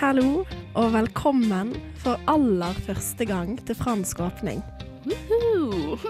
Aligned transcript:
Hallo 0.00 0.46
og 0.80 0.94
velkommen 0.94 1.74
for 2.00 2.16
aller 2.30 2.78
første 2.86 3.26
gang 3.28 3.58
til 3.68 3.76
fransk 3.76 4.22
åpning. 4.24 4.62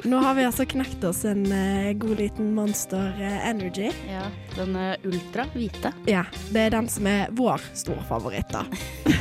Nå 0.06 0.20
har 0.22 0.36
vi 0.38 0.44
altså 0.46 0.62
knekt 0.70 1.02
oss 1.08 1.24
en 1.26 1.42
uh, 1.50 1.90
god 1.98 2.22
liten 2.22 2.52
Monster 2.54 3.18
eh, 3.18 3.48
Energy. 3.48 3.88
Ja, 4.06 4.28
den 4.54 4.78
eh, 4.78 4.94
ultra 5.10 5.48
hvite. 5.56 5.90
Ja, 6.06 6.22
det 6.54 6.68
er 6.68 6.76
den 6.76 6.86
som 6.92 7.10
er 7.10 7.34
vår 7.34 7.66
storfavoritt, 7.82 8.54
da. 8.54 8.62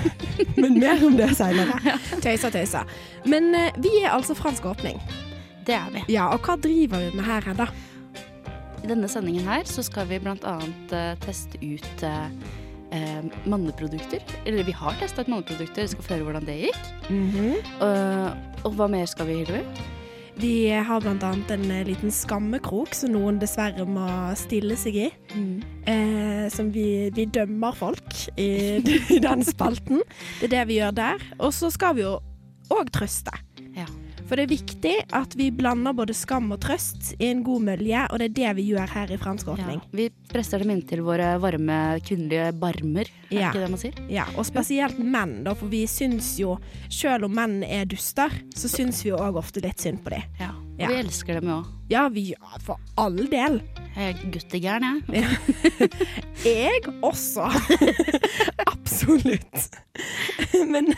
Men 0.61 0.77
mer 0.77 1.01
om 1.01 1.17
det 1.17 1.31
seinere. 1.41 1.97
Tøysa, 2.21 2.53
tøysa. 2.53 2.85
Men 3.25 3.49
uh, 3.57 3.73
vi 3.81 3.95
er 4.03 4.13
altså 4.13 4.37
fransk 4.37 4.69
åpning. 4.69 5.01
Det 5.65 5.79
er 5.79 5.89
vi. 5.97 6.05
Ja, 6.13 6.29
og 6.29 6.45
hva 6.45 6.59
driver 6.61 7.07
vi 7.07 7.17
med 7.17 7.25
her, 7.25 7.53
da? 7.57 7.71
I 8.85 8.93
denne 8.93 9.09
sendingen 9.09 9.49
her 9.49 9.65
så 9.65 9.81
skal 9.81 10.05
vi 10.13 10.21
blant 10.21 10.45
annet 10.45 10.93
eh, 10.93 11.15
teste 11.25 11.57
ut 11.57 12.05
eh, 12.95 13.21
manneprodukter. 13.49 14.23
Eller 14.45 14.67
vi 14.67 14.75
har 14.75 14.97
testa 14.99 15.23
ut 15.23 15.31
manneprodukter, 15.31 15.85
vi 15.85 15.93
skal 15.93 16.05
få 16.05 16.15
høre 16.17 16.27
hvordan 16.27 16.49
det 16.49 16.57
gikk. 16.65 16.83
Eh, 17.09 18.27
og 18.65 18.75
hva 18.75 18.89
mer 18.91 19.09
skal 19.09 19.29
vi, 19.29 19.39
Hilvi? 19.43 19.63
Vi 20.39 20.69
har 20.71 21.03
annet 21.03 21.51
en 21.51 21.71
eh, 21.71 21.83
liten 21.87 22.13
skammekrok 22.15 22.93
som 22.95 23.11
noen 23.11 23.41
dessverre 23.41 23.83
må 23.83 24.07
stille 24.39 24.77
seg 24.79 24.95
i. 24.95 25.07
Eh, 25.89 26.45
som 26.53 26.71
vi, 26.71 27.09
vi 27.15 27.27
dømmer 27.27 27.75
folk 27.75 28.21
i, 28.39 28.79
i 29.15 29.19
den 29.19 29.43
spalten. 29.43 30.03
Det 30.39 30.47
er 30.47 30.55
det 30.57 30.67
vi 30.71 30.79
gjør 30.79 30.95
der. 30.95 31.25
Og 31.39 31.51
så 31.55 31.71
skal 31.75 31.97
vi 31.99 32.07
jo 32.07 32.19
òg 32.71 32.93
trøste. 32.95 33.35
Ja. 33.75 33.89
For 34.29 34.37
det 34.37 34.43
er 34.45 34.51
viktig 34.51 34.91
at 35.17 35.33
vi 35.39 35.47
blander 35.57 35.95
både 35.97 36.13
skam 36.13 36.51
og 36.53 36.59
trøst 36.61 37.15
i 37.17 37.31
en 37.31 37.39
god 37.43 37.63
mølje, 37.65 38.03
og 38.13 38.19
det 38.21 38.27
er 38.29 38.33
det 38.37 38.51
vi 38.59 38.65
gjør 38.69 38.91
her 38.93 39.09
i 39.11 39.17
Fransk 39.17 39.47
Ja. 39.49 39.53
åpning. 39.55 39.79
Vi 39.91 40.05
presser 40.29 40.61
dem 40.61 40.69
inn 40.69 40.83
til 40.85 41.01
våre 41.01 41.31
varme 41.41 41.77
kvinnelige 42.05 42.51
barmer, 42.61 43.09
er 43.31 43.39
Ja. 43.39 43.49
ikke 43.49 43.63
det 43.63 43.69
man 43.73 43.79
sier? 43.81 43.93
Ja, 44.07 44.25
og 44.37 44.45
spesielt 44.45 44.99
menn, 45.01 45.43
da, 45.43 45.55
for 45.55 45.65
vi 45.67 45.81
syns 45.89 46.37
jo, 46.37 46.59
selv 46.89 47.25
om 47.25 47.33
menn 47.33 47.63
er 47.63 47.85
duster, 47.89 48.29
så 48.53 48.69
syns 48.69 49.01
vi 49.03 49.09
jo 49.09 49.17
òg 49.17 49.35
ofte 49.41 49.63
litt 49.65 49.79
synd 49.81 50.03
på 50.03 50.11
dem. 50.13 50.21
Ja. 50.39 50.49
Og 50.51 50.79
Ja. 50.79 50.87
vi 50.87 50.93
elsker 51.01 51.33
dem 51.41 51.49
jo 51.49 51.55
òg. 51.63 51.65
Ja, 51.89 52.07
vi 52.09 52.21
ja, 52.29 52.57
for 52.61 52.77
all 52.97 53.15
del. 53.27 53.61
Jeg 53.97 54.15
er 54.15 54.31
guttegæren, 54.31 55.03
jeg. 55.09 55.25
Jeg 56.45 56.81
også. 57.01 57.49
Absolutt. 58.67 59.69
Men 60.69 60.93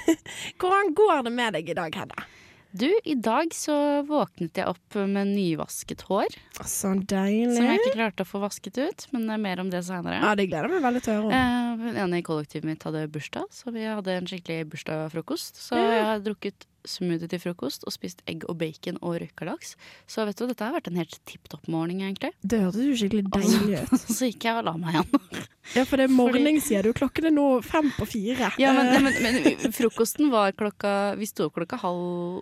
hvordan 0.59 0.93
går 0.93 1.23
det 1.23 1.31
med 1.33 1.53
deg 1.53 1.69
i 1.69 1.73
dag, 1.73 1.95
Hedda? 1.95 2.25
Du, 2.71 2.87
i 3.03 3.15
dag 3.19 3.51
så 3.53 3.73
våknet 4.07 4.55
jeg 4.61 4.69
opp 4.71 4.95
med 5.11 5.27
nyvasket 5.33 6.05
hår. 6.07 6.31
Så 6.63 6.93
deilig. 7.03 7.57
Som 7.57 7.67
jeg 7.67 7.81
ikke 7.81 7.95
klarte 7.97 8.23
å 8.23 8.29
få 8.29 8.39
vasket 8.45 8.77
ut, 8.79 9.07
men 9.11 9.25
det 9.27 9.35
er 9.35 9.41
mer 9.43 9.59
om 9.63 9.69
det 9.73 9.81
seinere. 9.83 10.21
Ja, 10.23 10.31
det 10.39 10.45
gleder 10.47 10.69
jeg 10.71 10.77
meg 10.79 10.85
veldig 10.87 11.01
til 11.03 11.11
å 11.11 11.17
høre 11.17 11.27
om. 11.27 11.91
Eh, 11.91 12.01
en 12.05 12.15
i 12.15 12.21
kollektivet 12.23 12.69
mitt 12.69 12.85
hadde 12.87 13.01
bursdag, 13.11 13.49
så 13.51 13.73
vi 13.75 13.83
hadde 13.83 14.15
en 14.21 14.29
skikkelig 14.31 14.69
bursdagsfrokost. 14.71 15.59
Så 15.67 15.75
Ja. 15.75 15.89
jeg 15.97 16.05
har 16.13 16.19
drukket 16.23 16.67
smoothie 16.87 17.27
til 17.29 17.37
frokost 17.43 17.83
og 17.85 17.93
spist 17.93 18.23
egg 18.25 18.45
og 18.49 18.57
bacon 18.57 18.97
og 19.03 19.19
røykalaks. 19.21 19.75
Så 20.09 20.23
vet 20.25 20.39
du, 20.39 20.47
dette 20.47 20.63
har 20.65 20.73
vært 20.73 20.87
en 20.89 20.95
helt 20.97 21.19
tipp 21.29 21.47
topp 21.51 21.67
morgen, 21.67 21.99
egentlig. 22.01 22.31
Det 22.41 22.57
hørtes 22.63 22.87
jo 22.87 22.95
skikkelig 23.03 23.27
deilig 23.35 23.83
ut. 23.83 23.99
Så 24.17 24.31
gikk 24.31 24.47
jeg 24.47 24.55
og 24.57 24.63
la 24.65 24.77
meg 24.79 24.95
igjen. 24.95 25.19
Ja, 25.75 25.83
for 25.85 25.95
det 26.01 26.07
er 26.09 26.11
morgen, 26.15 26.57
sier 26.59 26.81
du. 26.83 26.89
Klokken 26.91 27.27
er 27.29 27.31
nå 27.35 27.43
fem 27.63 27.91
på 27.95 28.07
fire. 28.09 28.49
Ja, 28.59 28.71
men, 28.73 28.87
Eh, 28.95 29.03
men, 29.05 29.43
men 29.61 29.71
frokosten 29.75 30.31
var 30.33 30.51
klokka 30.57 31.15
Vi 31.19 31.27
sto 31.29 31.45
opp 31.47 31.53
klokka 31.59 31.77
halv 31.83 32.41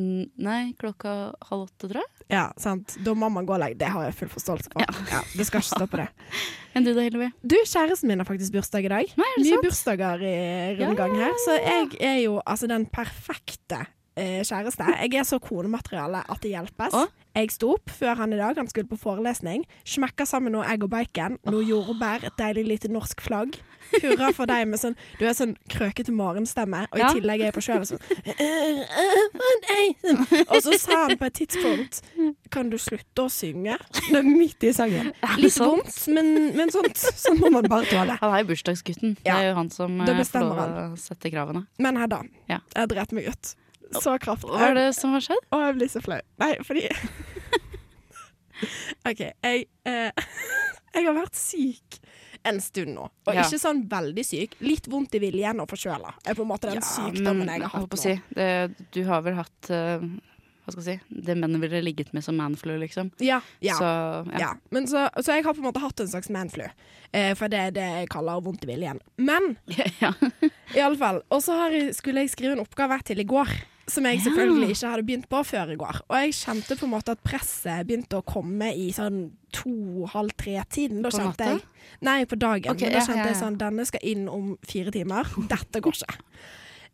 Nei, 0.00 0.74
klokka 0.80 1.12
halv 1.48 1.66
åtte, 1.66 1.88
tror 1.88 2.00
jeg. 2.02 2.10
ja, 2.32 2.44
sant. 2.60 2.96
Da 3.06 3.14
må 3.14 3.28
man 3.32 3.46
gå 3.48 3.54
og 3.56 3.60
legge. 3.62 3.78
Det 3.80 3.88
har 3.92 4.04
jeg 4.08 4.14
full 4.18 4.30
forståelse 4.34 4.70
for. 4.72 4.82
Ja. 4.84 5.20
det 5.36 5.46
skal 5.48 5.62
ikke 5.62 5.72
stå 5.72 5.88
på 5.92 6.00
det. 6.02 6.08
Enn 6.76 6.84
du 6.86 6.92
da, 6.92 7.04
Hillevi? 7.06 7.30
Du, 7.42 7.56
kjæresten 7.64 8.10
min 8.10 8.20
har 8.20 8.28
faktisk 8.28 8.52
bursdag 8.56 8.84
i 8.88 8.92
dag. 8.92 9.12
Nei, 9.16 9.28
er 9.32 9.36
det 9.40 9.44
Mye 9.46 9.54
sant? 9.56 9.66
bursdager 9.68 10.24
i 10.28 10.36
rundgang 10.80 11.14
her, 11.20 11.36
så 11.46 11.58
jeg 11.60 11.92
er 12.04 12.18
jo 12.26 12.40
altså 12.44 12.68
den 12.68 12.84
perfekte 12.92 13.84
eh, 14.16 14.42
kjæreste. 14.44 14.84
Jeg 15.06 15.14
er 15.22 15.24
så 15.28 15.38
konemateriale 15.42 16.20
at 16.28 16.42
det 16.44 16.52
hjelpes. 16.52 16.96
Å? 16.96 17.06
Jeg 17.36 17.50
sto 17.52 17.74
opp 17.76 17.90
før 17.92 18.14
han 18.16 18.32
i 18.32 18.38
dag, 18.40 18.56
han 18.56 18.68
skulle 18.68 18.88
på 18.88 18.96
forelesning. 19.00 19.64
Smekka 19.88 20.24
sammen 20.28 20.54
noe 20.56 20.64
egg 20.72 20.84
og 20.86 20.92
bacon, 20.92 21.38
noe 21.48 21.64
jordbær, 21.68 22.24
et 22.28 22.36
deilig 22.40 22.64
lite 22.70 22.88
norsk 22.92 23.20
flagg. 23.24 23.58
Hurra 24.02 24.30
for 24.36 24.48
deg 24.50 24.66
med 24.70 24.80
sånn 24.80 24.96
Du 25.18 25.24
er 25.26 25.34
sånn 25.36 25.54
krøkete 25.72 26.12
morgenstemme, 26.14 26.84
og 26.90 27.00
i 27.00 27.10
tillegg 27.16 27.42
er 27.42 27.50
jeg 27.50 27.56
på 27.56 27.64
sånn 27.64 27.84
«Øh, 27.86 28.80
øh. 29.76 30.44
Og 30.48 30.62
så 30.64 30.76
sa 30.80 31.02
han 31.04 31.16
på 31.20 31.28
et 31.28 31.36
tidspunkt 31.40 32.00
Kan 32.54 32.70
du 32.72 32.78
slutte 32.80 33.26
å 33.26 33.32
synge? 33.32 33.76
Det 34.06 34.16
er 34.20 34.26
midt 34.26 34.64
i 34.66 34.72
sangen. 34.76 35.12
Litt 35.40 35.58
vondt, 35.60 35.96
men, 36.14 36.32
men 36.56 36.72
sånt, 36.74 36.96
sånn 36.96 37.40
må 37.40 37.50
man 37.52 37.66
bare 37.70 37.88
tåle. 37.90 38.16
Han 38.20 38.34
er 38.34 38.44
jo 38.44 38.50
bursdagsgutten. 38.52 39.16
Det 39.24 39.32
er 39.32 39.48
jo 39.50 39.54
han 39.58 39.70
som 39.74 40.00
eh, 40.04 40.22
får 40.24 40.44
lov 40.46 40.60
å 40.62 40.84
sette 41.00 41.32
kravene. 41.32 41.64
Men 41.82 41.98
Hedda, 42.00 42.22
Ja. 42.50 42.60
jeg 42.74 42.92
dreit 42.92 43.14
meg 43.16 43.30
ut. 43.32 43.54
Så 43.96 44.16
kraftig. 44.22 44.50
Hva 44.50 44.70
er 44.70 44.78
det 44.78 44.86
som 44.98 45.14
har 45.14 45.22
skjedd? 45.24 45.42
Og 45.54 45.62
jeg 45.62 45.76
blir 45.78 45.90
så 45.92 46.02
flau. 46.04 46.20
Nei, 46.42 46.52
fordi 46.66 46.86
OK, 49.08 49.20
jeg 49.20 49.66
eh, 49.86 50.10
Jeg 50.96 51.04
har 51.04 51.16
vært 51.18 51.36
syk 51.36 51.98
en 52.48 52.60
stund 52.64 52.94
nå. 52.94 53.08
Og 53.26 53.34
Ja. 53.34 53.42
ikke 53.44 53.58
sånn 53.60 53.82
veldig 53.90 54.24
syk. 54.26 54.56
Litt 54.64 54.86
vondt 54.92 55.14
i 55.18 55.20
viljen 55.22 55.60
og 55.62 55.68
forkjøla. 55.72 56.14
Er 56.26 56.38
på 56.38 56.42
en 56.46 56.50
måte 56.50 56.70
den 56.70 56.82
sykdommen 56.84 57.48
jeg 57.50 57.62
har 57.66 57.74
hatt 57.74 57.92
nå. 57.92 58.00
si, 58.00 58.16
det, 58.34 58.48
du 58.94 59.02
har 59.08 59.22
vel 59.26 59.34
hatt 59.38 59.70
uh, 59.70 60.02
Hva 60.66 60.72
skal 60.74 60.82
jeg 60.82 60.98
si 60.98 61.22
Det 61.28 61.36
mennene 61.38 61.60
ville 61.62 61.78
ligget 61.84 62.12
med 62.16 62.24
som 62.26 62.34
manflu, 62.38 62.72
liksom. 62.82 63.12
Ja, 63.22 63.40
ja. 63.62 63.76
Så 63.78 63.90
ja. 64.32 64.40
ja. 64.40 64.48
Men 64.74 64.88
så, 64.90 65.04
så 65.22 65.36
jeg 65.36 65.44
har 65.46 65.54
på 65.54 65.62
en 65.62 65.68
måte 65.68 65.82
hatt 65.82 66.00
en 66.02 66.08
slags 66.10 66.30
manflu. 66.34 66.64
Eh, 67.12 67.34
for 67.38 67.46
det 67.52 67.60
er 67.68 67.70
det 67.76 67.86
jeg 68.00 68.08
kaller 68.10 68.42
vondt 68.42 68.64
i 68.66 68.72
viljen. 68.72 68.98
Men 69.16 69.56
ja. 70.02 70.10
i 70.74 70.80
alle 70.82 70.98
fall. 70.98 71.22
Og 71.30 71.42
så 71.46 71.54
skulle 71.94 72.24
jeg 72.24 72.34
skrive 72.34 72.56
en 72.58 72.64
oppgave 72.66 72.98
til 73.06 73.22
i 73.22 73.28
går. 73.28 73.54
Som 73.86 74.06
jeg 74.08 74.18
selvfølgelig 74.24 74.72
ikke 74.74 74.88
hadde 74.90 75.06
begynt 75.06 75.28
på 75.30 75.40
før 75.46 75.70
i 75.70 75.76
går. 75.78 76.00
Og 76.08 76.16
jeg 76.24 76.34
kjente 76.34 76.74
på 76.74 76.88
en 76.88 76.92
måte 76.96 77.14
at 77.14 77.20
presset 77.22 77.86
begynte 77.86 78.18
å 78.18 78.24
komme 78.26 78.72
i 78.74 78.88
sånn 78.94 79.28
to-halv 79.54 80.34
tre-tiden. 80.34 81.04
Da 81.04 81.12
kjente 81.14 81.50
jeg 81.52 81.62
Nei, 82.02 82.18
på 82.26 82.34
dagen. 82.34 82.74
Okay, 82.74 82.90
da 82.90 82.98
da 82.98 82.98
ja, 82.98 83.06
kjente 83.06 83.22
ja, 83.22 83.30
jeg 83.30 83.38
sånn 83.38 83.58
Denne 83.60 83.86
skal 83.86 84.02
inn 84.02 84.26
om 84.32 84.56
fire 84.66 84.90
timer. 84.94 85.30
Dette 85.52 85.82
går 85.84 86.00
ikke. 86.00 86.18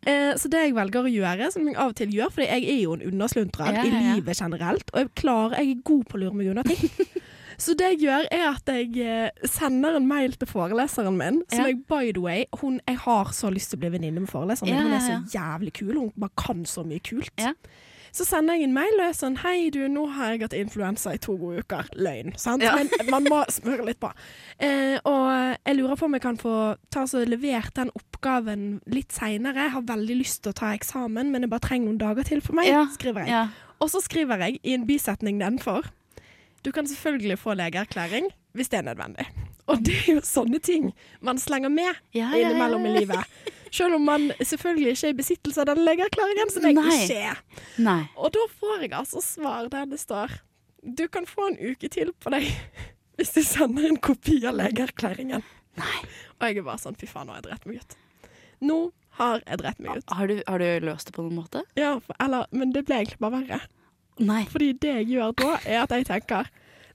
Eh, 0.03 0.33
så 0.37 0.51
det 0.51 0.65
jeg 0.65 0.75
velger 0.75 1.07
å 1.07 1.11
gjøre, 1.11 1.49
som 1.55 1.67
jeg 1.67 1.79
av 1.79 1.93
og 1.93 1.97
til 1.97 2.13
gjør, 2.13 2.31
for 2.35 2.43
jeg 2.43 2.65
er 2.67 2.79
jo 2.83 2.95
en 2.97 3.05
unnasluntrad 3.09 3.77
Ja, 3.77 3.83
i 3.87 3.91
ja, 3.93 4.01
ja. 4.03 4.15
livet 4.17 4.39
generelt, 4.41 4.89
og 4.91 4.99
jeg 4.99 5.13
klarer, 5.15 5.61
jeg 5.61 5.77
er 5.77 5.85
god 5.87 6.07
på 6.09 6.19
å 6.19 6.23
lure 6.25 6.39
meg 6.39 6.49
unna 6.51 6.65
ting. 6.67 6.83
Så 7.57 7.75
det 7.77 7.91
jeg 7.93 7.99
gjør, 8.07 8.27
er 8.31 8.45
at 8.49 8.69
jeg 8.73 8.97
eh, 9.03 9.47
sender 9.49 9.97
en 9.99 10.07
mail 10.09 10.33
til 10.39 10.47
foreleseren 10.49 11.17
min, 11.19 11.41
som 11.51 11.65
jeg 11.69 11.79
by 11.89 12.11
the 12.15 12.21
way 12.23 12.45
hun, 12.61 12.79
Jeg 12.87 12.97
har 13.05 13.31
så 13.35 13.49
lyst 13.53 13.69
til 13.71 13.77
å 13.79 13.83
bli 13.85 13.93
venninne 13.97 14.19
med 14.25 14.29
foreleseren 14.31 14.71
min. 14.73 14.83
Hun 14.87 14.93
er 14.93 15.03
så 15.07 15.17
jævlig 15.37 15.73
kul. 15.73 15.95
Hun 15.99 16.11
bare 16.19 16.33
kan 16.37 16.65
så 16.65 16.83
mye 16.87 16.99
kult. 17.03 17.31
Så 18.13 18.27
sender 18.29 18.53
jeg 18.53 18.67
en 18.67 18.73
mail 18.75 18.93
og 18.99 19.07
er 19.07 19.15
sånn 19.17 19.39
Hei, 19.41 19.71
du, 19.73 19.79
nå 19.89 20.03
har 20.13 20.35
jeg 20.35 20.43
hatt 20.43 20.53
influensa 20.53 21.15
i 21.15 21.21
to 21.21 21.33
gode 21.41 21.63
uker. 21.65 21.87
Løgn. 21.97 22.35
Sant? 22.37 22.61
Ja. 22.61 22.75
Men 22.77 22.91
man 23.09 23.25
må 23.25 23.39
smøre 23.49 23.87
litt 23.87 23.97
på. 24.03 24.11
Eh, 24.61 24.99
og 25.09 25.57
jeg 25.65 25.79
lurer 25.79 25.97
på 25.97 26.05
om 26.05 26.13
jeg 26.13 26.21
kan 26.21 26.37
få 26.37 26.53
ta 26.93 27.07
så 27.09 27.23
levert 27.25 27.73
den 27.79 27.89
oppgaven 27.97 28.67
litt 28.93 29.09
seinere. 29.17 29.65
Jeg 29.65 29.73
har 29.79 29.87
veldig 29.89 30.19
lyst 30.19 30.43
til 30.45 30.53
å 30.53 30.59
ta 30.61 30.75
eksamen, 30.77 31.31
men 31.33 31.41
jeg 31.47 31.49
bare 31.55 31.65
trenger 31.65 31.89
noen 31.89 31.97
dager 32.05 32.29
til 32.29 32.41
for 32.45 32.53
meg, 32.59 32.69
Ja, 32.69 32.85
skriver 32.93 33.25
jeg. 33.25 33.33
ja. 33.33 33.47
Og 33.81 33.89
så 33.89 33.99
skriver 34.05 34.45
jeg 34.45 34.59
i 34.63 34.77
en 34.77 34.85
bisetning 34.87 35.41
nedenfor 35.41 35.89
Du 36.63 36.71
kan 36.71 36.87
selvfølgelig 36.87 37.39
få 37.41 37.53
legeerklæring 37.59 38.29
hvis 38.53 38.69
det 38.69 38.79
er 38.79 38.85
nødvendig. 38.87 39.25
Og 39.67 39.79
det 39.85 39.95
er 39.95 40.17
jo 40.17 40.21
sånne 40.27 40.59
ting 40.63 40.91
man 41.23 41.39
slenger 41.39 41.71
med 41.71 41.89
Ja, 42.13 42.29
ja, 42.29 42.37
ja, 42.37 42.49
innimellom 42.49 42.85
i 42.85 42.93
livet. 42.99 43.51
Selv 43.73 43.97
om 43.97 44.03
man 44.05 44.29
selvfølgelig 44.37 44.93
ikke 44.93 45.07
er 45.07 45.13
i 45.13 45.17
besittelse 45.17 45.63
av 45.63 45.69
den 45.71 45.81
legeerklæringen, 45.87 46.51
som 46.53 46.67
jeg 46.67 46.77
Nei. 46.77 46.97
ikke 47.03 47.21
er. 47.31 47.39
Nei. 47.81 48.01
Og 48.15 48.33
da 48.35 48.43
får 48.59 48.85
jeg 48.85 48.93
altså 48.99 49.23
svar 49.25 49.69
der 49.73 49.87
det 49.89 49.99
står 49.99 50.35
Du 50.83 51.07
kan 51.07 51.25
få 51.25 51.47
en 51.51 51.57
uke 51.71 51.89
til 51.89 52.11
på 52.19 52.33
deg 52.33 52.49
hvis 53.17 53.33
du 53.33 53.41
sender 53.45 53.87
en 53.87 53.99
kopi 54.01 54.39
av 54.45 54.57
legeerklæringen. 54.59 55.43
Nei. 55.79 55.99
Og 56.39 56.47
jeg 56.47 56.59
er 56.61 56.67
bare 56.67 56.81
sånn 56.81 56.97
fy 56.99 57.07
faen, 57.09 57.29
nå 57.29 57.33
har 57.35 57.41
jeg 57.41 57.49
drept 57.49 57.69
meg 57.69 57.79
ut. 57.81 57.95
Nå 58.63 58.79
har 59.19 59.43
jeg 59.45 59.59
drept 59.61 59.83
meg 59.83 60.01
ut. 60.01 60.15
Har 60.17 60.29
du, 60.29 60.35
har 60.47 60.63
du 60.63 60.85
løst 60.87 61.09
det 61.09 61.15
på 61.15 61.25
noen 61.25 61.39
måte? 61.43 61.63
Ja, 61.79 61.95
for, 62.03 62.17
eller, 62.23 62.49
men 62.51 62.73
det 62.75 62.85
ble 62.87 63.01
egentlig 63.01 63.21
bare 63.23 63.41
verre. 63.41 63.59
Nei. 64.21 64.43
Fordi 64.51 64.73
det 64.81 64.97
jeg 64.99 65.09
gjør 65.15 65.33
da, 65.39 65.55
er 65.65 65.83
at 65.85 65.95
jeg 65.95 66.05
tenker 66.09 66.51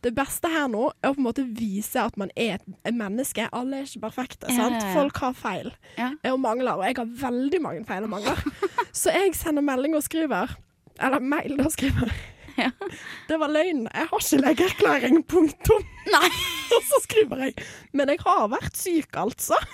det 0.06 0.12
beste 0.15 0.47
her 0.50 0.69
nå 0.70 0.85
er 1.03 1.11
å 1.11 1.17
på 1.17 1.19
en 1.19 1.26
måte 1.26 1.43
vise 1.59 1.99
at 1.99 2.15
man 2.20 2.31
er 2.38 2.61
et, 2.61 2.94
menneske. 2.94 3.49
Alle 3.50 3.81
er 3.81 3.88
ikke 3.88 4.05
perfekte. 4.06 4.47
Sant? 4.47 4.76
ja, 4.79 4.85
ja. 4.85 4.94
Folk 4.94 5.19
har 5.25 5.35
feil 5.35 5.73
og 5.99 6.38
mangler, 6.43 6.79
og 6.79 6.87
jeg 6.87 6.99
har 7.00 7.09
veldig 7.25 7.61
mange 7.65 7.85
feil 7.88 8.06
og 8.06 8.12
mangler. 8.15 8.43
Så 9.00 9.15
jeg 9.15 9.35
sender 9.38 9.65
melding 9.67 9.97
og 9.99 10.05
skriver 10.06 10.55
Eller 11.03 11.23
mail 11.23 11.59
og 11.65 11.73
skriver 11.75 12.15
Ja. 12.59 12.70
Det 13.29 13.37
var 13.38 13.53
løgn. 13.55 13.85
Jeg 13.87 14.06
har 14.11 14.23
ikke 14.23 14.38
legeerklæring. 14.43 15.21
Punktum. 15.31 15.85
Nei. 16.11 16.31
Og 16.75 16.82
så 16.88 16.99
skriver 17.05 17.44
jeg 17.44 17.55
Men 17.94 18.11
jeg 18.11 18.19
har 18.25 18.49
vært 18.50 18.75
syk, 18.76 19.14
altså. 19.14 19.59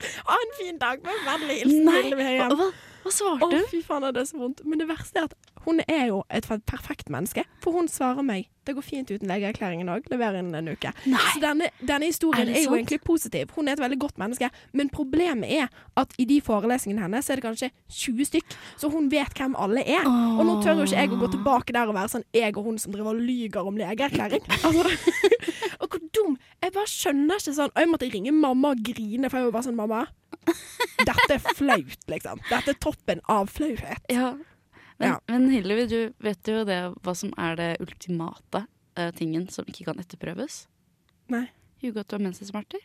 Ha 0.00 0.36
en 0.40 0.54
fin 0.56 0.78
dag 0.80 1.02
med 1.04 1.20
vennlig 1.26 1.58
hilsen 1.60 1.84
Nei. 1.84 2.70
Hva, 3.04 3.12
svarte 3.14 3.48
hun? 3.48 3.62
Å, 3.62 3.70
fy 3.70 3.80
faen, 3.86 4.06
er 4.06 4.16
det 4.16 4.26
så 4.30 4.40
vondt. 4.40 4.64
Men 4.68 4.82
det 4.82 4.88
verste 4.90 5.22
er 5.22 5.30
at 5.30 5.36
Hun 5.66 5.82
er 5.86 6.06
jo 6.10 6.22
et 6.30 6.46
perfekt 6.66 7.10
menneske, 7.12 7.44
for 7.60 7.76
hun 7.76 7.88
svarer 7.88 8.24
meg 8.26 8.48
det 8.70 8.76
går 8.76 8.84
fint 8.84 9.10
uten 9.10 9.30
legeerklæringen 9.30 9.88
òg. 9.90 10.06
lever 10.12 10.36
innen 10.38 10.54
en 10.54 10.68
uke. 10.68 10.92
Nei. 11.08 11.20
Så 11.32 11.40
denne, 11.42 11.70
denne 11.80 12.10
historien 12.10 12.48
Er 12.48 12.58
er, 12.58 12.64
jo 12.64 12.76
egentlig 12.76 13.00
positiv. 13.02 13.50
Hun 13.56 13.68
er 13.68 13.72
et 13.72 13.80
veldig 13.80 13.98
godt 13.98 14.18
menneske, 14.18 14.50
men 14.72 14.90
problemet 14.92 15.50
er 15.50 15.68
at 15.96 16.12
i 16.18 16.24
de 16.28 16.40
forelesningene 16.44 17.02
hennes 17.02 17.30
er 17.30 17.40
det 17.40 17.44
kanskje 17.44 17.70
20 17.88 18.24
stykk, 18.24 18.56
så 18.76 18.90
hun 18.92 19.10
vet 19.10 19.34
hvem 19.38 19.56
alle 19.58 19.82
er. 19.82 20.06
Og 20.06 20.44
nå 20.46 20.60
tør 20.62 20.82
jo 20.82 20.86
ikke 20.86 21.00
jeg 21.00 21.10
å 21.10 21.20
gå 21.24 21.30
tilbake 21.34 21.74
der 21.74 21.90
og 21.90 21.96
være 21.96 22.12
sånn 22.14 22.26
jeg 22.36 22.56
og 22.56 22.68
hun 22.68 22.78
som 22.78 22.92
driver 22.94 23.16
og 23.16 23.24
lyger 23.24 23.66
om 23.66 23.80
legeerklæring. 23.80 24.44
Altså, 24.60 24.84
og 25.80 25.88
hvor 25.88 26.02
dum. 26.14 26.36
Jeg 26.62 26.72
bare 26.74 26.90
skjønner 26.90 27.40
ikke 27.40 27.54
sånn. 27.56 27.72
Og 27.72 27.80
jeg 27.80 27.88
måtte 27.90 28.10
ringe 28.12 28.32
mamma 28.36 28.74
og 28.74 28.82
grine, 28.84 29.30
for 29.30 29.40
jeg 29.40 29.48
var 29.48 29.54
bare 29.56 29.66
sånn 29.66 29.78
mamma. 29.78 30.04
Dette 31.00 31.36
er 31.36 31.56
flaut, 31.56 32.06
liksom. 32.12 32.42
Dette 32.50 32.74
er 32.74 32.78
toppen 32.82 33.22
av 33.32 33.50
flauhet. 33.50 34.04
Ja. 34.12 34.34
Men, 35.00 35.08
Ja. 35.14 35.20
men 35.32 35.48
Hillevi, 35.50 35.86
du 35.88 36.12
vet 36.20 36.46
jo 36.48 36.62
det 36.68 36.78
hva 37.00 37.14
som 37.16 37.32
er 37.40 37.56
det 37.56 37.70
ultimate 37.80 38.66
uh, 38.98 39.10
tingen 39.16 39.48
som 39.48 39.64
ikke 39.68 39.86
kan 39.88 40.00
etterprøves? 40.02 40.66
Nei. 41.32 41.46
Ljuge 41.80 42.02
at 42.02 42.10
du 42.10 42.18
har 42.18 42.24
mensensmerter. 42.26 42.82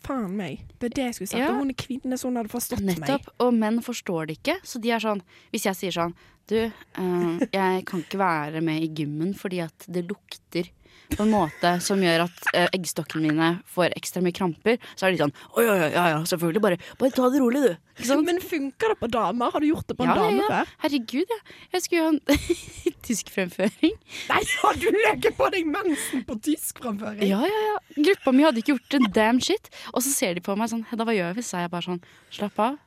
Faen 0.00 0.32
meg. 0.38 0.62
Det 0.80 0.88
er 0.88 0.94
det 0.96 1.04
jeg 1.10 1.14
skulle 1.18 1.30
sagt. 1.34 1.42
Ja. 1.42 1.50
Og 1.52 1.58
hun 1.60 1.72
er 1.74 1.76
kvinne, 1.76 2.16
så 2.16 2.30
hun 2.30 2.38
hadde 2.40 2.52
forstått 2.52 2.80
Nettopp. 2.86 3.28
Og 3.44 3.52
menn 3.54 3.82
forstår 3.84 4.30
det 4.30 4.38
ikke. 4.40 4.54
Så 4.64 4.80
de 4.80 4.90
er 4.94 5.02
sånn 5.04 5.20
Hvis 5.52 5.66
jeg 5.68 5.76
sier 5.78 5.92
sånn 5.94 6.14
Du, 6.48 6.56
uh, 6.64 7.42
jeg 7.52 7.84
kan 7.86 8.00
ikke 8.00 8.18
være 8.22 8.62
med 8.64 8.82
i 8.82 8.88
gymmen 9.02 9.34
fordi 9.36 9.60
at 9.62 9.84
det 9.92 10.06
lukter 10.08 10.72
på 11.18 11.24
en 11.26 11.30
måte 11.32 11.70
som 11.84 12.00
gjør 12.02 12.24
at 12.26 12.46
eh, 12.54 12.68
eggstokkene 12.76 13.30
mine 13.32 13.48
får 13.72 13.94
ekstra 13.98 14.22
mye 14.24 14.34
kramper, 14.36 14.78
så 14.96 15.06
er 15.08 15.14
de 15.14 15.20
sånn 15.22 15.32
Å 15.56 15.64
ja, 15.64 15.74
ja, 15.80 15.88
ja, 15.94 16.04
ja, 16.14 16.20
selvfølgelig. 16.28 16.62
Bare, 16.64 16.78
bare 17.00 17.14
ta 17.16 17.28
det 17.32 17.40
rolig, 17.42 17.62
du. 17.64 18.12
Men 18.26 18.40
funker 18.42 18.94
det 18.94 18.98
på 19.02 19.08
damer? 19.12 19.50
Har 19.54 19.60
du 19.62 19.68
gjort 19.68 19.86
det 19.90 19.96
på 19.98 20.06
en 20.06 20.12
Ja, 20.12 20.16
dame 20.18 20.42
ja. 20.42 20.48
før? 20.52 20.72
Herregud, 20.86 21.34
ja. 21.36 21.40
Jeg 21.76 21.84
skulle 21.84 22.00
jo 22.00 22.06
ha 22.06 22.12
en 22.12 22.22
tyskfremføring. 23.08 23.94
Nei, 24.30 24.40
har 24.62 24.80
du 24.80 24.86
legget 24.94 25.36
på 25.38 25.48
deg 25.54 25.68
mensen 25.68 26.24
på 26.28 26.38
tyskframføring? 26.48 27.26
Ja, 27.28 27.42
ja, 27.46 27.60
ja. 27.68 27.76
Gruppa 27.98 28.32
mi 28.34 28.46
hadde 28.46 28.62
ikke 28.62 28.74
gjort 28.76 28.96
en 28.98 29.10
damn 29.14 29.40
shit. 29.44 29.68
Og 29.92 30.02
så 30.06 30.12
ser 30.14 30.34
de 30.38 30.44
på 30.44 30.56
meg 30.58 30.70
sånn 30.72 30.86
Hedda, 30.90 31.06
hva 31.08 31.14
gjør 31.16 31.36
vi? 31.38 31.44
Så 31.46 31.58
er 31.60 31.66
jeg 31.66 31.74
bare 31.76 31.88
sånn 31.90 32.02
Slapp 32.32 32.58
av. 32.62 32.80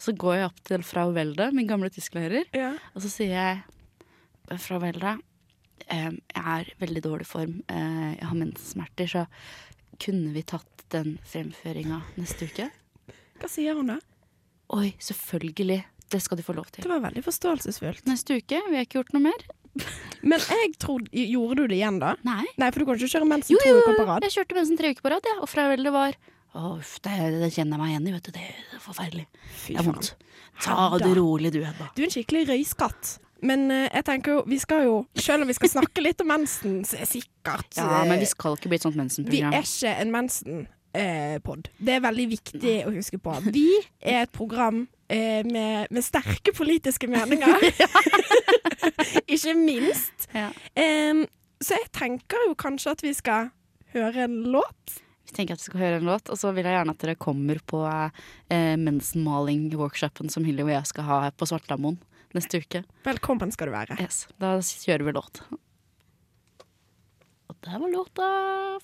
Så 0.00 0.12
går 0.16 0.34
jeg 0.40 0.48
opp 0.50 0.58
til 0.68 0.82
frau 0.84 1.10
Welde, 1.16 1.50
min 1.56 1.68
gamle 1.68 1.88
tysklærer, 1.92 2.44
Ja. 2.52 2.74
og 2.94 3.00
så 3.04 3.08
sier 3.08 3.32
jeg 3.32 4.60
Frau 4.60 4.78
Welde, 4.82 5.14
jeg 5.90 6.42
er 6.42 6.70
i 6.70 6.76
veldig 6.82 7.02
dårlig 7.04 7.26
form. 7.28 7.60
Eh, 7.70 8.16
jeg 8.16 8.28
har 8.28 8.38
menssmerter, 8.38 9.10
så 9.10 9.26
kunne 10.02 10.32
vi 10.34 10.42
tatt 10.46 10.86
den 10.92 11.16
fremføringa 11.26 12.02
neste 12.18 12.48
uke? 12.50 12.68
Hva 13.40 13.50
sier 13.50 13.76
hun 13.78 13.92
da? 13.94 13.98
Oi, 14.76 14.90
selvfølgelig. 15.02 15.82
Det 16.10 16.20
skal 16.22 16.38
du 16.38 16.44
få 16.46 16.54
lov 16.56 16.68
til. 16.70 16.84
Det 16.86 16.90
var 16.90 17.02
veldig 17.04 17.22
forståelsesfullt. 17.26 18.06
Neste 18.06 18.38
uke. 18.38 18.60
Vi 18.70 18.78
har 18.78 18.86
ikke 18.86 19.00
gjort 19.00 19.14
noe 19.16 19.26
mer. 19.28 19.46
Men 20.30 20.40
jeg 20.40 20.72
trodde 20.80 21.10
Gjorde 21.12 21.64
du 21.64 21.72
det 21.74 21.76
igjen, 21.80 21.98
da? 22.00 22.14
Nei. 22.26 22.44
Nei, 22.56 22.70
for 22.72 22.82
du 22.82 22.88
kan 22.88 22.98
ikke 22.98 23.12
kjøre 23.12 23.28
mensen 23.28 23.52
Jo, 23.52 23.60
to 23.60 23.74
jo, 23.74 23.82
uker 23.82 23.98
på 23.98 24.06
rad. 24.08 24.24
jeg 24.26 24.34
kjørte 24.38 24.56
mensen 24.56 24.78
tre 24.80 24.92
uker 24.94 25.04
på 25.04 25.12
rad, 25.12 25.28
ja. 25.28 25.36
og 25.44 25.52
vel 25.52 25.84
det 25.84 25.92
var 25.94 26.16
uff, 26.56 26.94
det, 27.04 27.16
det 27.42 27.50
kjenner 27.52 27.76
jeg 27.76 27.82
meg 27.82 27.90
igjen 27.92 28.08
i, 28.08 28.14
vet 28.16 28.28
du. 28.28 28.32
Det 28.32 28.46
er 28.46 28.80
forferdelig. 28.80 29.26
Fy 29.52 29.76
Det 29.76 29.82
er 29.82 29.88
vondt. 29.90 30.12
Ta 30.64 30.88
det 31.02 31.12
rolig, 31.18 31.52
du, 31.52 31.60
Hedda. 31.66 31.90
Du 31.92 32.00
er 32.00 32.08
en 32.08 32.14
skikkelig 32.14 32.46
røyskatt. 32.48 33.10
Men 33.44 33.66
eh, 33.70 33.88
jeg 33.92 34.06
tenker 34.08 34.38
jo, 34.38 34.44
vi 34.48 34.58
skal 34.58 34.86
jo 34.86 34.94
Selv 35.20 35.44
om 35.44 35.50
vi 35.50 35.56
skal 35.58 35.68
snakke 35.74 36.04
litt 36.04 36.22
om 36.24 36.30
mensen, 36.32 36.78
så 36.88 36.96
er 37.02 37.08
sikkert 37.10 37.76
Ja, 37.76 38.02
eh, 38.02 38.08
men 38.08 38.22
vi 38.22 38.28
skal 38.30 38.56
ikke 38.56 38.70
bli 38.72 38.78
et 38.80 38.86
sånt 38.86 38.96
vi 38.96 39.02
mensenprogram. 39.02 39.52
er 39.56 39.66
ikke 39.66 39.92
en 40.00 40.12
mensen-pod. 40.14 41.68
det 41.78 41.96
er 41.98 42.04
veldig 42.06 42.26
viktig 42.32 42.76
å 42.88 42.92
huske 42.94 43.20
på. 43.20 43.34
Vi 43.52 43.68
er 44.00 44.22
et 44.24 44.32
program 44.32 44.86
eh, 45.12 45.42
med, 45.44 45.90
med 45.90 46.04
sterke 46.04 46.54
politiske 46.56 47.10
meninger. 47.12 47.68
ikke 49.34 49.54
minst. 49.58 50.28
Ja. 50.34 50.50
Em, 50.74 51.26
så 51.60 51.76
jeg 51.76 51.90
tenker 51.96 52.48
jo 52.48 52.56
kanskje 52.58 52.96
at 52.96 53.04
vi 53.04 53.12
skal 53.16 53.50
høre 53.96 54.24
en 54.26 54.40
låt. 54.52 54.98
Vi 55.26 55.34
tenker 55.34 55.56
at 55.56 55.62
vi 55.62 55.68
skal 55.70 55.82
høre 55.82 56.00
en 56.00 56.08
låt, 56.08 56.30
og 56.30 56.38
så 56.38 56.52
vil 56.54 56.66
jeg 56.68 56.76
gjerne 56.76 56.94
at 56.94 57.02
dere 57.02 57.18
kommer 57.18 57.60
på 57.66 57.80
eh, 57.84 58.76
mensenmaling-workshopen 58.80 60.30
som 60.32 60.46
Hilly 60.46 60.64
og 60.64 60.70
jeg 60.70 60.92
skal 60.92 61.08
ha 61.08 61.22
på 61.34 61.48
Svartlamoen 61.48 61.98
neste 62.36 62.60
uke. 62.62 62.84
Velkommen 63.06 63.52
skal 63.54 63.70
du 63.70 63.74
være. 63.76 63.96
Yes, 64.02 64.26
Da 64.40 64.56
kjører 64.60 65.04
vi 65.08 65.14
låt. 65.16 65.42
Og 67.46 67.56
der 67.62 67.78
var 67.82 67.92
låta 67.92 68.26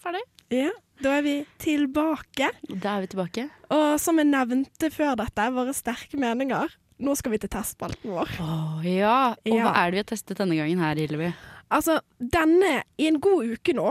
ferdig. 0.03 0.23
Ja, 0.53 0.71
Da 1.03 1.17
er 1.19 1.23
vi 1.25 1.35
tilbake. 1.59 2.51
Da 2.69 2.97
er 2.99 3.01
vi 3.07 3.09
tilbake. 3.11 3.49
Og 3.75 3.97
som 4.01 4.19
jeg 4.21 4.29
nevnte 4.31 4.91
før 4.95 5.17
dette, 5.19 5.49
våre 5.55 5.73
sterke 5.75 6.19
meninger. 6.21 6.71
Nå 7.03 7.17
skal 7.19 7.33
vi 7.35 7.41
til 7.43 7.51
testspalten 7.51 8.13
vår. 8.15 8.31
Å 8.39 8.85
ja. 8.87 9.17
Og 9.35 9.51
Ja. 9.51 9.65
hva 9.67 9.73
er 9.81 9.91
det 9.91 9.93
vi 9.97 10.03
har 10.05 10.11
testet 10.13 10.39
denne 10.39 10.55
gangen 10.55 10.79
her, 10.79 10.95
Hillevi? 10.95 11.33
Altså, 11.73 12.01
denne 12.21 12.83
I 12.99 13.09
en 13.09 13.19
god 13.19 13.49
uke 13.57 13.75
nå 13.75 13.91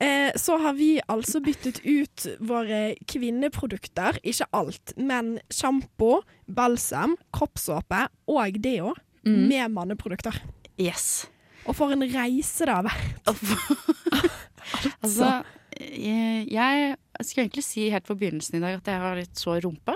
eh, 0.00 0.30
så 0.36 0.56
har 0.62 0.72
vi 0.78 1.00
altså 1.08 1.40
byttet 1.44 1.80
ut 1.84 2.26
våre 2.40 2.94
kvinneprodukter. 3.10 4.18
Ikke 4.26 4.46
alt, 4.56 4.94
men 4.96 5.38
sjampo, 5.52 6.22
balsam, 6.48 7.16
kroppssåpe 7.36 8.06
og 8.28 8.60
deo 8.64 8.94
Mm. 9.20 9.48
med 9.50 9.68
manneprodukter. 9.74 10.32
Yes. 10.80 11.26
Og 11.68 11.74
for 11.76 11.92
en 11.92 12.00
reise 12.08 12.64
det 12.64 12.72
har 12.72 12.86
vært. 12.86 13.28
altså, 15.04 15.42
jeg, 15.76 16.48
jeg 16.48 16.96
skulle 17.20 17.44
egentlig 17.44 17.64
si 17.66 17.90
helt 17.92 18.08
på 18.08 18.16
begynnelsen 18.16 18.56
i 18.56 18.62
dag 18.64 18.78
at 18.78 18.88
jeg 18.88 18.96
har 19.02 19.12
litt 19.20 19.36
sår 19.36 19.60
rumpe. 19.66 19.92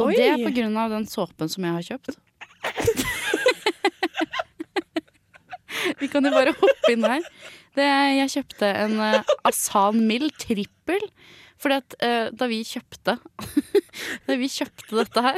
Og 0.00 0.06
Oi. 0.08 0.16
det 0.16 0.24
er 0.30 0.40
på 0.40 0.54
grunn 0.56 0.72
av 0.80 0.88
den 0.94 1.04
såpen 1.04 1.52
som 1.52 1.60
jeg 1.68 1.76
har 1.76 1.84
kjøpt. 1.90 2.16
Vi 6.00 6.08
kan 6.08 6.24
jo 6.24 6.32
bare 6.32 6.54
hoppe 6.56 6.92
inn 6.94 7.04
her. 7.04 7.20
Det, 7.78 7.86
jeg 7.86 8.32
kjøpte 8.34 8.70
en 8.84 8.96
uh, 8.98 9.34
Asan 9.46 10.02
Mild 10.08 10.32
trippel. 10.42 11.04
Fordi 11.60 11.76
at 11.76 11.96
uh, 12.00 12.28
da 12.34 12.48
vi 12.50 12.62
kjøpte 12.64 13.18
Da 14.26 14.36
vi 14.40 14.48
kjøpte 14.48 14.96
dette 14.96 15.24
her 15.26 15.36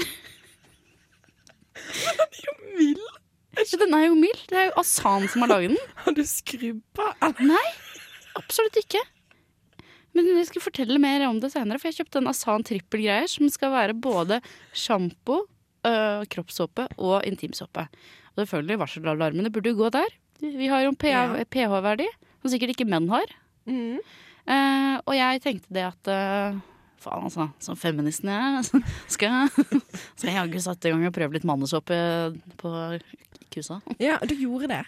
Den 1.74 2.28
er 2.30 2.44
jo 2.46 2.54
Mild? 2.78 3.08
Den 3.52 3.96
er 3.96 4.06
jo 4.06 4.14
mild. 4.16 4.44
Det 4.48 4.56
er 4.56 4.68
jo 4.70 4.76
Asan 4.80 5.26
som 5.28 5.44
har 5.44 5.50
laget 5.50 5.74
den. 5.74 5.90
Har 6.04 6.14
du 6.16 6.22
skrubba? 6.24 7.10
Nei, 7.44 7.66
absolutt 8.38 8.78
ikke. 8.80 9.02
Men 10.16 10.28
jeg 10.28 10.48
skal 10.48 10.64
fortelle 10.64 11.00
mer 11.00 11.24
om 11.26 11.40
det 11.40 11.52
senere, 11.52 11.80
for 11.80 11.90
jeg 11.90 12.00
kjøpte 12.00 12.22
en 12.22 12.30
Asan 12.32 12.64
trippelgreier 12.68 13.28
som 13.30 13.48
skal 13.52 13.72
være 13.74 13.96
både 13.96 14.40
sjampo, 14.76 15.42
øh, 15.88 16.24
kroppssåpe 16.32 16.88
og 16.96 17.22
intimsåpe. 17.28 17.86
Og 18.32 18.42
selvfølgelig 18.42 18.80
varselalarmene 18.86 19.52
burde 19.52 19.72
jo 19.72 19.82
gå 19.82 19.92
der. 20.00 20.16
Vi 20.42 20.68
har 20.68 20.82
jo 20.82 20.90
en 20.90 20.98
pH-verdi, 20.98 22.08
som 22.42 22.52
sikkert 22.52 22.74
ikke 22.74 22.88
menn 22.90 23.06
har. 23.12 23.30
Mm. 23.70 24.02
Eh, 24.50 24.94
og 25.06 25.14
jeg 25.14 25.42
tenkte 25.44 25.74
det 25.74 25.84
at 25.86 26.10
eh, 26.10 26.60
Faen, 27.02 27.26
altså. 27.26 27.48
Som 27.62 27.78
feministen 27.78 28.30
jeg 28.30 28.58
er, 28.58 28.66
skal 29.14 29.46
skal 29.50 30.28
jeg 30.28 30.36
jaggu 30.40 30.58
sette 30.62 30.90
i 30.90 30.94
gang 30.94 31.06
og 31.08 31.14
prøve 31.14 31.38
litt 31.38 31.46
mannesåpe 31.48 31.96
på 32.60 32.74
kusa. 33.52 33.80
Ja, 34.02 34.18
du 34.22 34.34
gjorde 34.38 34.70
det. 34.70 34.82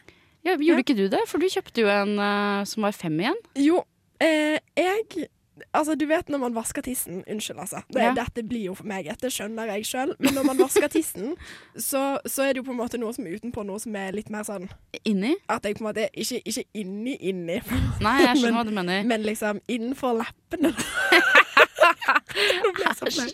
Ja, 0.44 0.54
gjorde 0.58 0.84
ikke 0.84 0.96
du 0.98 1.06
det? 1.08 1.22
For 1.30 1.40
du 1.40 1.48
kjøpte 1.50 1.84
jo 1.84 1.90
en 1.90 2.18
eh, 2.20 2.62
som 2.68 2.86
var 2.86 2.96
fem 2.96 3.16
igjen. 3.22 3.40
Jo, 3.58 3.82
eh, 4.22 4.58
jeg 4.78 5.28
Altså, 5.72 5.94
du 5.94 6.02
vet 6.10 6.26
når 6.32 6.40
man 6.42 6.54
vasker 6.56 6.82
tissen 6.82 7.20
Unnskyld, 7.30 7.60
altså. 7.62 7.82
Det, 7.92 8.02
Ja. 8.02 8.14
Dette 8.16 8.42
blir 8.42 8.64
jo 8.70 8.74
for 8.74 8.86
meg, 8.90 9.04
dette 9.06 9.30
skjønner 9.30 9.68
jeg 9.70 9.86
sjøl. 9.86 10.14
Men 10.18 10.34
når 10.34 10.44
man 10.48 10.58
vasker 10.58 10.88
tissen, 10.90 11.36
så, 11.90 12.18
så 12.26 12.42
er 12.42 12.52
det 12.54 12.62
jo 12.62 12.66
på 12.66 12.74
en 12.74 12.80
måte 12.80 12.98
noe 12.98 13.14
som 13.14 13.26
er 13.26 13.36
utenpå, 13.38 13.62
noe 13.66 13.78
som 13.82 13.94
er 13.96 14.12
litt 14.16 14.30
mer 14.34 14.42
sånn 14.48 14.66
Inni. 15.04 15.34
At 15.48 15.62
jeg 15.68 15.76
på 15.78 15.84
en 15.84 15.90
måte 15.92 16.08
Ikke, 16.14 16.40
ikke 16.42 16.64
inni, 16.74 17.14
inni, 17.20 17.60
Nei, 18.02 18.16
jeg 18.26 18.40
skjønner 18.42 18.58
hva 18.58 18.66
du 18.66 18.74
mener. 18.74 19.04
men 19.06 19.22
liksom 19.22 19.60
innenfor 19.70 20.18
leppene. 20.22 20.74
Nå 22.64 22.72
ble 22.74 22.84
jeg 22.88 22.96
så 22.98 23.10
flau. 23.14 23.30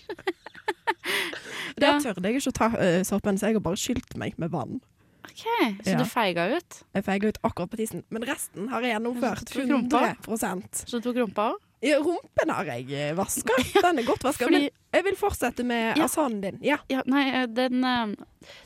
Der 1.80 2.00
tørde 2.04 2.28
jeg 2.28 2.40
ikke 2.40 2.50
å 2.52 2.56
ta 2.56 2.68
uh, 2.74 3.00
såpen, 3.06 3.38
så 3.40 3.48
jeg 3.48 3.56
har 3.56 3.64
bare 3.64 3.80
skylt 3.80 4.16
meg 4.20 4.36
med 4.40 4.52
vann. 4.52 4.80
Ok, 5.24 5.44
Så 5.84 5.94
Ja. 5.94 5.98
du 5.98 6.04
feiga 6.08 6.46
ut? 6.56 6.82
Jeg 6.94 7.04
feiga 7.06 7.28
ut 7.30 7.38
akkurat 7.46 7.70
på 7.70 7.76
tissen, 7.80 8.02
men 8.10 8.24
resten 8.28 8.68
har 8.68 8.82
jeg 8.84 8.92
gjennomført. 8.96 9.48
Så 9.48 9.62
du 9.62 9.66
tok 9.66 9.70
rumpa? 9.72 10.02
100 10.26 10.84
Så 10.86 11.00
du 11.00 11.06
tok 11.08 11.16
rumpa 11.22 11.52
òg? 11.54 11.58
Rumpen 11.80 12.50
har 12.52 12.64
jeg 12.68 13.14
vaska. 13.16 13.54
Den 13.87 13.99
er 14.02 14.04
godt 14.04 14.25
vaska. 14.26 14.44
Fordi- 14.44 14.68
Men 14.68 14.70
jeg 14.99 15.04
vil 15.06 15.16
fortsette 15.16 15.64
med 15.64 15.96
Ja. 15.96 16.04
asanen 16.04 16.40
din. 16.42 16.58
Ja. 16.62 16.76
Ja, 16.92 17.00
nei, 17.06 17.22
eh, 17.42 17.46
den, 17.46 17.84
eh, 17.84 18.14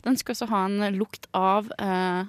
den 0.03 0.17
skal 0.17 0.35
også 0.35 0.47
ha 0.51 0.65
en 0.65 0.97
lukt 0.97 1.27
av 1.33 1.69
uh, 1.79 2.25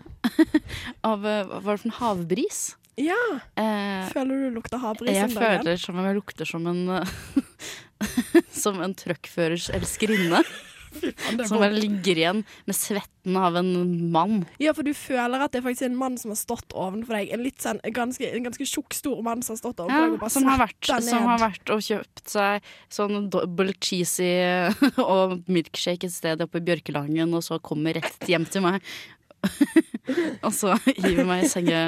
Av 1.10 1.26
eh, 1.26 1.42
Hva 1.48 1.60
var 1.64 1.76
det 1.76 1.82
for 1.82 1.88
en 1.90 1.96
havbris? 2.00 2.60
ja. 2.96 3.18
Uh, 3.58 4.06
Føler 4.12 4.46
du 4.46 4.54
lukter 4.56 4.78
havbris? 4.80 5.10
jeg 5.12 5.34
føler 5.34 5.76
som 5.76 5.98
om 5.98 6.06
jeg 6.06 6.16
lukter 6.16 6.46
som 6.48 6.66
en 6.70 6.88
eh, 7.00 7.16
Som 8.62 8.80
en 8.84 8.94
truckførers 8.96 9.68
elskerinne. 9.74 10.42
Som 11.46 11.60
bare 11.60 11.74
ligger 11.74 12.18
igjen 12.18 12.42
med 12.66 12.76
svetten 12.76 13.36
av 13.40 13.56
en 13.58 13.70
mann. 14.14 14.44
Ja, 14.62 14.72
for 14.76 14.86
du 14.86 14.92
føler 14.96 15.42
at 15.42 15.54
det 15.54 15.60
er 15.60 15.66
faktisk 15.66 15.88
en 15.88 15.98
mann 15.98 16.18
som 16.20 16.32
har 16.32 16.40
stått 16.40 16.76
ovenfor 16.76 17.18
deg. 17.18 17.32
En 17.34 17.42
litt 17.44 17.62
sånn, 17.62 17.80
en 17.86 17.96
ganske, 17.96 18.30
en 18.30 18.46
ganske 18.46 18.68
tjukk, 18.68 18.94
stor 18.96 19.20
mann 19.26 19.42
som 19.46 19.56
har 19.56 19.62
stått 19.62 19.82
ovenfor 19.82 19.98
Ja, 19.98 20.06
deg 20.06 20.16
og 20.16 20.22
bare 20.24 20.34
som, 20.36 20.48
har 20.50 20.62
vært, 20.62 20.92
som 21.08 21.28
har 21.32 21.42
vært 21.42 21.74
og 21.74 21.82
kjøpt 21.86 22.24
seg 22.36 22.70
sånn 22.98 23.28
double 23.32 23.74
cheesy 23.82 24.30
og 25.02 25.38
milkshake 25.50 26.08
et 26.08 26.14
sted 26.14 26.44
oppe 26.44 26.62
i 26.62 26.66
Bjørkelangen, 26.66 27.34
og 27.36 27.44
så 27.44 27.60
kommer 27.62 27.96
rett 27.98 28.30
hjem 28.30 28.46
til 28.48 28.64
meg 28.66 28.80
og 30.46 30.52
så 30.54 30.76
hiver 30.86 31.26
meg 31.28 31.44
i 31.46 31.50
senga 31.50 31.80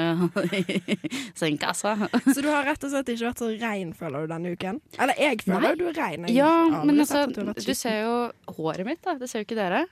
i 0.59 0.97
sengkassa. 1.37 1.95
Så 2.27 2.39
du 2.43 2.49
har 2.51 2.67
rett 2.67 2.83
og 2.83 2.93
slett 2.93 3.11
ikke 3.13 3.29
vært 3.29 3.43
så 3.43 3.51
rein, 3.61 3.93
føler 3.97 4.25
du, 4.25 4.33
denne 4.33 4.53
uken? 4.55 4.81
Eller 4.99 5.19
jeg 5.21 5.41
føler 5.45 5.67
Nei. 5.69 5.75
du 5.79 5.85
er 5.91 5.99
rein. 5.99 6.29
Ja, 6.33 6.53
men 6.83 6.99
altså, 6.99 7.25
du 7.29 7.73
ser 7.77 8.01
jo 8.03 8.15
håret 8.59 8.87
mitt, 8.87 9.03
da. 9.05 9.17
Det 9.19 9.29
ser 9.31 9.43
jo 9.43 9.49
ikke 9.49 9.59
dere. 9.59 9.85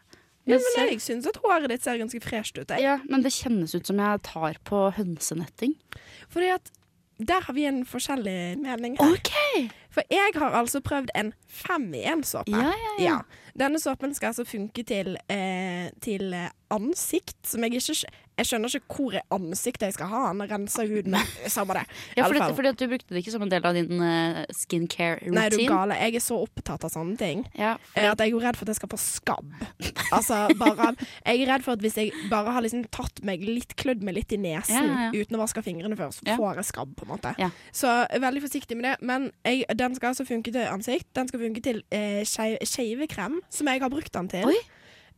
Ja, 0.47 0.55
men 0.63 0.89
jeg 0.93 1.01
syns 1.03 1.27
at 1.27 1.39
håret 1.43 1.67
ditt 1.71 1.83
ser 1.83 1.99
ganske 1.99 2.21
fresht 2.23 2.55
ut. 2.55 2.69
Jeg. 2.71 2.83
Ja, 2.85 2.97
men 3.11 3.23
det 3.25 3.33
kjennes 3.35 3.75
ut 3.75 3.89
som 3.89 3.99
jeg 3.99 4.23
tar 4.27 4.59
på 4.67 4.87
hønsenetting. 4.95 5.75
Fordi 6.31 6.53
at 6.55 6.71
der 7.17 7.41
har 7.41 7.53
vi 7.57 7.65
en 7.65 7.81
forskjellig 7.85 8.59
mening 8.61 8.95
her. 8.99 9.15
OK! 9.15 9.33
For 9.93 10.05
jeg 10.13 10.35
har 10.37 10.53
altså 10.53 10.81
prøvd 10.85 11.09
en 11.17 11.33
fem 11.49 11.89
i 11.97 12.03
én-såpe. 12.05 12.53
Ja, 12.53 12.73
ja, 12.77 12.93
ja. 13.01 13.17
Denne 13.57 13.79
såpen 13.81 14.13
skal 14.15 14.31
altså 14.33 14.45
funke 14.47 14.83
til, 14.87 15.15
eh, 15.33 15.89
til 16.03 16.33
eh, 16.37 16.49
ansikt, 16.73 17.37
som 17.47 17.63
jeg 17.63 17.77
ikke 17.79 17.95
Jeg 18.37 18.45
skjønner 18.45 18.69
ikke 18.77 18.93
hvor 18.99 19.15
i 19.17 19.21
ansiktet 19.33 19.87
jeg 19.87 19.93
skal 19.95 20.09
ha 20.11 20.19
den. 20.29 20.43
Renser 20.51 20.85
huden. 20.91 21.15
Samme 21.49 21.73
det. 21.73 21.85
Ja, 22.17 22.27
for 22.27 22.35
fordi, 22.35 22.53
fordi 22.59 22.73
du 22.77 22.83
brukte 22.91 23.15
det 23.15 23.21
ikke 23.23 23.31
som 23.33 23.41
en 23.41 23.49
del 23.49 23.65
av 23.65 23.73
din 23.73 23.97
uh, 24.03 24.43
skincare 24.53 25.31
Nei, 25.33 25.47
du 25.49 25.57
gale. 25.65 25.97
Jeg 25.97 26.19
er 26.19 26.21
så 26.21 26.37
opptatt 26.43 26.85
av 26.85 26.91
sånne 26.93 27.17
ting. 27.17 27.41
Ja, 27.57 27.71
for... 27.95 28.11
At 28.11 28.21
jeg 28.21 28.35
er 28.35 28.43
redd 28.45 28.59
for 28.59 28.67
at 28.67 28.73
jeg 28.75 28.79
skal 28.81 28.91
få 28.93 28.99
skabb. 29.01 29.55
Altså, 30.07 30.37
bare, 30.55 30.93
jeg 31.25 31.41
er 31.43 31.49
redd 31.49 31.63
for 31.65 31.75
at 31.75 31.81
hvis 31.83 31.97
jeg 31.99 32.13
bare 32.31 32.53
har 32.55 32.63
liksom 32.63 32.85
tatt 32.95 33.19
meg 33.27 33.41
litt, 33.43 33.73
klødd 33.79 34.05
meg 34.07 34.15
litt 34.15 34.31
i 34.31 34.37
nesen 34.39 34.77
Ja, 34.87 35.07
ja, 35.09 35.09
uten 35.17 35.35
å 35.35 35.41
vaske 35.41 35.59
fingrene 35.65 35.97
før, 35.99 36.13
så 36.15 36.23
får 36.39 36.61
jeg 36.61 36.67
skabb, 36.69 36.93
på 36.95 37.03
en 37.03 37.11
måte. 37.11 37.33
Så 37.75 37.91
veldig 38.23 38.43
forsiktig 38.45 38.77
med 38.79 38.87
det. 38.87 38.93
Men 39.09 39.27
jeg, 39.43 39.65
den 39.75 39.97
skal 39.97 40.13
altså 40.13 40.23
funke 40.29 40.53
til 40.55 40.63
ansikt. 40.69 41.09
Den 41.17 41.27
skal 41.27 41.41
funke 41.43 41.63
til 41.65 41.81
eh, 41.91 42.21
skei- 42.29 42.61
skeivekrem, 42.63 43.41
som 43.49 43.67
jeg 43.67 43.81
har 43.81 43.89
brukt 43.93 44.13
den 44.13 44.27
til. 44.31 44.53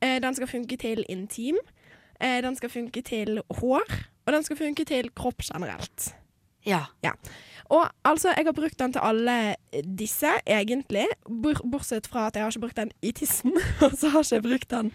Eh, 0.02 0.20
den 0.24 0.36
skal 0.38 0.48
funke 0.48 0.78
til 0.80 1.04
intim. 1.10 1.58
Eh, 2.20 2.40
den 2.46 2.56
skal 2.56 2.70
funke 2.70 3.02
til 3.04 3.42
hår. 3.62 3.86
Og 4.28 4.34
den 4.36 4.44
skal 4.46 4.58
funke 4.60 4.86
til 4.86 5.10
kropp 5.18 5.42
generelt. 5.48 6.14
ja. 7.04 7.12
Og 7.70 7.86
altså, 8.04 8.32
jeg 8.38 8.46
har 8.46 8.54
brukt 8.58 8.80
den 8.80 8.94
til 8.94 9.02
alle 9.06 9.56
disse, 9.98 10.30
egentlig. 10.50 11.06
Bortsett 11.30 12.08
fra 12.10 12.28
at 12.28 12.36
jeg 12.36 12.44
har 12.44 12.50
ikke 12.52 12.64
brukt 12.66 12.78
den 12.78 12.92
i 13.06 13.12
tissen. 13.12 13.54
Og 13.86 13.92
så 13.98 14.10
har 14.10 14.24
ikke 14.26 14.36
jeg 14.40 14.44
brukt 14.48 14.70
den 14.74 14.90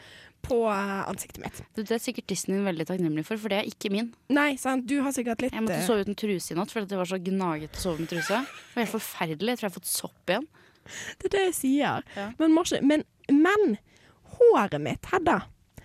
på 0.44 0.58
eh, 0.68 1.08
ansiktet 1.08 1.38
mitt. 1.40 1.60
Du, 1.76 1.82
det 1.86 1.94
er 1.94 2.02
sikkert 2.02 2.26
tissen 2.28 2.52
din 2.52 2.66
veldig 2.66 2.84
takknemlig 2.90 3.22
for, 3.28 3.38
for 3.40 3.48
det 3.48 3.60
er 3.62 3.70
ikke 3.70 3.90
min. 3.94 4.10
Nei, 4.34 4.56
sant, 4.60 4.84
du 4.90 4.98
har 5.06 5.14
sikkert 5.16 5.40
litt 5.46 5.54
Jeg 5.54 5.62
måtte 5.64 5.78
eh, 5.78 5.86
sove 5.86 6.02
uten 6.04 6.18
truse 6.18 6.52
i 6.52 6.58
natt 6.58 6.74
fordi 6.74 6.90
det 6.90 6.98
var 7.00 7.08
så 7.08 7.20
gnagete 7.30 7.78
å 7.80 7.84
sove 7.86 8.02
med 8.02 8.10
truse. 8.10 8.42
Det 8.42 8.74
var 8.74 8.82
helt 8.84 8.92
forferdelig. 8.96 9.54
Jeg 9.54 9.60
tror 9.62 9.68
jeg 9.68 9.72
har 9.72 9.78
fått 9.78 9.92
sopp 9.94 10.34
igjen. 10.34 10.48
Det 11.22 11.30
er 11.30 11.34
det 11.38 11.44
jeg 11.46 11.56
sier. 11.62 12.04
Ja. 12.18 12.26
Men, 12.42 12.58
ikke- 12.60 12.82
men, 12.84 13.06
men 13.32 13.76
håret 14.34 14.80
mitt, 14.82 15.06
Hedda 15.12 15.40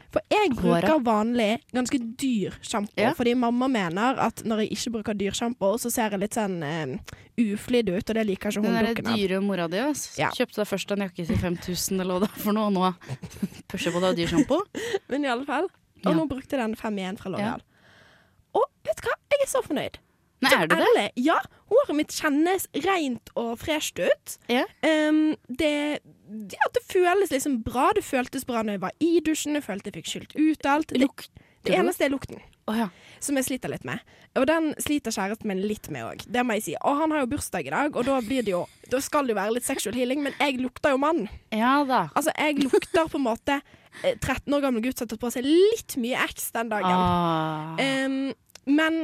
For 0.10 0.25
jeg 0.34 0.55
bruker 0.58 1.03
vanlig 1.05 1.60
ganske 1.72 2.00
dyr 2.17 2.55
sjampo. 2.65 2.96
Ja. 2.98 3.12
Fordi 3.13 3.36
mamma 3.38 3.67
mener 3.69 4.17
at 4.25 4.41
når 4.43 4.63
jeg 4.63 4.72
ikke 4.74 4.93
bruker 4.96 5.13
dyr 5.19 5.36
sjampo, 5.38 5.75
så 5.77 5.91
ser 5.93 6.15
jeg 6.15 6.24
litt 6.24 6.34
sånn 6.34 6.55
uh, 6.65 7.13
uflidd 7.38 7.91
ut, 7.93 8.01
og 8.10 8.17
det 8.17 8.24
liker 8.25 8.50
ikke 8.50 8.63
hun 8.65 8.79
dukken 8.88 9.12
av. 9.12 9.19
dyre 9.19 9.39
mora 9.46 9.67
di. 9.69 9.84
Ja. 10.17 10.31
kjøpte 10.34 10.63
deg 10.63 10.67
først 10.72 10.96
en 10.96 11.05
jakke 11.05 11.27
til 11.29 11.38
5000 11.38 12.01
eller 12.01 12.17
hva 12.17 12.25
det 12.25 12.31
er 12.34 12.41
for 12.41 12.58
noe, 12.58 12.72
og 12.72 12.74
nå 12.74 12.89
pusher 13.69 13.93
på 13.93 14.01
deg 14.08 14.17
dyr 14.17 14.34
sjampo. 14.34 14.63
Men 15.13 15.25
i 15.29 15.31
alle 15.36 15.46
fall. 15.46 15.69
Og 16.01 16.10
Ja. 16.10 16.17
nå 16.17 16.25
brukte 16.31 16.58
jeg 16.58 16.63
den 16.65 16.75
fem 16.79 16.98
igjen 16.98 17.17
fra 17.22 17.29
L'Oreal. 17.29 17.62
Og 18.58 18.65
vet 18.88 18.98
du 18.98 19.05
hva, 19.12 19.13
jeg 19.29 19.46
er 19.46 19.50
så 19.51 19.62
fornøyd. 19.62 20.00
Nei, 20.41 20.51
er 20.55 20.69
du 20.72 20.77
det? 20.96 21.10
Ja, 21.19 21.36
håret 21.69 21.96
mitt 21.98 22.13
kjennes 22.15 22.65
rent 22.86 23.29
og 23.38 23.58
fresht 23.60 24.00
ut. 24.00 24.38
Ja. 24.50 24.63
Um, 24.81 25.36
det, 25.51 26.00
ja, 26.30 26.70
det 26.76 26.84
føles 26.86 27.32
liksom 27.34 27.60
bra. 27.66 27.90
Det 27.96 28.04
føltes 28.06 28.46
bra 28.48 28.64
når 28.64 28.78
jeg 28.78 28.84
var 28.86 28.96
i 29.04 29.12
dusjen. 29.26 29.58
Jeg 29.58 29.66
følte 29.66 29.90
jeg 29.92 30.00
fikk 30.00 30.12
skylt 30.14 30.36
ut 30.38 30.70
alt. 30.70 30.94
Det, 30.94 31.10
det 31.68 31.76
eneste 31.76 32.06
er 32.08 32.14
lukten, 32.14 32.40
Oh, 32.70 32.76
ja. 32.78 32.86
som 33.20 33.38
jeg 33.40 33.48
sliter 33.48 33.72
litt 33.72 33.86
med. 33.88 34.00
Og 34.38 34.46
den 34.46 34.72
sliter 34.78 35.14
kjæresten 35.14 35.50
min 35.50 35.64
litt 35.66 35.90
med 35.90 36.06
òg. 36.06 36.22
Det 36.30 36.44
må 36.46 36.56
jeg 36.60 36.68
si. 36.68 36.76
Og 36.86 37.00
han 37.02 37.12
har 37.16 37.24
jo 37.24 37.32
bursdag 37.32 37.66
i 37.66 37.74
dag, 37.74 37.96
og 37.98 38.06
da, 38.06 38.20
blir 38.22 38.46
det 38.46 38.54
jo, 38.54 38.62
da 38.92 39.02
skal 39.02 39.26
det 39.26 39.34
jo 39.34 39.40
være 39.40 39.56
litt 39.58 39.66
sexual 39.66 39.98
healing, 39.98 40.22
men 40.24 40.38
jeg 40.38 40.60
lukter 40.62 40.94
jo 40.94 41.02
mann. 41.02 41.24
Ja 41.56 41.80
da. 41.90 42.04
Altså, 42.14 42.34
jeg 42.38 42.62
lukter 42.62 43.10
på 43.10 43.18
en 43.18 43.26
måte 43.26 43.58
eh, 44.04 44.14
13 44.22 44.54
år 44.54 44.68
gammel 44.68 44.86
gutt 44.86 45.02
som 45.02 45.08
har 45.08 45.16
tatt 45.16 45.24
på 45.24 45.34
seg 45.34 45.50
litt 45.50 45.98
mye 46.00 46.22
X 46.30 46.52
den 46.56 46.70
dagen. 46.70 46.94
Ah. 46.94 47.74
Um, 48.06 48.20
men, 48.70 49.02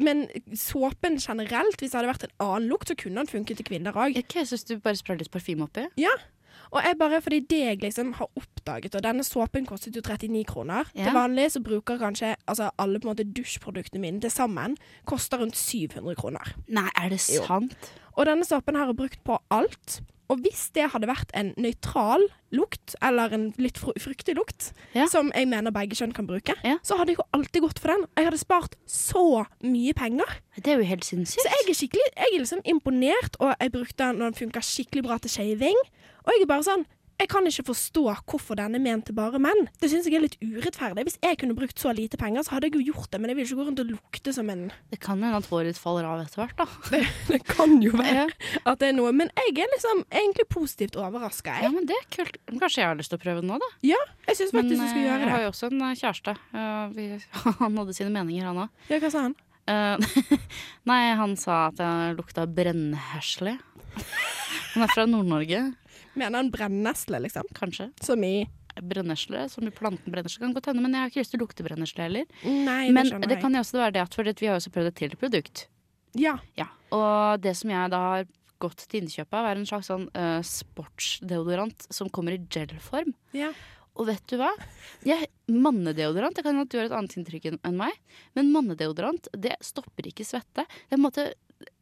men 0.00 0.24
såpen 0.56 1.20
generelt, 1.20 1.76
hvis 1.78 1.92
det 1.92 2.00
hadde 2.00 2.14
vært 2.14 2.26
en 2.30 2.36
annen 2.48 2.70
lukt, 2.72 2.88
så 2.88 2.96
kunne 2.96 3.20
den 3.20 3.30
funket 3.30 3.60
til 3.60 3.68
kvinner 3.68 3.92
òg. 3.92 4.16
Ok, 4.24 4.38
jeg 4.40 4.48
syns 4.48 4.64
du 4.72 4.78
bare 4.80 4.96
sprer 4.98 5.20
litt 5.20 5.32
parfyme 5.34 5.68
oppi. 5.68 5.84
Ja. 6.00 6.16
Og 6.72 6.80
jeg 6.86 6.96
bare, 6.98 7.18
fordi 7.20 7.40
det 7.50 7.58
jeg 7.60 7.80
liksom 7.82 8.12
har 8.16 8.28
oppdaget, 8.38 8.94
og 8.96 9.02
denne 9.04 9.24
såpen 9.26 9.66
kostet 9.68 9.96
jo 9.96 10.00
39 10.00 10.44
kroner. 10.48 10.88
Ja. 10.96 11.04
Til 11.10 11.16
vanlig 11.18 11.50
så 11.52 11.60
bruker 11.64 11.98
kanskje 12.00 12.30
altså 12.48 12.70
alle 12.80 13.00
på 13.00 13.08
en 13.08 13.12
måte 13.12 13.26
dusjproduktene 13.36 14.00
mine 14.00 14.22
til 14.24 14.32
sammen 14.32 14.76
koster 15.04 15.42
rundt 15.42 15.56
700 15.60 16.16
kroner. 16.16 16.54
Nei, 16.72 16.88
er 16.96 17.12
det 17.12 17.20
Jo. 17.28 17.44
sant? 17.44 17.76
Og 18.16 18.24
denne 18.26 18.44
såpen 18.48 18.76
har 18.80 18.86
jeg 18.88 18.96
brukt 18.96 19.20
på 19.24 19.36
alt. 19.50 20.00
Og 20.32 20.40
hvis 20.40 20.70
det 20.72 20.86
hadde 20.94 21.08
vært 21.10 21.32
en 21.36 21.50
nøytral 21.60 22.22
lukt, 22.56 22.94
eller 23.04 23.32
en 23.36 23.44
litt 23.60 23.76
fru 23.80 23.92
fruktig 24.00 24.34
lukt, 24.38 24.70
Ja. 24.96 25.04
som 25.06 25.30
jeg 25.34 25.48
mener 25.48 25.70
begge 25.74 25.96
kjønn 25.98 26.14
kan 26.16 26.26
bruke, 26.26 26.54
Ja. 26.64 26.78
så 26.82 26.96
hadde 26.96 27.12
jeg 27.12 27.18
jo 27.18 27.24
alltid 27.36 27.60
gått 27.62 27.78
for 27.78 27.88
den. 27.92 28.06
Jeg 28.16 28.24
hadde 28.30 28.38
spart 28.40 28.74
så 28.86 29.44
mye 29.62 29.92
penger. 29.94 30.24
Det 30.56 30.68
er 30.72 30.78
jo 30.78 30.84
helt 30.88 31.04
Så 31.04 31.44
jeg 31.44 31.68
er 31.68 31.74
skikkelig 31.74 32.08
Jeg 32.16 32.26
er 32.32 32.38
liksom 32.40 32.62
imponert, 32.64 33.36
og 33.40 33.54
jeg 33.60 33.72
brukte 33.72 33.96
den 33.98 34.18
når 34.18 34.32
den 34.32 34.40
funka 34.50 34.60
skikkelig 34.60 35.02
bra 35.04 35.18
til 35.18 35.30
shaving. 35.30 35.76
Og 36.24 36.32
jeg 36.32 36.42
er 36.42 36.46
bare 36.46 36.62
sånn 36.64 36.86
Jeg 37.22 37.28
kan 37.30 37.46
ikke 37.46 37.62
forstå 37.68 38.02
hvorfor 38.26 38.58
den 38.58 38.74
er 38.74 38.82
ment 38.82 39.04
til 39.06 39.14
bare 39.14 39.38
menn. 39.38 39.68
Det 39.78 39.92
syns 39.92 40.08
jeg 40.08 40.16
er 40.18 40.24
litt 40.24 40.34
urettferdig. 40.42 41.04
Hvis 41.06 41.18
jeg 41.22 41.36
kunne 41.38 41.54
brukt 41.54 41.78
så 41.78 41.92
lite 41.94 42.18
penger, 42.18 42.42
så 42.42 42.56
hadde 42.56 42.66
jeg 42.66 42.80
jo 42.80 42.92
gjort 42.92 43.12
det, 43.12 43.20
men 43.22 43.30
jeg 43.30 43.38
vil 43.38 43.46
ikke 43.46 43.58
gå 43.60 43.66
rundt 43.68 43.82
og 43.84 43.92
lukte 43.92 44.32
som 44.34 44.48
en 44.50 44.64
Det 44.90 44.98
kan 45.04 45.22
hende 45.22 45.38
at 45.38 45.46
håret 45.46 45.70
ditt 45.70 45.78
faller 45.78 46.08
av 46.08 46.24
etter 46.24 46.42
hvert, 46.42 46.56
da. 46.58 46.66
Det, 46.90 47.04
det 47.28 47.38
kan 47.46 47.76
jo 47.84 47.92
være 47.94 48.24
at 48.26 48.82
det 48.82 48.88
er 48.90 48.96
noe. 48.96 49.12
Men 49.14 49.30
jeg 49.38 49.54
er 49.62 49.70
liksom 49.76 50.02
egentlig 50.10 50.48
positivt 50.50 50.98
overraska. 50.98 51.54
ja, 51.62 51.70
men 51.70 51.86
det 51.86 51.94
er 51.94 52.08
kult. 52.16 52.40
Kanskje 52.50 52.82
jeg 52.82 52.90
har 52.90 52.98
lyst 52.98 53.14
til 53.14 53.20
å 53.20 53.22
prøve 53.22 53.44
det 53.44 53.50
nå, 53.52 53.60
da. 53.62 53.70
Ja, 53.86 54.00
jeg 54.26 54.40
syns 54.40 54.52
Men 54.56 54.66
faktisk 54.66 54.82
du 54.82 54.90
skal 54.90 55.06
gjøre 55.06 55.20
det 55.22 55.28
jeg 55.28 55.34
har 55.36 55.44
jo 55.46 55.52
også 55.52 55.70
en 55.70 55.86
eh, 55.86 55.94
kjæreste. 56.02 56.34
Eh, 56.58 56.82
vi, 56.98 57.06
han 57.62 57.78
hadde 57.82 57.96
sine 58.00 58.10
meninger, 58.18 58.50
han 58.50 58.64
òg. 58.66 58.82
Ja, 58.90 58.98
hva 58.98 59.12
sa 59.14 59.28
han? 59.28 59.38
nei, 60.90 61.02
han 61.22 61.36
sa 61.38 61.68
at 61.70 61.78
jeg 61.78 62.16
lukta 62.18 62.48
brennheslig. 62.50 63.54
Han 64.72 64.82
er 64.82 64.90
fra 64.90 65.04
Nord-Norge, 65.06 65.60
Mener 66.18 66.42
han 66.42 66.50
brennesle, 66.52 67.20
liksom? 67.24 67.48
kanskje. 67.56 67.90
Som 68.04 68.24
i 68.26 68.34
Brennesle, 68.80 69.48
som 69.52 69.66
i 69.68 69.70
planten 69.74 70.12
brennesle 70.14 70.40
kan 70.40 70.54
godt 70.56 70.70
hende, 70.70 70.80
men 70.80 70.94
jeg 70.96 71.04
har 71.04 71.10
ikke 71.10 71.20
lyst 71.20 71.34
til 71.34 71.40
å 71.42 71.44
lukte 71.44 71.64
brennesle 71.66 72.06
heller. 72.06 72.30
Nei, 72.44 72.86
Men 72.88 73.02
det 73.04 73.10
skjønner 73.10 73.28
det 73.28 73.36
jeg. 73.36 73.42
kan 73.44 73.56
jo 73.58 73.60
også 73.60 73.80
være 73.82 73.94
det 73.96 74.02
at, 74.02 74.14
for 74.16 74.24
vi 74.24 74.46
har 74.48 74.54
jo 74.54 74.60
også 74.62 74.72
prøvd 74.72 74.88
et 74.88 74.96
til 75.02 75.16
produkt. 75.20 75.64
Ja. 76.16 76.38
Ja, 76.56 76.68
og 76.92 77.42
det 77.44 77.52
som 77.58 77.72
jeg 77.72 77.92
da 77.92 78.00
har 78.06 78.24
gått 78.62 78.86
til 78.88 79.02
innkjøp 79.02 79.36
av, 79.36 79.50
er 79.50 79.60
en 79.60 79.68
slags 79.68 79.90
sånn 79.90 80.08
uh, 80.16 80.40
sportsdeodorant 80.46 81.86
som 81.92 82.10
kommer 82.12 82.36
i 82.36 82.42
gelform. 82.48 83.14
ja. 83.36 83.52
Og 84.00 84.06
vet 84.08 84.22
du 84.30 84.38
hva? 84.40 84.48
Jeg, 85.04 85.26
mannedeodorant, 85.52 86.32
det 86.32 86.40
kan 86.46 86.54
hende 86.54 86.64
at 86.64 86.72
du 86.72 86.78
har 86.78 86.86
et 86.88 86.94
annet 86.96 87.12
inntrykk 87.18 87.50
enn 87.50 87.58
enn 87.68 87.74
meg, 87.76 87.98
men 88.32 88.48
mannedeodorant, 88.54 89.28
det 89.36 89.52
stopper 89.60 90.08
ikke 90.08 90.24
svette. 90.24 90.64
Det 90.64 90.88
er 90.88 90.96
på 90.96 90.96
en 90.96 91.04
måte 91.04 91.26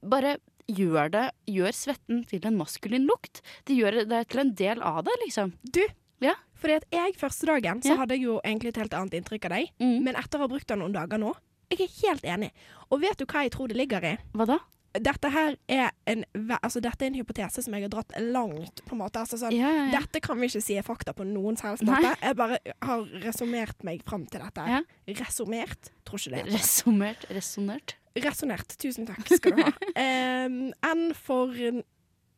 bare 0.03 0.33
gjør 0.77 1.11
det 1.11 1.25
Gjør 1.51 1.73
svetten 1.75 2.25
til 2.29 2.47
en 2.47 2.57
maskulin 2.59 3.07
lukt. 3.09 3.41
Det 3.67 3.77
gjør 3.77 4.05
det 4.09 4.29
til 4.29 4.41
en 4.45 4.55
del 4.55 4.83
av 4.83 5.05
det, 5.05 5.13
liksom. 5.27 5.53
Du, 5.65 5.83
Ja. 6.21 6.35
fordi 6.55 6.77
at 6.77 6.85
jeg 6.93 7.15
første 7.17 7.47
dagen 7.47 7.81
så 7.83 7.91
Ja. 7.95 7.97
hadde 7.97 8.11
jeg 8.15 8.23
jo 8.23 8.41
egentlig 8.45 8.69
et 8.69 8.77
helt 8.77 8.93
annet 8.95 9.15
inntrykk 9.15 9.45
av 9.47 9.51
deg. 9.51 9.71
Mm. 9.81 10.03
Men 10.05 10.15
etter 10.15 10.39
å 10.39 10.41
ha 10.43 10.49
brukt 10.49 10.67
den 10.67 10.79
noen 10.81 10.93
dager 10.93 11.19
nå, 11.19 11.35
jeg 11.71 11.81
er 11.81 12.09
helt 12.09 12.23
enig. 12.25 12.51
Og 12.91 13.01
vet 13.01 13.17
du 13.17 13.25
hva 13.27 13.43
jeg 13.43 13.53
tror 13.53 13.69
det 13.69 13.77
ligger 13.77 14.03
i? 14.05 14.19
Hva 14.35 14.47
da? 14.47 14.59
Dette 14.93 15.31
her 15.31 15.55
er 15.69 15.93
en, 16.09 16.25
altså 16.35 16.81
dette 16.83 17.03
er 17.03 17.07
en 17.07 17.15
hypotese 17.15 17.63
som 17.63 17.73
jeg 17.73 17.83
har 17.85 17.89
dratt 17.91 18.11
langt, 18.21 18.81
på 18.85 18.93
en 18.93 18.99
måte. 18.99 19.21
Altså 19.23 19.39
sånn, 19.39 19.53
Ja, 19.57 19.71
ja. 19.71 20.01
Dette 20.01 20.21
kan 20.21 20.37
vi 20.41 20.49
ikke 20.49 20.61
si 20.63 20.75
er 20.77 20.83
fakta 20.83 21.15
på 21.15 21.25
noen 21.25 21.57
som 21.57 21.71
helst 21.71 21.85
måte. 21.85 22.17
Jeg 22.21 22.35
bare 22.37 22.59
har 22.83 23.05
resonnert 23.23 23.85
meg 23.85 24.03
fram 24.03 24.27
til 24.27 24.41
dette. 24.41 24.67
Ja. 24.67 24.81
Resonnert? 25.07 25.91
Tror 26.05 26.19
ikke 26.19 26.43
det. 26.45 26.53
Resumert, 26.53 27.25
Resonnert. 27.31 27.95
Resonnert. 28.19 28.75
Tusen 28.81 29.07
takk 29.07 29.29
skal 29.31 29.55
du 29.57 29.63
ha. 29.63 29.73
Em, 30.01 30.73
N 30.87 31.11
for 31.15 31.53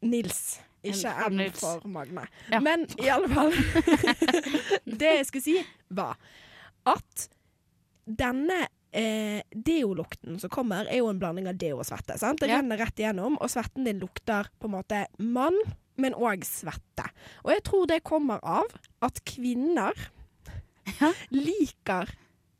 Nils. 0.02 0.58
Ikke 0.82 1.12
N 1.30 1.38
for 1.54 1.78
N 1.78 1.80
for 1.80 1.88
Magne. 1.88 2.24
Ja. 2.50 2.58
Men 2.60 2.84
i 2.98 3.06
alle 3.12 3.28
fall 3.30 3.52
Det 5.02 5.12
jeg 5.20 5.26
skulle 5.28 5.44
si, 5.44 5.56
var 5.94 6.16
at 6.90 7.28
denne 8.04 8.64
eh, 8.92 9.40
deolukten 9.54 10.40
som 10.42 10.50
kommer, 10.50 10.88
er 10.90 10.98
jo 10.98 11.06
en 11.12 11.20
blanding 11.22 11.46
av 11.48 11.56
deo 11.60 11.78
og 11.78 11.86
svette. 11.86 12.16
Sant? 12.18 12.40
Det 12.42 12.50
Ja. 12.50 12.58
renner 12.58 12.80
rett 12.82 12.98
igjennom, 12.98 13.38
og 13.40 13.48
svetten 13.52 13.86
din 13.86 14.00
lukter 14.02 14.50
på 14.58 14.66
en 14.68 14.74
måte 14.74 15.04
mann, 15.22 15.54
men 15.96 16.16
òg 16.18 16.42
svette. 16.44 17.06
Og 17.46 17.52
jeg 17.54 17.62
tror 17.68 17.86
det 17.86 18.00
kommer 18.04 18.42
av 18.42 18.66
at 19.00 19.22
kvinner 19.24 19.94
Ja. 20.98 21.12
liker 21.30 22.10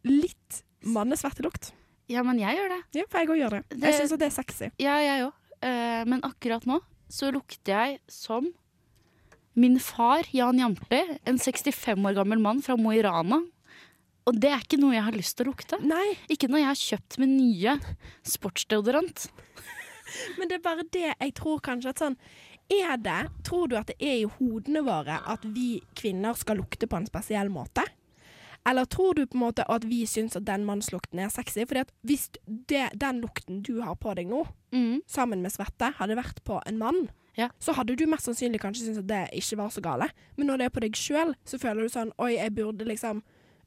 litt 0.07 0.62
mannesvettelukt. 0.87 1.73
Ja, 2.12 2.23
men 2.26 2.38
jeg 2.42 2.59
gjør 2.59 2.73
det. 2.76 2.81
Ja, 3.00 3.04
for 3.09 3.23
jeg 3.23 3.31
òg 3.33 3.40
gjør 3.42 3.57
det. 3.59 3.62
Det- 3.73 3.88
Jeg 3.90 4.00
syns 4.00 4.19
det 4.19 4.26
er 4.28 4.35
sexy. 4.37 4.71
Ja, 4.83 4.97
jeg 5.00 5.26
òg. 5.28 5.33
men 6.11 6.21
akkurat 6.26 6.64
nå 6.66 6.81
så 7.12 7.31
lukter 7.33 7.73
jeg 7.73 7.99
som 8.09 8.47
min 9.54 9.78
far, 9.78 10.25
Jan 10.33 10.57
Jamtli, 10.59 11.19
en 11.28 11.37
65 11.38 12.07
år 12.09 12.14
gammel 12.16 12.40
mann 12.40 12.62
fra 12.64 12.75
Mo 12.76 12.90
i 12.90 13.02
Rana. 13.04 13.42
Og 14.26 14.38
det 14.40 14.49
er 14.50 14.62
ikke 14.64 14.78
noe 14.81 14.95
jeg 14.95 15.02
har 15.04 15.12
lyst 15.12 15.37
til 15.37 15.47
å 15.47 15.50
lukte. 15.52 15.78
Nei, 15.85 16.16
Ikke 16.31 16.49
når 16.49 16.62
jeg 16.62 16.66
har 16.71 16.81
kjøpt 16.81 17.19
min 17.19 17.37
nye 17.37 17.75
sportsdeodorant. 18.25 19.26
men 20.38 20.49
det 20.49 20.59
er 20.59 20.64
bare 20.64 20.85
det 20.92 21.04
jeg 21.21 21.35
tror 21.38 21.61
kanskje 21.64 21.92
at 21.92 22.02
sånn 22.02 22.16
Er 22.73 22.97
det 23.02 23.28
Tror 23.45 23.69
du 23.69 23.76
at 23.76 23.87
det 23.90 23.97
er 24.00 24.23
i 24.23 24.28
hodene 24.38 24.83
våre 24.87 25.19
at 25.28 25.42
vi 25.45 25.81
kvinner 25.99 26.37
skal 26.38 26.57
lukte 26.61 26.88
på 26.88 26.97
en 26.97 27.07
spesiell 27.09 27.50
måte? 27.52 27.85
Eller 28.66 28.85
tror 28.87 29.14
du 29.14 29.26
på 29.26 29.35
en 29.37 29.40
måte 29.42 29.64
at 29.69 29.85
vi 29.85 30.04
syns 30.07 30.37
at 30.37 30.45
den 30.47 30.64
mannslukten 30.64 31.19
er 31.19 31.28
sexy? 31.35 31.64
Fordi 31.66 31.81
at 31.81 31.90
hvis 32.07 32.28
det, 32.47 32.90
den 33.00 33.21
lukten 33.21 33.62
du 33.62 33.81
har 33.83 33.95
på 33.97 34.14
deg 34.14 34.28
nå, 34.31 34.47
Mm. 34.73 35.00
sammen 35.07 35.42
med 35.42 35.52
svette, 35.52 35.92
hadde 35.99 36.16
vært 36.16 36.38
på 36.45 36.61
en 36.66 36.78
mann, 36.78 37.11
Ja. 37.37 37.49
så 37.61 37.75
hadde 37.75 37.97
du 37.97 38.07
mest 38.07 38.25
sannsynlig 38.25 38.61
kanskje 38.61 38.87
syntes 38.87 38.99
at 38.99 39.07
det 39.07 39.28
ikke 39.35 39.57
var 39.59 39.69
så 39.69 39.83
gale. 39.83 40.09
Men 40.37 40.47
når 40.47 40.57
det 40.59 40.64
er 40.64 40.71
på 40.71 40.81
deg 40.81 40.92
sjøl, 40.92 41.35
så 41.45 41.59
føler 41.59 41.83
du 41.83 41.88
sånn 41.88 42.12
Oi, 42.19 42.37
jeg 42.37 42.54
burde 42.54 42.85
liksom 42.87 43.23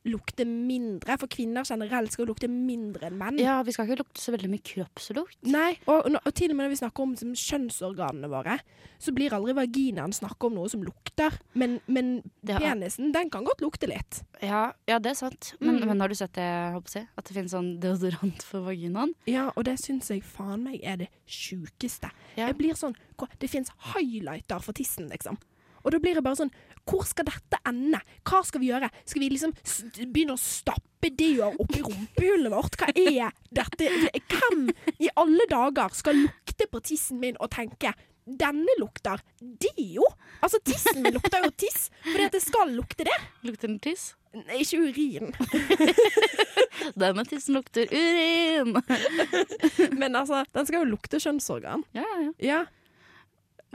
lukte 0.05 0.45
mindre. 0.45 1.15
For 1.21 1.27
kvinner 1.31 1.65
generelt 1.65 2.13
skal 2.13 2.27
lukte 2.29 2.47
mindre 2.51 3.07
enn 3.09 3.17
menn. 3.17 3.39
Ja, 3.41 3.57
vi 3.65 3.73
skal 3.75 3.87
ikke 3.89 4.03
lukte 4.03 4.21
så 4.21 4.33
veldig 4.35 4.49
mye 4.51 4.63
kroppslukt. 4.65 5.39
Nei, 5.49 5.71
og, 5.89 6.05
og, 6.05 6.17
og 6.21 6.33
til 6.37 6.51
og 6.53 6.57
med 6.59 6.67
når 6.67 6.73
vi 6.75 6.79
snakker 6.81 7.05
om 7.07 7.15
som, 7.19 7.31
kjønnsorganene 7.35 8.29
våre, 8.31 8.59
så 9.01 9.13
blir 9.15 9.33
aldri 9.35 9.55
vaginaen 9.57 10.13
snakket 10.15 10.47
om 10.49 10.55
noe 10.59 10.69
som 10.71 10.83
lukter. 10.85 11.39
Men, 11.57 11.79
men 11.87 12.19
Det 12.45 12.59
penisen, 12.61 13.11
den 13.15 13.31
kan 13.33 13.45
godt 13.47 13.63
lukte 13.65 13.89
litt. 13.89 14.21
Ja, 14.45 14.67
ja 14.89 14.99
det 15.01 15.15
er 15.15 15.19
sant. 15.25 15.53
Men, 15.59 15.75
Mm. 15.75 15.87
men 15.89 15.99
har 16.01 16.07
du 16.07 16.15
sett 16.15 16.33
det, 16.37 16.45
håper 16.75 16.93
jeg. 16.99 17.07
At 17.17 17.25
det 17.27 17.35
finnes 17.35 17.51
sånn 17.51 17.73
deodorant 17.83 18.43
for 18.47 18.63
vaginaen? 18.69 19.11
Ja, 19.27 19.49
og 19.55 19.65
det 19.67 19.75
syns 19.81 20.07
jeg 20.13 20.21
faen 20.23 20.63
meg 20.63 20.79
er 20.83 21.01
det 21.01 21.09
sjukeste. 21.27 22.09
Ja. 22.37 22.47
Jeg 22.47 22.57
blir 22.61 22.77
sånn 22.79 22.95
Det 23.39 23.47
fins 23.49 23.69
highlighter 23.93 24.59
for 24.59 24.75
tissen, 24.75 25.07
liksom. 25.09 25.37
Og 25.85 25.93
da 25.93 25.99
blir 26.01 26.17
det 26.17 26.23
bare 26.25 26.39
sånn 26.39 26.51
Hvor 26.85 27.05
skal 27.07 27.27
dette 27.29 27.59
ende? 27.69 27.99
Hva 28.25 28.41
skal 28.45 28.61
vi 28.61 28.71
gjøre? 28.71 28.89
Skal 29.05 29.21
vi 29.23 29.29
liksom 29.33 29.53
begynne 30.09 30.35
å 30.35 30.41
stappe 30.41 31.11
deoer 31.17 31.55
oppi 31.61 31.83
rumpehullet 31.85 32.51
vårt? 32.53 32.77
Hva 32.81 32.89
er 32.97 33.31
dette? 33.53 33.87
Hvem 34.33 34.67
i 34.97 35.09
alle 35.17 35.47
dager 35.49 35.93
skal 35.97 36.17
lukte 36.25 36.67
på 36.71 36.81
tissen 36.85 37.21
min 37.21 37.37
og 37.41 37.51
tenke 37.53 37.93
denne 38.25 38.73
lukter 38.81 39.21
deo? 39.39 40.05
Altså, 40.41 40.57
tissen 40.65 41.01
min 41.05 41.13
lukter 41.13 41.43
jo 41.45 41.51
tiss, 41.61 41.89
fordi 42.07 42.29
det 42.33 42.41
skal 42.41 42.71
lukte 42.73 43.05
det. 43.05 43.17
Lukter 43.45 43.69
den 43.69 43.77
tiss? 43.81 44.15
Nei, 44.35 44.63
Ikke 44.65 44.81
urin. 44.89 45.29
Denne 47.01 47.25
tissen 47.29 47.55
lukter 47.57 47.85
urin! 47.91 48.73
Men 49.95 50.17
altså, 50.17 50.41
den 50.57 50.65
skal 50.67 50.81
jo 50.81 50.89
lukte 50.95 51.21
kjønnsorgan. 51.21 51.85
Ja, 51.95 52.05
ja. 52.25 52.31
Ja. 52.43 52.63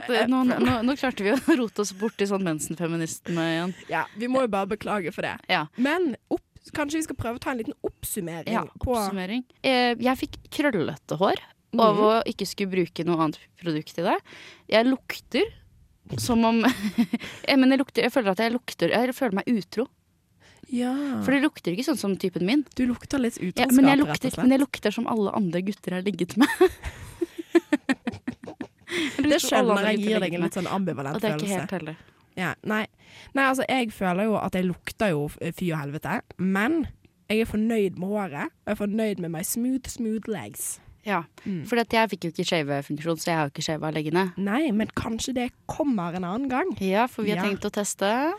Det, 0.07 0.23
nå, 0.31 0.43
nå, 0.47 0.77
nå 0.87 0.95
klarte 0.97 1.21
vi 1.23 1.31
å 1.35 1.37
rote 1.61 1.83
oss 1.83 1.91
bort 1.93 2.21
i 2.21 2.25
sånn 2.29 2.41
mensenfeministene 2.47 3.43
igjen. 3.53 3.73
ja. 3.91 4.05
Vi 4.17 4.27
må 4.31 4.41
jo 4.45 4.49
bare 4.53 4.67
beklage 4.71 5.11
for 5.13 5.21
det. 5.27 5.35
Ja. 5.51 5.67
Men 5.77 6.15
opp, 6.33 6.41
kanskje 6.73 6.99
vi 7.01 7.05
skal 7.05 7.19
prøve 7.19 7.37
å 7.37 7.43
ta 7.43 7.51
en 7.53 7.59
liten 7.61 7.75
oppsummering 7.85 8.53
Ja, 8.53 8.63
oppsummering. 8.81 9.43
Eh, 9.61 9.93
jeg 10.01 10.17
fikk 10.25 10.39
krøllete 10.57 11.17
hår 11.21 11.41
Mhm. 11.71 11.79
av 11.79 11.99
å 12.03 12.07
ikke 12.27 12.43
skulle 12.49 12.67
bruke 12.73 13.05
noe 13.07 13.15
annet 13.23 13.37
produkt 13.61 13.95
i 13.97 14.03
det. 14.03 14.17
Jeg 14.67 14.85
lukter 14.89 15.45
som 16.19 16.43
om 16.43 16.57
jeg, 17.47 17.57
Men 17.57 17.69
jeg, 17.71 17.79
lukter, 17.79 18.03
jeg 18.03 18.11
føler 18.11 18.31
at 18.33 18.41
jeg 18.43 18.51
lukter 18.51 18.89
Jeg 18.91 19.13
føler 19.15 19.37
meg 19.39 19.47
utro. 19.47 19.85
Ja. 20.67 20.91
For 21.23 21.31
det 21.31 21.43
lukter 21.45 21.71
ikke 21.71 21.85
sånn 21.87 21.97
som 22.01 22.17
typen 22.19 22.43
min. 22.45 22.65
du 22.75 22.83
lukter 22.89 23.19
litt 23.23 23.37
Ja, 23.39 23.47
utroskap, 23.53 23.71
men, 23.77 23.87
jeg 23.87 23.99
lukter, 24.01 24.35
men 24.41 24.51
jeg 24.51 24.59
lukter 24.65 24.91
som 24.91 25.07
alle 25.07 25.31
andre 25.35 25.61
gutter 25.61 25.91
jeg 25.95 26.01
har 26.01 26.09
ligget 26.11 26.35
med. 26.37 26.49
Det 29.31 29.39
skjønner 29.41 29.77
andre 29.77 29.91
jeg 29.95 29.99
gir 30.05 30.19
deg 30.23 30.33
en 30.37 30.41
litt 30.47 30.57
sånn 30.57 30.67
ambivalent 30.67 31.15
Og 31.15 31.21
det 31.23 31.31
er 31.31 31.37
ikke 31.37 31.59
helt 31.59 31.71
heller. 31.77 31.95
Ja, 32.37 32.53
nei. 32.63 32.85
nei, 33.35 33.43
altså 33.43 33.65
jeg 33.67 33.91
føler 33.91 34.23
jo 34.29 34.37
at 34.39 34.53
jeg 34.55 34.65
lukter 34.69 35.09
jo 35.11 35.25
fy 35.29 35.71
og 35.73 35.79
helvete, 35.81 36.21
men 36.39 36.85
jeg 37.29 37.41
er 37.43 37.49
fornøyd 37.49 37.97
med 37.99 38.07
håret. 38.11 38.51
Og 38.63 38.67
jeg 38.67 38.75
er 38.75 38.79
fornøyd 38.79 39.19
med 39.23 39.31
my 39.35 39.41
smooth, 39.43 39.87
smooth 39.91 40.27
legs. 40.31 40.79
Ja, 41.03 41.23
Mm. 41.45 41.65
for 41.65 41.75
jeg 41.81 42.09
fikk 42.11 42.23
jo 42.27 42.29
ikke 42.31 42.45
shavefunksjon, 42.45 43.17
så 43.17 43.25
jeg 43.31 43.35
har 43.35 43.45
jo 43.47 43.51
ikke 43.55 43.63
shava 43.65 43.89
leggene. 43.91 44.33
Nei, 44.37 44.71
men 44.71 44.87
kanskje 44.95 45.33
det 45.33 45.47
kommer 45.67 46.13
en 46.15 46.23
annen 46.23 46.47
gang. 46.49 46.71
Ja, 46.79 47.07
for 47.07 47.23
vi 47.23 47.31
har 47.31 47.43
Ja. 47.43 47.49
tenkt 47.51 47.65
å 47.65 47.71
teste. 47.71 48.33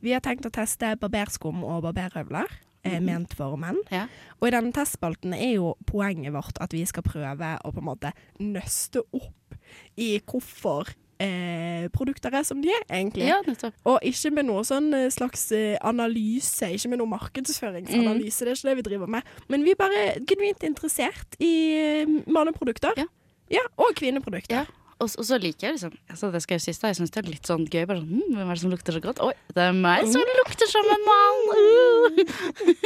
Vi 0.00 0.12
har 0.12 0.20
tenkt 0.20 0.46
å 0.46 0.50
teste 0.52 0.94
barberskum 1.00 1.64
og 1.64 1.82
barberhøvler. 1.82 2.46
Eh, 2.84 3.00
Ment 3.02 3.34
for 3.36 3.58
menn. 3.60 3.80
Ja. 3.92 4.06
Og 4.40 4.48
i 4.48 4.54
denne 4.54 4.74
testspalten 4.76 5.34
er 5.36 5.56
jo 5.56 5.74
poenget 5.88 6.34
vårt 6.34 6.60
at 6.62 6.74
vi 6.76 6.84
skal 6.88 7.06
prøve 7.06 7.54
å 7.64 7.72
på 7.72 7.82
en 7.82 7.88
måte 7.88 8.12
nøste 8.42 9.04
opp 9.16 9.58
i 10.00 10.14
hvorfor 10.20 10.92
eh, 11.22 11.88
produkter 11.94 12.34
er 12.34 12.46
som 12.46 12.60
de 12.62 12.70
er, 12.74 12.84
egentlig. 12.90 13.28
Ja. 13.28 13.40
Og 13.88 13.98
ikke 14.06 14.32
med 14.34 14.48
noe 14.50 14.64
sånn 14.66 14.92
eh, 14.96 15.10
slags 15.14 15.46
eh, 15.56 15.74
analyse, 15.84 16.68
ikke 16.76 16.92
med 16.92 17.02
noe 17.02 17.12
markedsføringsanalyse. 17.14 18.44
Det 18.44 18.52
er 18.54 18.58
ikke 18.58 18.70
det 18.70 18.78
vi 18.80 18.86
driver 18.90 19.12
med. 19.16 19.34
Men 19.52 19.66
vi 19.66 19.74
er 19.74 19.80
bare 19.80 20.06
genuint 20.28 20.64
interessert 20.66 21.38
i 21.42 21.52
eh, 21.80 22.16
manneprodukter. 22.26 22.96
Ja. 23.00 23.10
Ja, 23.52 23.60
og 23.76 23.92
kvinneprodukter. 23.98 24.64
Ja. 24.64 24.83
Og, 25.00 25.08
og 25.08 25.26
så 25.26 25.38
liker 25.42 25.66
jeg 25.66 25.76
liksom 25.76 25.94
altså 26.12 26.28
Det 26.30 26.40
skal 26.44 26.54
jeg 26.54 26.62
sies 26.64 26.82
jeg 26.84 26.96
syns 26.98 27.12
det 27.14 27.20
er 27.22 27.30
litt 27.30 27.48
sånn 27.50 27.64
gøy. 27.66 27.84
Bare 27.90 28.00
sånn, 28.00 28.12
hm, 28.12 28.36
Hvem 28.36 28.50
er 28.50 28.54
det 28.54 28.62
som 28.62 28.74
lukter 28.74 28.96
så 28.96 29.02
godt? 29.04 29.22
Oi, 29.24 29.32
det 29.56 29.64
er 29.64 29.78
meg 29.78 30.10
som 30.12 30.34
lukter 30.40 30.70
som 30.70 30.90
en 30.94 31.08
mann! 31.08 31.40
Uh. 31.54 32.20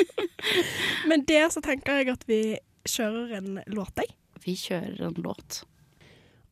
Men 1.10 1.26
det 1.28 1.42
så 1.54 1.62
tenker 1.64 2.00
jeg 2.00 2.12
at 2.14 2.24
vi 2.30 2.42
kjører 2.88 3.34
en 3.40 3.58
låt, 3.74 4.00
jeg. 4.00 4.14
Vi 4.44 4.54
kjører 4.56 5.02
en 5.10 5.20
låt. 5.24 5.62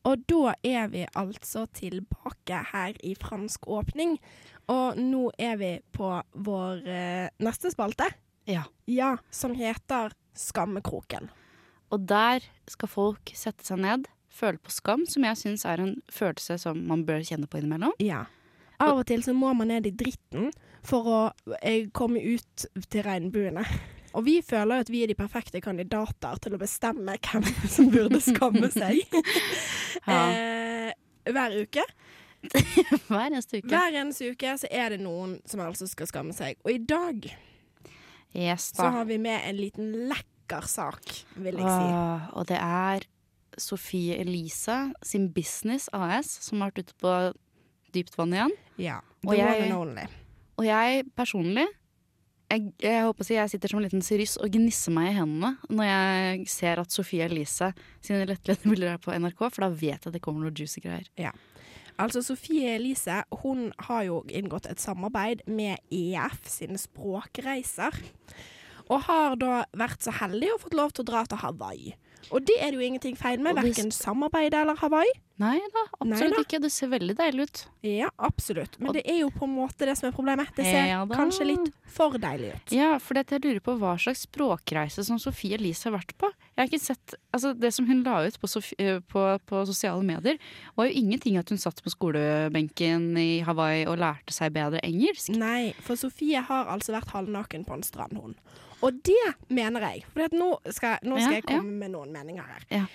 Og 0.07 0.21
da 0.29 0.53
er 0.63 0.91
vi 0.91 1.03
altså 1.19 1.65
tilbake 1.75 2.61
her 2.71 2.95
i 3.03 3.15
Fransk 3.19 3.67
åpning. 3.67 4.15
Og 4.71 4.99
nå 4.99 5.25
er 5.39 5.57
vi 5.59 5.73
på 5.95 6.11
vår 6.47 6.87
eh, 6.87 7.27
neste 7.43 7.71
spalte. 7.73 8.07
Ja. 8.47 8.63
Ja, 8.87 9.17
som 9.31 9.55
heter 9.57 10.15
Skammekroken. 10.37 11.27
Og 11.91 12.03
der 12.07 12.45
skal 12.67 12.91
folk 12.91 13.31
sette 13.35 13.65
seg 13.67 13.81
ned, 13.83 14.07
føle 14.37 14.61
på 14.61 14.71
skam, 14.73 15.05
som 15.09 15.25
jeg 15.27 15.39
syns 15.41 15.65
er 15.67 15.81
en 15.83 15.95
følelse 16.13 16.59
som 16.61 16.79
man 16.89 17.03
bør 17.07 17.25
kjenne 17.25 17.49
på 17.49 17.59
innimellom. 17.61 17.95
Ja. 18.03 18.25
Av 18.77 18.99
og 18.99 19.07
til 19.09 19.23
så 19.25 19.33
må 19.33 19.51
man 19.57 19.71
ned 19.73 19.87
i 19.89 19.93
dritten 19.97 20.51
for 20.85 21.09
å 21.09 21.21
eh, 21.65 21.87
komme 21.97 22.21
ut 22.21 22.67
til 22.87 23.05
regnbuene. 23.07 23.63
Og 24.17 24.23
vi 24.25 24.37
føler 24.45 24.79
jo 24.79 24.85
at 24.85 24.91
vi 24.93 25.01
er 25.03 25.11
de 25.11 25.17
perfekte 25.17 25.61
kandidater 25.61 26.39
til 26.41 26.55
å 26.55 26.61
bestemme 26.61 27.17
hvem 27.17 27.45
som 27.75 27.89
burde 27.93 28.21
skamme 28.23 28.69
seg. 28.73 29.01
Ja. 30.07 30.29
eh, 30.29 30.91
hver 31.33 31.55
uke. 31.57 31.81
Hver 33.09 33.25
eneste 33.25 33.57
uke. 33.59 33.71
Hver 33.73 33.95
eneste 33.97 34.29
uke 34.31 34.53
så 34.61 34.69
er 34.71 34.93
det 34.93 34.99
noen 35.01 35.33
som 35.49 35.59
altså 35.65 35.87
skal 35.89 36.07
skamme 36.07 36.35
seg. 36.37 36.55
Og 36.63 36.69
i 36.71 36.77
dag 36.79 37.25
Yes, 38.37 38.69
så 38.77 38.85
har 38.93 39.07
vi 39.09 39.17
med 39.19 39.41
en 39.41 39.57
liten 39.57 39.89
lekker 40.11 40.67
sak, 40.69 41.01
vil 41.41 41.57
jeg 41.57 41.65
si. 41.65 41.97
Og 42.37 42.45
det 42.47 42.59
er 42.61 43.07
Sofie 43.61 44.17
Elise 44.21 44.77
sin 45.05 45.29
Business 45.33 45.89
AS 45.95 46.29
som 46.45 46.61
har 46.61 46.71
vært 46.71 46.87
ute 46.87 46.97
på 47.01 47.17
dypt 47.95 48.17
vann 48.19 48.35
igjen. 48.35 48.55
Ja. 48.81 49.01
Og 49.25 49.35
jeg-. 49.37 50.07
Og 50.57 50.65
jeg 50.65 51.03
personlig 51.17 51.67
jeg, 52.47 52.69
jeg 52.79 53.03
håper 53.03 53.27
jeg 53.27 53.51
sitter 53.51 53.71
som 53.71 53.81
en 53.81 53.85
liten 53.85 54.03
syriss 54.05 54.37
og 54.39 54.53
gnisser 54.55 54.93
meg 54.95 55.11
i 55.11 55.17
hendene 55.17 55.57
når 55.67 55.89
jeg 55.89 56.47
ser 56.51 56.81
at 56.81 56.93
Sofie 56.95 57.25
Elise 57.27 57.73
sine 57.99 58.23
lettledende 58.29 58.71
bilder 58.71 58.93
er 58.93 59.01
på 59.03 59.11
NRK, 59.11 59.41
for 59.49 59.65
da 59.65 59.69
vet 59.73 59.97
jeg 59.97 60.07
at 60.07 60.15
det 60.15 60.23
kommer 60.23 60.45
noe 60.45 60.55
juicy 60.55 60.83
greier. 60.85 61.09
Ja. 61.19 61.33
Altså, 61.97 62.21
Sofie 62.21 62.75
Elise 62.77 63.23
hun 63.41 63.71
har 63.87 64.05
jo 64.07 64.21
inngått 64.29 64.69
et 64.69 64.81
samarbeid 64.81 65.43
med 65.49 65.81
EF 65.91 66.45
sine 66.47 66.79
språkreiser. 66.79 67.97
Og 68.87 69.03
har 69.09 69.35
da 69.41 69.63
vært 69.75 70.05
så 70.05 70.13
heldig 70.15 70.53
og 70.53 70.61
fått 70.63 70.77
lov 70.77 70.93
til 70.95 71.03
å 71.03 71.09
dra 71.09 71.25
til 71.27 71.41
Hawaii. 71.41 71.95
Og 72.31 72.43
det 72.47 72.57
er 72.59 72.71
det 72.73 72.79
jo 72.81 72.85
ingenting 72.87 73.15
feil 73.19 73.41
med, 73.43 73.57
verken 73.57 73.91
samarbeid 73.93 74.55
eller 74.57 74.77
Hawaii. 74.79 75.13
Nei 75.37 75.59
da, 75.69 75.83
absolutt 75.99 76.21
Nei 76.23 76.29
da. 76.33 76.43
ikke. 76.47 76.59
Det 76.63 76.69
ser 76.73 76.89
veldig 76.89 77.13
deilig 77.19 77.45
ut. 77.45 77.59
Ja, 77.85 78.07
absolutt. 78.25 78.79
Men 78.81 78.95
det 78.95 79.03
er 79.05 79.19
jo 79.21 79.27
på 79.33 79.45
en 79.45 79.53
måte 79.53 79.85
det 79.85 79.93
som 79.99 80.07
er 80.09 80.15
problemet. 80.15 80.49
Det 80.57 80.65
ser 80.65 80.87
Ja 80.89 81.03
kanskje 81.11 81.45
litt 81.45 81.67
for 81.93 82.17
deilig 82.21 82.55
ut. 82.55 82.73
Ja, 82.73 82.95
for 83.01 83.19
jeg 83.19 83.43
lurer 83.43 83.61
på 83.63 83.77
hva 83.77 83.93
slags 84.01 84.25
språkreise 84.25 85.05
som 85.05 85.21
Sofie 85.21 85.59
Elise 85.59 85.89
har 85.91 85.97
vært 85.99 86.15
på. 86.17 86.31
Jeg 86.55 86.63
har 86.63 86.71
ikke 86.71 86.81
sett, 86.81 87.17
altså 87.35 87.53
Det 87.53 87.69
som 87.75 87.85
hun 87.85 88.01
la 88.05 88.23
ut 88.25 88.39
på, 88.41 88.49
eh, 88.81 88.97
på, 89.13 89.25
på 89.45 89.65
sosiale 89.69 90.01
medier, 90.01 90.41
var 90.75 90.89
jo 90.89 90.97
ingenting 91.03 91.37
at 91.37 91.53
hun 91.53 91.61
satt 91.61 91.83
på 91.85 91.93
skolebenken 91.93 93.11
i 93.21 93.41
Hawaii 93.45 93.85
og 93.85 93.99
lærte 94.01 94.33
seg 94.33 94.57
bedre 94.57 94.81
engelsk. 94.81 95.29
Nei, 95.37 95.75
for 95.85 95.99
Sofie 95.99 96.41
har 96.49 96.65
altså 96.73 96.97
vært 96.97 97.13
halvnaken 97.13 97.67
på 97.67 97.77
en 97.77 97.85
strand, 97.85 98.17
hun. 98.17 98.33
Og 98.85 98.97
det 99.05 99.35
mener 99.49 99.81
jeg. 99.89 100.05
For 100.13 100.33
nå 100.37 100.53
skal, 100.69 100.97
nå 101.03 101.17
skal 101.19 101.37
Ja, 101.37 101.41
jeg 101.41 101.47
komme 101.49 101.77
med 101.85 101.93
noen 101.95 102.11
meninger 102.13 102.43
her. 102.45 102.65
Ja. 102.69 102.85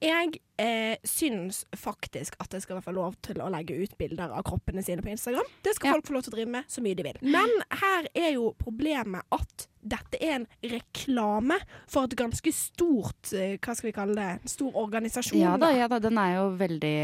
Jeg 0.00 0.38
eh, 0.56 0.96
syns 1.04 1.66
faktisk 1.76 2.32
at 2.40 2.48
det 2.54 2.62
skal 2.64 2.78
være 2.80 2.94
lov 2.96 3.18
til 3.20 3.36
å 3.44 3.50
legge 3.52 3.74
ut 3.82 3.92
bilder 4.00 4.32
av 4.32 4.46
kroppene 4.48 4.80
sine 4.84 5.02
på 5.04 5.10
Instagram. 5.12 5.44
Det 5.64 5.74
skal 5.76 5.90
Ja. 5.90 5.92
folk 5.98 6.06
få 6.08 6.14
lov 6.16 6.22
til 6.24 6.32
å 6.32 6.36
drive 6.38 6.52
med 6.54 6.64
så 6.72 6.80
mye 6.80 6.96
de 6.96 7.04
vil. 7.04 7.18
Men 7.20 7.50
her 7.82 8.08
er 8.16 8.30
jo 8.32 8.54
problemet 8.56 9.20
at 9.36 9.66
dette 9.84 10.16
er 10.24 10.38
en 10.38 10.46
reklame 10.64 11.58
for 11.86 12.04
et 12.08 12.16
ganske 12.16 12.52
stort 12.52 13.32
eh, 13.36 13.58
Hva 13.60 13.76
skal 13.76 13.90
vi 13.90 13.92
kalle 13.96 14.16
det? 14.16 14.48
Stor 14.48 14.72
organisasjon. 14.72 15.40
Ja 15.40 15.58
da. 15.60 15.68
ja 15.76 15.88
da, 15.88 15.98
den 16.00 16.16
er 16.20 16.34
jo 16.38 16.48
veldig, 16.56 16.96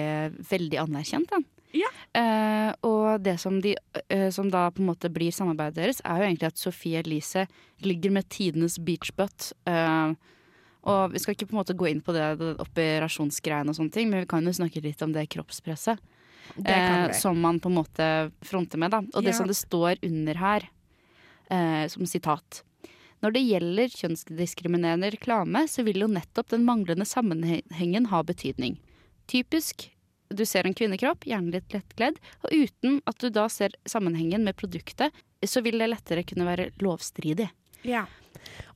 veldig 0.49 0.81
anerkjent, 0.87 1.29
den. 1.37 1.44
Ja. 1.74 1.88
Eh, 2.16 2.72
og 2.87 3.22
det 3.22 3.38
som, 3.40 3.61
de, 3.61 3.74
eh, 4.09 4.29
som 4.31 4.48
da 4.50 4.70
på 4.70 4.81
en 4.83 4.90
måte 4.90 5.11
blir 5.12 5.33
samarbeidet 5.35 5.74
deres, 5.76 6.00
er 6.05 6.20
jo 6.22 6.29
egentlig 6.29 6.46
at 6.52 6.59
Sophie 6.59 6.98
Elise 7.02 7.46
ligger 7.85 8.11
med 8.14 8.29
tidenes 8.29 8.79
beachbutt. 8.79 9.52
Eh, 9.66 10.14
og 10.87 11.12
vi 11.12 11.18
skal 11.18 11.35
ikke 11.35 11.48
på 11.50 11.57
en 11.57 11.61
måte 11.64 11.76
gå 11.76 11.88
inn 11.90 12.00
på 12.00 12.14
det, 12.14 12.38
det 12.38 12.52
operasjonsgreiene 12.62 13.72
og 13.72 13.76
sånne 13.76 13.92
ting, 13.92 14.09
men 14.11 14.22
vi 14.22 14.31
kan 14.31 14.46
jo 14.46 14.55
snakke 14.55 14.83
litt 14.85 15.02
om 15.02 15.12
det 15.12 15.26
kroppspresset. 15.35 15.98
Det 16.55 16.70
eh, 16.70 17.11
som 17.18 17.40
man 17.42 17.59
på 17.61 17.68
en 17.72 17.79
måte 17.81 18.07
fronter 18.46 18.79
med. 18.79 18.94
Da. 18.94 19.02
Og 19.14 19.24
det 19.26 19.35
Ja. 19.35 19.38
som 19.40 19.48
det 19.50 19.57
står 19.59 19.98
under 20.07 20.35
her, 20.35 20.68
eh, 21.50 21.88
som 21.88 22.07
sitat. 22.07 22.62
Når 23.22 23.33
det 23.33 23.42
gjelder 23.48 23.88
kjønnsdiskriminerende 23.88 25.11
reklame, 25.11 25.66
så 25.66 25.83
vil 25.83 26.00
jo 26.05 26.07
nettopp 26.07 26.48
den 26.52 26.64
manglende 26.64 27.05
sammenhengen 27.09 28.07
ha 28.12 28.22
betydning. 28.22 28.79
Typisk 29.26 29.90
du 30.30 30.44
ser 30.48 30.66
en 30.66 30.74
kvinnekropp, 30.76 31.26
gjerne 31.28 31.52
litt 31.54 31.74
lettkledd, 31.74 32.18
og 32.44 32.52
uten 32.56 33.00
at 33.06 33.18
du 33.22 33.28
da 33.30 33.46
ser 33.52 33.76
sammenhengen 33.88 34.44
med 34.46 34.56
produktet, 34.56 35.14
så 35.46 35.62
vil 35.62 35.78
det 35.78 35.90
lettere 35.92 36.24
kunne 36.26 36.46
være 36.48 36.70
lovstridig. 36.82 37.48
Ja. 37.86 38.06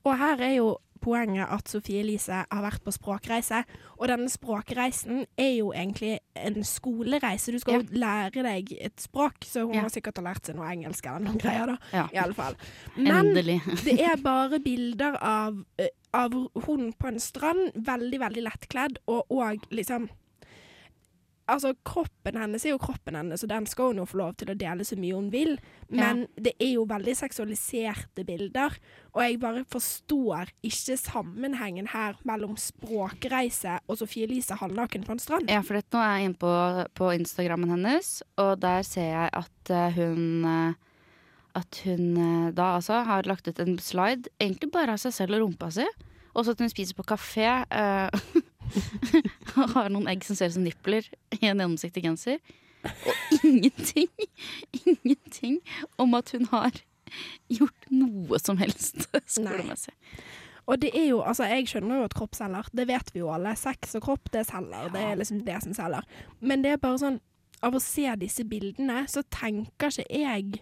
Og 0.05 0.17
her 0.17 0.39
er 0.41 0.55
jo 0.59 0.77
poenget 1.01 1.49
at 1.49 1.69
Sofie 1.71 2.03
Elise 2.03 2.43
har 2.45 2.61
vært 2.61 2.83
på 2.85 2.93
språkreise. 2.93 3.63
Og 3.97 4.05
denne 4.11 4.29
språkreisen 4.29 5.23
er 5.39 5.55
jo 5.57 5.71
egentlig 5.73 6.19
en 6.37 6.59
skolereise. 6.67 7.51
Du 7.55 7.57
skal 7.61 7.81
jo 7.81 7.99
lære 8.03 8.43
deg 8.45 8.69
et 8.77 9.01
språk, 9.01 9.41
så 9.41 9.65
hun 9.65 9.73
Ja. 9.73 9.81
har 9.81 9.89
sikkert 9.89 10.21
lært 10.21 10.45
seg 10.45 10.55
noe 10.55 10.69
engelsk 10.69 11.05
eller 11.07 11.25
noen 11.25 11.41
greier, 11.41 11.65
da. 11.73 11.77
Ja. 11.91 12.07
I 12.13 12.21
alle 12.21 12.37
fall. 12.37 12.55
Men 12.97 13.33
det 13.87 13.97
er 13.99 14.21
bare 14.21 14.59
bilder 14.61 15.17
av, 15.17 15.65
eh, 15.81 15.89
av 16.13 16.31
hun 16.67 16.93
på 16.93 17.07
en 17.07 17.19
strand, 17.19 17.71
veldig, 17.75 18.19
veldig 18.19 18.43
lettkledd, 18.45 19.01
og 19.07 19.25
òg 19.31 19.65
liksom 19.71 20.07
Altså, 21.51 21.73
kroppen 21.87 22.37
hennes 22.39 22.63
er 22.65 22.73
jo 22.73 22.81
kroppen 22.81 23.17
hennes, 23.17 23.43
og 23.43 23.49
den 23.51 23.65
skal 23.69 23.91
hun 23.91 24.01
jo 24.01 24.07
få 24.07 24.19
lov 24.21 24.35
til 24.39 24.53
å 24.53 24.57
dele 24.57 24.85
så 24.87 24.95
mye 24.99 25.17
hun 25.17 25.29
vil. 25.33 25.57
Men 25.91 26.23
det 26.39 26.53
er 26.63 26.73
jo 26.77 26.85
veldig 26.87 27.15
seksualiserte 27.19 28.23
bilder, 28.27 28.77
og 29.11 29.23
jeg 29.25 29.39
bare 29.41 29.63
forstår 29.71 30.53
ikke 30.67 30.95
sammenhengen 30.99 31.89
her 31.91 32.19
mellom 32.27 32.55
språkreise 32.59 33.79
og 33.87 33.99
Sofie 33.99 34.29
Elise 34.29 34.55
halvnaken 34.61 35.03
på 35.07 35.15
en 35.15 35.23
strand. 35.23 35.51
Ja, 35.51 35.59
for 35.65 35.79
dette, 35.79 35.91
nå 35.95 36.03
er 36.03 36.13
jeg 36.13 36.29
inne 36.29 36.39
på, 36.41 36.53
på 36.97 37.11
Instagrammen 37.17 37.73
hennes, 37.75 38.13
og 38.39 38.53
der 38.63 38.87
ser 38.87 39.09
jeg 39.11 39.33
at 39.41 39.73
eh, 39.73 39.99
hun 39.99 40.47
eh, 40.47 40.79
At 41.51 41.81
hun 41.83 42.15
eh, 42.15 42.51
da 42.55 42.77
altså 42.77 43.01
har 43.03 43.27
lagt 43.27 43.47
ut 43.47 43.59
en 43.59 43.75
slide, 43.79 44.31
egentlig 44.39 44.71
bare 44.71 44.93
av 44.95 45.01
seg 45.03 45.11
selv 45.11 45.35
og 45.35 45.41
rumpa 45.43 45.67
si. 45.75 45.83
Også 46.31 46.53
at 46.55 46.61
hun 46.63 46.71
spiser 46.71 46.95
på 46.95 47.03
kafé. 47.03 47.49
og 47.67 48.45
har 49.75 49.89
noen 49.91 50.09
egg 50.11 50.25
som 50.27 50.37
ser 50.37 50.51
ut 50.51 50.57
som 50.57 50.65
nipler 50.65 51.07
i 51.37 51.41
en 51.41 51.61
gjennomsiktig 51.61 52.03
genser. 52.05 52.39
Og 52.83 53.41
ingenting, 53.45 54.09
ingenting 54.85 55.59
om 56.01 56.15
at 56.17 56.31
hun 56.33 56.47
har 56.53 56.81
gjort 57.51 57.89
noe 57.91 58.39
som 58.41 58.57
helst 58.61 59.09
skolemessig. 59.25 59.93
Og 60.69 60.77
det 60.81 60.91
er 60.95 61.09
jo, 61.09 61.19
altså 61.25 61.47
jeg 61.49 61.67
skjønner 61.67 61.99
jo 61.99 62.07
at 62.07 62.15
kropp 62.15 62.37
selger, 62.37 62.69
det 62.77 62.85
vet 62.87 63.09
vi 63.13 63.21
jo 63.23 63.31
alle. 63.33 63.55
Sex 63.59 63.95
og 63.97 64.05
kropp, 64.05 64.31
det 64.33 64.45
selger. 64.47 64.91
Det 64.93 65.01
er 65.03 65.17
liksom 65.19 65.41
det 65.45 65.57
som 65.65 65.73
selger. 65.75 66.07
Men 66.39 66.63
det 66.63 66.75
er 66.75 66.81
bare 66.81 67.01
sånn, 67.01 67.19
av 67.61 67.75
å 67.77 67.81
se 67.83 68.07
disse 68.21 68.45
bildene, 68.47 69.03
så 69.11 69.25
tenker 69.33 69.91
ikke 69.91 70.07
jeg 70.09 70.61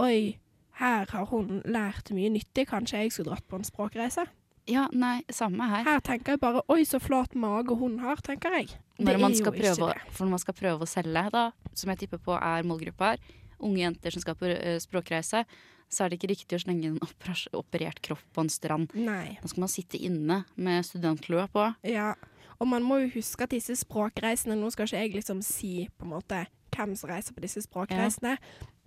Oi, 0.00 0.38
her 0.80 1.10
har 1.10 1.26
hun 1.28 1.58
lært 1.68 2.08
mye 2.16 2.30
nyttig, 2.32 2.64
kanskje 2.70 3.02
jeg 3.02 3.12
skulle 3.12 3.34
dratt 3.34 3.44
på 3.50 3.58
en 3.58 3.66
språkreise. 3.66 4.24
Ja, 4.70 4.86
nei, 4.94 5.22
samme 5.34 5.66
her. 5.66 5.82
Her 5.86 6.02
tenker 6.04 6.36
jeg 6.36 6.42
bare 6.42 6.62
Oi, 6.70 6.84
så 6.86 7.00
flat 7.02 7.34
mage 7.34 7.74
hun 7.78 7.98
har, 8.02 8.20
tenker 8.22 8.54
jeg. 8.60 8.70
Når 9.02 9.18
man 9.18 9.34
prøve, 9.34 9.92
når 10.20 10.30
man 10.30 10.42
skal 10.42 10.54
prøve 10.54 10.86
å 10.86 10.90
selge, 10.90 11.24
da, 11.34 11.48
som 11.74 11.90
jeg 11.90 12.04
tipper 12.04 12.22
på 12.22 12.36
er 12.38 12.66
målgruppa 12.68 13.12
her, 13.12 13.22
unge 13.62 13.82
jenter 13.82 14.14
som 14.14 14.22
skal 14.22 14.38
på 14.38 14.50
eh, 14.52 14.78
språkreise, 14.82 15.44
så 15.92 16.04
er 16.04 16.10
det 16.10 16.20
ikke 16.20 16.30
riktig 16.32 16.56
å 16.56 16.62
slenge 16.62 16.92
en 16.92 17.00
operert 17.58 18.00
kropp 18.04 18.22
på 18.32 18.44
en 18.44 18.52
strand. 18.52 18.94
Nei. 18.96 19.36
Da 19.42 19.50
skal 19.50 19.66
man 19.66 19.72
sitte 19.72 20.00
inne 20.00 20.42
med 20.54 20.86
studentlua 20.88 21.48
på. 21.52 21.66
Ja. 21.86 22.14
Og 22.62 22.70
man 22.70 22.86
må 22.86 23.02
jo 23.02 23.12
huske 23.18 23.44
at 23.44 23.52
disse 23.52 23.74
språkreisene 23.80 24.54
Nå 24.54 24.68
skal 24.70 24.86
ikke 24.86 25.00
jeg 25.00 25.16
liksom 25.16 25.40
si 25.42 25.88
på 25.98 26.06
en 26.06 26.14
måte 26.14 26.44
hvem 26.72 26.94
som 26.96 27.10
reiser 27.10 27.34
på 27.36 27.42
disse 27.44 27.60
språkreisene, 27.66 28.38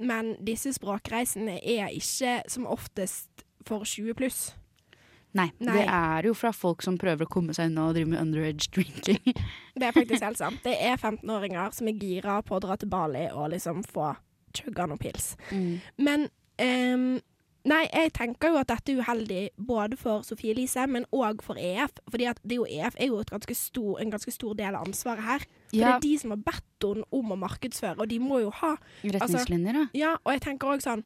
men 0.02 0.32
disse 0.42 0.72
språkreisene 0.74 1.60
er 1.62 1.92
ikke 1.94 2.40
som 2.50 2.66
oftest 2.66 3.46
for 3.68 3.86
20 3.86 4.18
pluss. 4.18 4.40
Nei, 5.36 5.50
Nei. 5.60 5.74
det 5.76 5.86
er 5.92 6.30
jo 6.30 6.34
fra 6.38 6.54
folk 6.56 6.82
som 6.86 6.96
prøver 7.02 7.28
å 7.28 7.32
komme 7.32 7.54
seg 7.58 7.68
unna 7.72 7.90
og 7.90 7.98
drive 7.98 8.08
med 8.14 8.22
underage 8.22 8.70
drinking. 8.72 9.20
Det 9.76 9.84
er 9.90 9.92
faktisk 9.96 10.24
helt 10.30 10.40
sant. 10.40 10.62
Det 10.64 10.78
er 10.80 10.96
15-åringer 10.96 11.74
som 11.76 11.90
er 11.92 12.00
gira 12.00 12.38
på 12.48 12.56
å 12.56 12.64
dra 12.64 12.78
til 12.80 12.88
Bali 12.94 13.26
og 13.34 13.50
liksom 13.52 13.84
få 13.84 14.14
chugga 14.56 14.88
noen 14.88 15.02
pils. 15.02 15.34
Men 16.00 16.30
um 16.64 17.08
Nei, 17.66 17.88
jeg 17.90 18.12
tenker 18.14 18.52
jo 18.54 18.60
at 18.60 18.68
dette 18.70 18.94
er 18.94 19.00
uheldig 19.02 19.40
både 19.58 19.98
for 19.98 20.22
Sofie 20.22 20.52
Elise, 20.54 20.84
men 20.86 21.08
òg 21.10 21.40
for 21.42 21.58
EF. 21.58 21.96
Fordi 22.14 22.28
at 22.30 22.38
det 22.46 22.54
er 22.54 22.60
jo 22.60 22.68
EF 22.70 22.94
er 23.02 23.10
jo 23.10 23.24
ganske 23.26 23.56
stor, 23.58 23.96
en 24.04 24.12
ganske 24.14 24.34
stor 24.36 24.54
del 24.60 24.76
av 24.78 24.86
ansvaret 24.86 25.26
her. 25.26 25.46
For 25.72 25.80
Ja. 25.80 25.88
det 25.88 25.96
er 25.96 26.04
de 26.04 26.12
som 26.22 26.30
har 26.36 26.44
bedt 26.46 26.86
henne 26.86 27.08
om 27.10 27.34
å 27.34 27.40
markedsføre, 27.42 27.98
og 27.98 28.08
de 28.08 28.20
må 28.22 28.44
jo 28.44 28.52
ha 28.62 28.76
Retningslinjer, 29.02 29.74
da. 29.80 29.84
Ja, 29.98 30.12
og 30.22 30.36
jeg 30.36 30.44
tenker 30.46 30.76
òg 30.76 30.86
sånn 30.86 31.02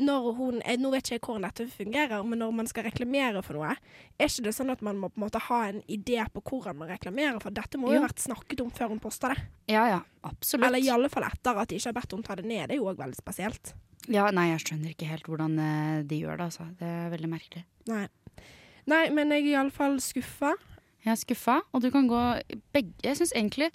når 0.00 0.28
hun, 0.36 0.60
eh, 0.64 0.76
Nå 0.80 0.90
vet 0.94 1.04
ikke 1.04 1.16
jeg 1.18 1.22
hvordan 1.26 1.44
dette 1.46 1.66
fungerer, 1.72 2.24
men 2.26 2.40
når 2.42 2.52
man 2.56 2.66
skal 2.70 2.84
reklamere 2.88 3.42
for 3.44 3.58
noe, 3.58 3.74
er 4.18 4.26
ikke 4.30 4.44
det 4.46 4.54
sånn 4.56 4.72
at 4.72 4.82
man 4.86 4.96
må 5.00 5.10
på 5.12 5.20
en 5.20 5.24
måte 5.26 5.42
ha 5.46 5.60
en 5.68 5.82
idé 5.88 6.18
på 6.32 6.42
hvordan 6.42 6.78
man 6.80 6.88
reklamerer 6.92 7.40
for? 7.42 7.50
Dette 7.54 7.78
må 7.78 7.90
jo 7.92 7.98
Jo. 7.98 8.00
ha 8.02 8.08
vært 8.08 8.24
snakket 8.24 8.60
om 8.64 8.70
før 8.70 8.88
hun 8.94 9.00
posta 9.02 9.34
det. 9.34 9.44
Ja, 9.68 9.86
ja, 9.88 10.00
absolutt. 10.24 10.66
Eller 10.66 10.82
i 10.84 10.88
alle 10.90 11.08
fall 11.12 11.24
etter 11.28 11.56
at 11.60 11.68
de 11.68 11.76
ikke 11.76 11.92
har 11.92 11.98
bedt 12.00 12.12
henne 12.16 12.24
ta 12.26 12.34
det 12.40 12.44
ned. 12.48 12.68
Det 12.68 12.76
er 12.76 12.80
jo 12.80 12.88
òg 12.90 12.96
veldig 12.98 13.16
spesielt. 13.20 13.74
Ja, 14.08 14.30
nei, 14.30 14.48
jeg 14.50 14.60
skjønner 14.64 14.94
ikke 14.94 15.06
helt 15.10 15.26
hvordan 15.28 15.58
eh, 15.60 16.02
de 16.08 16.20
gjør 16.22 16.36
det, 16.40 16.46
altså. 16.50 16.66
Det 16.80 16.88
er 16.88 17.10
veldig 17.12 17.28
merkelig. 17.30 17.64
Nei. 17.90 18.06
Nei, 18.90 19.04
men 19.10 19.30
jeg 19.30 19.44
er 19.44 19.52
iallfall 19.60 19.98
skuffa. 20.00 20.54
Jeg 21.04 21.12
er 21.12 21.20
skuffa, 21.20 21.60
og 21.72 21.82
du 21.82 21.90
kan 21.90 22.08
gå 22.08 22.20
begge 22.74 22.92
Jeg 23.04 23.16
syns 23.16 23.32
egentlig 23.32 23.70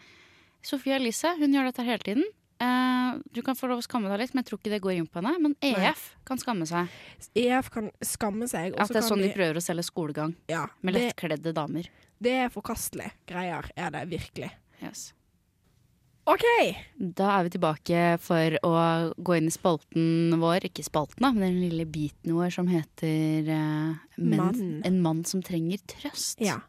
Sofie 0.65 0.95
Elise, 0.97 1.31
hun 1.39 1.53
gjør 1.53 1.69
dette 1.69 1.85
hele 1.85 2.01
tiden. 2.05 2.23
Eh, 2.65 3.17
du 3.31 3.41
kan 3.45 3.57
få 3.57 3.69
lov 3.71 3.81
å 3.81 3.85
skamme 3.85 4.11
deg 4.11 4.23
litt, 4.23 4.35
men 4.35 4.43
jeg 4.43 4.51
tror 4.51 4.61
ikke 4.61 4.73
det 4.73 4.81
går 4.83 4.95
inn 4.99 5.09
på 5.09 5.21
henne. 5.21 5.35
Men 5.41 5.57
EF 5.65 6.07
kan 6.27 6.41
skamme 6.41 6.67
seg. 6.69 6.93
EF 7.37 7.69
kan 7.73 7.91
skamme 8.05 8.49
seg. 8.51 8.77
At 8.79 8.93
det 8.93 9.01
er 9.03 9.09
sånn 9.09 9.23
de 9.23 9.33
prøver 9.35 9.59
å 9.59 9.63
selge 9.63 9.87
skolegang. 9.87 10.35
ja, 10.51 10.65
Med 10.81 10.97
lettkledde 10.97 11.53
damer. 11.55 11.91
det 12.19 12.39
er 12.45 12.49
forkastelige 12.49 13.13
greier, 13.27 13.69
er 13.75 13.91
det 13.91 14.07
virkelig. 14.09 14.51
Yes. 14.81 15.13
OK! 16.25 16.41
Da 16.97 17.27
er 17.35 17.45
vi 17.45 17.51
tilbake 17.53 18.05
for 18.23 18.55
å 18.65 18.71
gå 19.21 19.35
inn 19.37 19.49
i 19.49 19.53
spalten 19.53 20.33
vår. 20.41 20.65
Ikke 20.71 20.85
spalten, 20.85 21.21
da, 21.21 21.29
men 21.35 21.43
den 21.45 21.59
lille 21.61 21.85
biten 21.85 22.33
vår 22.33 22.49
som 22.55 22.69
heter 22.71 23.45
uh, 23.51 23.93
men, 24.17 24.39
Mann. 24.39 24.63
En 24.87 24.97
mann 25.05 25.21
som 25.29 25.43
trenger 25.45 25.83
trøst. 25.85 26.41
Ja. 26.41 26.63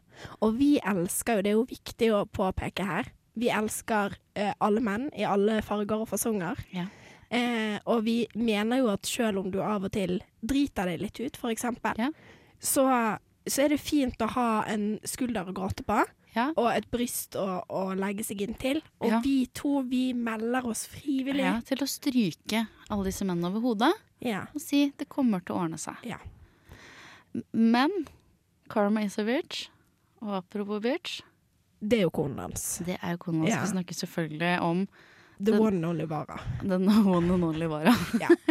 Og 0.45 0.59
vi 0.59 0.75
elsker 0.77 1.39
jo, 1.39 1.45
det 1.45 1.51
er 1.51 1.57
jo 1.57 1.65
viktig 1.69 2.11
å 2.13 2.21
påpeke 2.29 2.85
her, 2.85 3.09
vi 3.37 3.49
elsker 3.53 4.15
eh, 4.35 4.53
alle 4.63 4.81
menn 4.81 5.09
i 5.15 5.23
alle 5.27 5.59
farger 5.65 6.01
og 6.03 6.09
fasonger. 6.09 6.57
Ja. 6.73 6.87
Eh, 7.29 7.77
og 7.85 8.03
vi 8.05 8.21
mener 8.39 8.79
jo 8.81 8.87
at 8.93 9.05
selv 9.05 9.41
om 9.43 9.51
du 9.51 9.59
av 9.61 9.83
og 9.85 9.91
til 9.93 10.19
driter 10.41 10.87
deg 10.89 11.01
litt 11.03 11.19
ut, 11.19 11.37
for 11.37 11.51
eksempel, 11.53 11.93
Ja. 11.99 12.09
så, 12.59 12.85
så 13.45 13.65
er 13.65 13.69
det 13.75 13.81
fint 13.83 14.17
å 14.23 14.29
ha 14.33 14.63
en 14.71 14.95
skulder 15.03 15.49
å 15.51 15.53
gråte 15.53 15.83
på, 15.87 15.99
Ja. 16.37 16.51
og 16.55 16.67
et 16.71 16.85
bryst 16.93 17.35
å, 17.35 17.63
å 17.69 17.83
legge 17.97 18.23
seg 18.23 18.41
inn 18.45 18.53
til. 18.61 18.81
Og 19.01 19.19
vi 19.23 19.47
to, 19.57 19.81
vi 19.89 20.13
melder 20.13 20.65
oss 20.69 20.85
frivillig. 20.87 21.43
Ja, 21.43 21.59
til 21.65 21.81
å 21.81 21.87
stryke 21.89 22.67
alle 22.89 23.07
disse 23.09 23.25
mennene 23.25 23.49
over 23.51 23.63
hodet 23.71 23.93
og 24.53 24.61
si 24.61 24.87
det 24.97 25.05
kommer 25.09 25.43
til 25.45 25.55
å 25.55 25.63
ordne 25.65 25.77
seg. 25.77 25.97
Ja. 26.05 26.17
Men 27.51 27.91
Karma 28.69 29.01
is 29.05 29.17
a 29.19 29.23
bitch. 29.23 29.67
Og 30.21 30.33
apropos 30.39 30.79
bitch, 30.81 31.19
Det 31.79 31.99
er 31.99 32.03
jo 32.07 32.09
konen 32.09 32.39
hans. 32.39 32.79
det 32.85 32.97
er 33.01 33.11
jo 33.11 33.17
konen 33.17 33.41
hans. 33.45 33.51
Ja. 33.53 33.61
Vi 33.61 33.67
snakker 33.75 33.93
selvfølgelig 33.95 34.59
om 34.61 34.87
The 35.39 35.51
Den- 35.51 35.59
one 35.61 35.75
and 35.77 35.85
only 35.85 36.05
Vara. 36.09 36.39
den 36.63 36.87
one 37.15 37.33
and 37.33 37.43
only 37.43 37.65
Vara. 37.69 37.93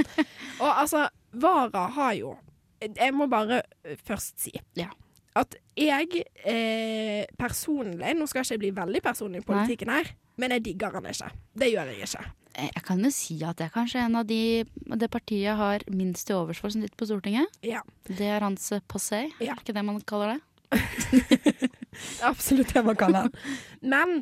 Og 0.60 0.80
altså, 0.80 1.08
Vara 1.32 1.86
har 1.90 2.12
jo 2.14 2.36
Jeg 2.80 3.14
må 3.14 3.26
bare 3.26 3.62
først 4.04 4.38
si 4.40 4.52
Ja. 4.76 4.86
at 5.34 5.54
jeg 5.76 6.24
eh, 6.44 7.24
personlig 7.38 8.14
Nå 8.16 8.26
skal 8.28 8.42
ikke 8.44 8.52
jeg 8.54 8.58
bli 8.60 8.70
veldig 8.70 9.02
personlig 9.02 9.40
i 9.42 9.46
politikken 9.48 9.88
her, 9.90 10.04
men 10.38 10.50
jeg 10.50 10.64
digger 10.64 10.92
han 10.92 11.06
ikke. 11.06 11.30
Det 11.58 11.72
gjør 11.72 11.90
jeg 11.90 12.02
ikke. 12.06 12.24
Eh, 12.58 12.70
Jeg 12.74 12.82
kan 12.84 13.02
jo 13.04 13.10
si 13.10 13.42
at 13.42 13.56
det 13.56 13.66
er 13.66 13.74
kanskje 13.74 14.04
en 14.06 14.14
av 14.16 14.26
de 14.26 14.64
det 14.96 15.10
partiet 15.10 15.56
har 15.56 15.80
minst 15.90 16.26
til 16.28 16.36
overs 16.36 16.58
for 16.60 16.68
som 16.70 16.80
sitter 16.82 16.96
på 16.96 17.06
Stortinget. 17.08 17.46
Ja, 17.62 17.80
Det 18.06 18.20
er 18.20 18.40
hans 18.40 18.70
passé, 18.88 19.32
Ja. 19.40 19.52
er 19.52 19.56
ikke 19.58 19.74
det 19.74 19.84
man 19.84 20.00
kaller 20.02 20.36
det? 20.36 20.40
det 21.96 22.20
er 22.22 22.28
absolutt 22.30 22.74
det 22.74 22.84
man 22.86 22.98
kaller 23.00 23.26
han. 23.26 23.34
Men 23.82 24.14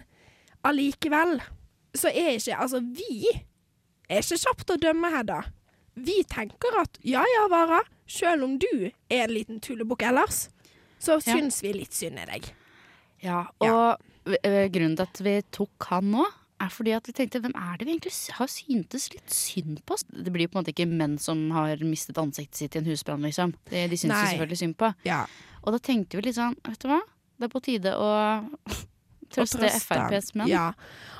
allikevel 0.64 1.38
så 1.94 2.10
er 2.10 2.36
ikke 2.38 2.56
Altså, 2.58 2.80
vi 2.80 3.30
er 4.10 4.22
ikke 4.22 4.40
kjapt 4.42 4.72
å 4.74 4.80
dømme, 4.82 5.10
Hedda. 5.14 5.42
Vi 5.94 6.22
tenker 6.30 6.74
at 6.80 6.98
ja 7.06 7.22
ja, 7.36 7.44
Vara, 7.52 7.82
selv 8.10 8.44
om 8.48 8.56
du 8.58 8.88
er 9.08 9.24
en 9.24 9.34
liten 9.34 9.60
tullebukk 9.62 10.02
ellers, 10.02 10.48
så 10.98 11.20
Ja. 11.20 11.36
syns 11.36 11.62
vi 11.62 11.72
litt 11.72 11.94
synd 11.94 12.18
i 12.18 12.24
deg. 12.26 12.48
Ja, 13.22 13.44
og 13.60 14.00
ja. 14.26 14.66
grunnen 14.72 14.96
til 14.98 15.06
at 15.06 15.20
vi 15.22 15.36
tok 15.54 15.86
han 15.92 16.10
nå, 16.10 16.24
er 16.64 16.70
fordi 16.72 16.92
at 16.96 17.06
vi 17.08 17.12
tenkte 17.12 17.40
hvem 17.42 17.54
er 17.58 17.78
det 17.78 17.86
vi 17.86 17.94
egentlig 17.94 18.12
har 18.38 18.48
syntes 18.50 19.08
litt 19.12 19.30
synd 19.32 19.80
på? 19.86 19.96
Det 20.10 20.32
blir 20.32 20.48
på 20.48 20.56
en 20.58 20.62
måte 20.64 20.72
ikke 20.74 20.88
menn 20.90 21.16
som 21.20 21.50
har 21.54 21.76
mistet 21.84 22.18
ansiktet 22.20 22.56
sitt 22.56 22.76
i 22.76 22.80
en 22.82 22.88
husbrann, 22.88 23.22
liksom. 23.26 23.54
Det, 23.70 23.86
de 23.90 23.96
syns 23.96 24.14
vi 24.14 24.30
selvfølgelig 24.34 24.60
synd 24.60 24.76
på. 24.80 24.92
Ja. 25.06 25.24
Og 25.64 25.74
da 25.74 25.80
tenkte 25.82 26.18
vi 26.18 26.26
litt 26.28 26.38
sånn, 26.38 26.56
vet 26.66 26.80
du 26.82 26.88
hva? 26.90 27.00
Det 27.38 27.48
er 27.48 27.52
på 27.52 27.62
tide 27.64 27.94
å 27.98 28.10
trøste 29.34 29.58
Og 29.58 29.64
trøste. 29.64 29.80
FrPs 29.88 30.34
menn. 30.38 30.48
Ja. 30.52 30.68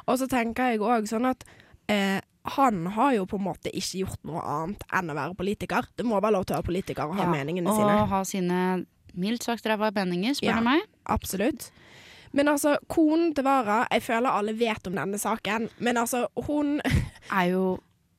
Og 0.07 0.19
så 0.21 0.29
tenker 0.31 0.73
jeg 0.75 0.81
òg 0.85 1.09
sånn 1.11 1.27
at 1.31 1.45
eh, 1.91 2.21
han 2.55 2.83
har 2.93 3.15
jo 3.17 3.25
på 3.27 3.39
en 3.41 3.47
måte 3.47 3.71
ikke 3.73 4.03
gjort 4.05 4.21
noe 4.29 4.43
annet 4.45 4.83
enn 4.93 5.11
å 5.11 5.17
være 5.17 5.35
politiker. 5.39 5.87
Det 5.97 6.05
må 6.07 6.19
være 6.21 6.37
lov 6.37 6.45
til 6.45 6.55
å 6.55 6.61
være 6.61 6.69
politiker 6.69 7.09
og 7.09 7.17
ha 7.17 7.25
Ja, 7.25 7.31
meningene 7.33 7.73
og 7.73 7.79
sine. 7.81 7.97
ha 8.13 8.21
sine 8.29 8.59
mildt 9.17 9.47
sagt 9.47 9.65
ræva 9.71 9.89
meninger, 9.97 10.35
spør 10.37 10.51
Ja. 10.53 10.59
du 10.61 10.65
meg. 10.69 10.83
Absolutt. 11.07 11.71
Men 12.35 12.49
altså, 12.51 12.75
konen 12.91 13.33
til 13.35 13.45
Vara 13.47 13.87
Jeg 13.93 14.03
føler 14.03 14.27
alle 14.29 14.53
vet 14.59 14.87
om 14.91 14.95
denne 14.99 15.19
saken, 15.23 15.69
men 15.79 15.97
altså, 15.97 16.27
hun 16.49 16.81
Er 17.33 17.49
jo 17.53 17.65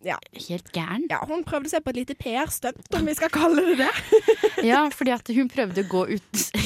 Ja. 0.05 0.15
helt 0.47 0.71
gæren. 0.73 1.05
Ja, 1.09 1.19
hun 1.27 1.43
prøvde 1.43 1.69
seg 1.69 1.83
på 1.83 1.89
et 1.93 1.95
lite 2.01 2.15
PR-stunt, 2.15 2.89
om 2.95 3.05
vi 3.05 3.13
skal 3.17 3.29
kalle 3.29 3.61
det 3.75 3.77
det. 3.85 3.91
Ja, 4.71 4.87
fordi 4.89 5.11
at 5.11 5.27
hun 5.35 5.49
prøvde 5.49 5.83
å 5.83 5.89
gå 5.91 6.03
ut 6.15 6.45
Ja, 6.55 6.61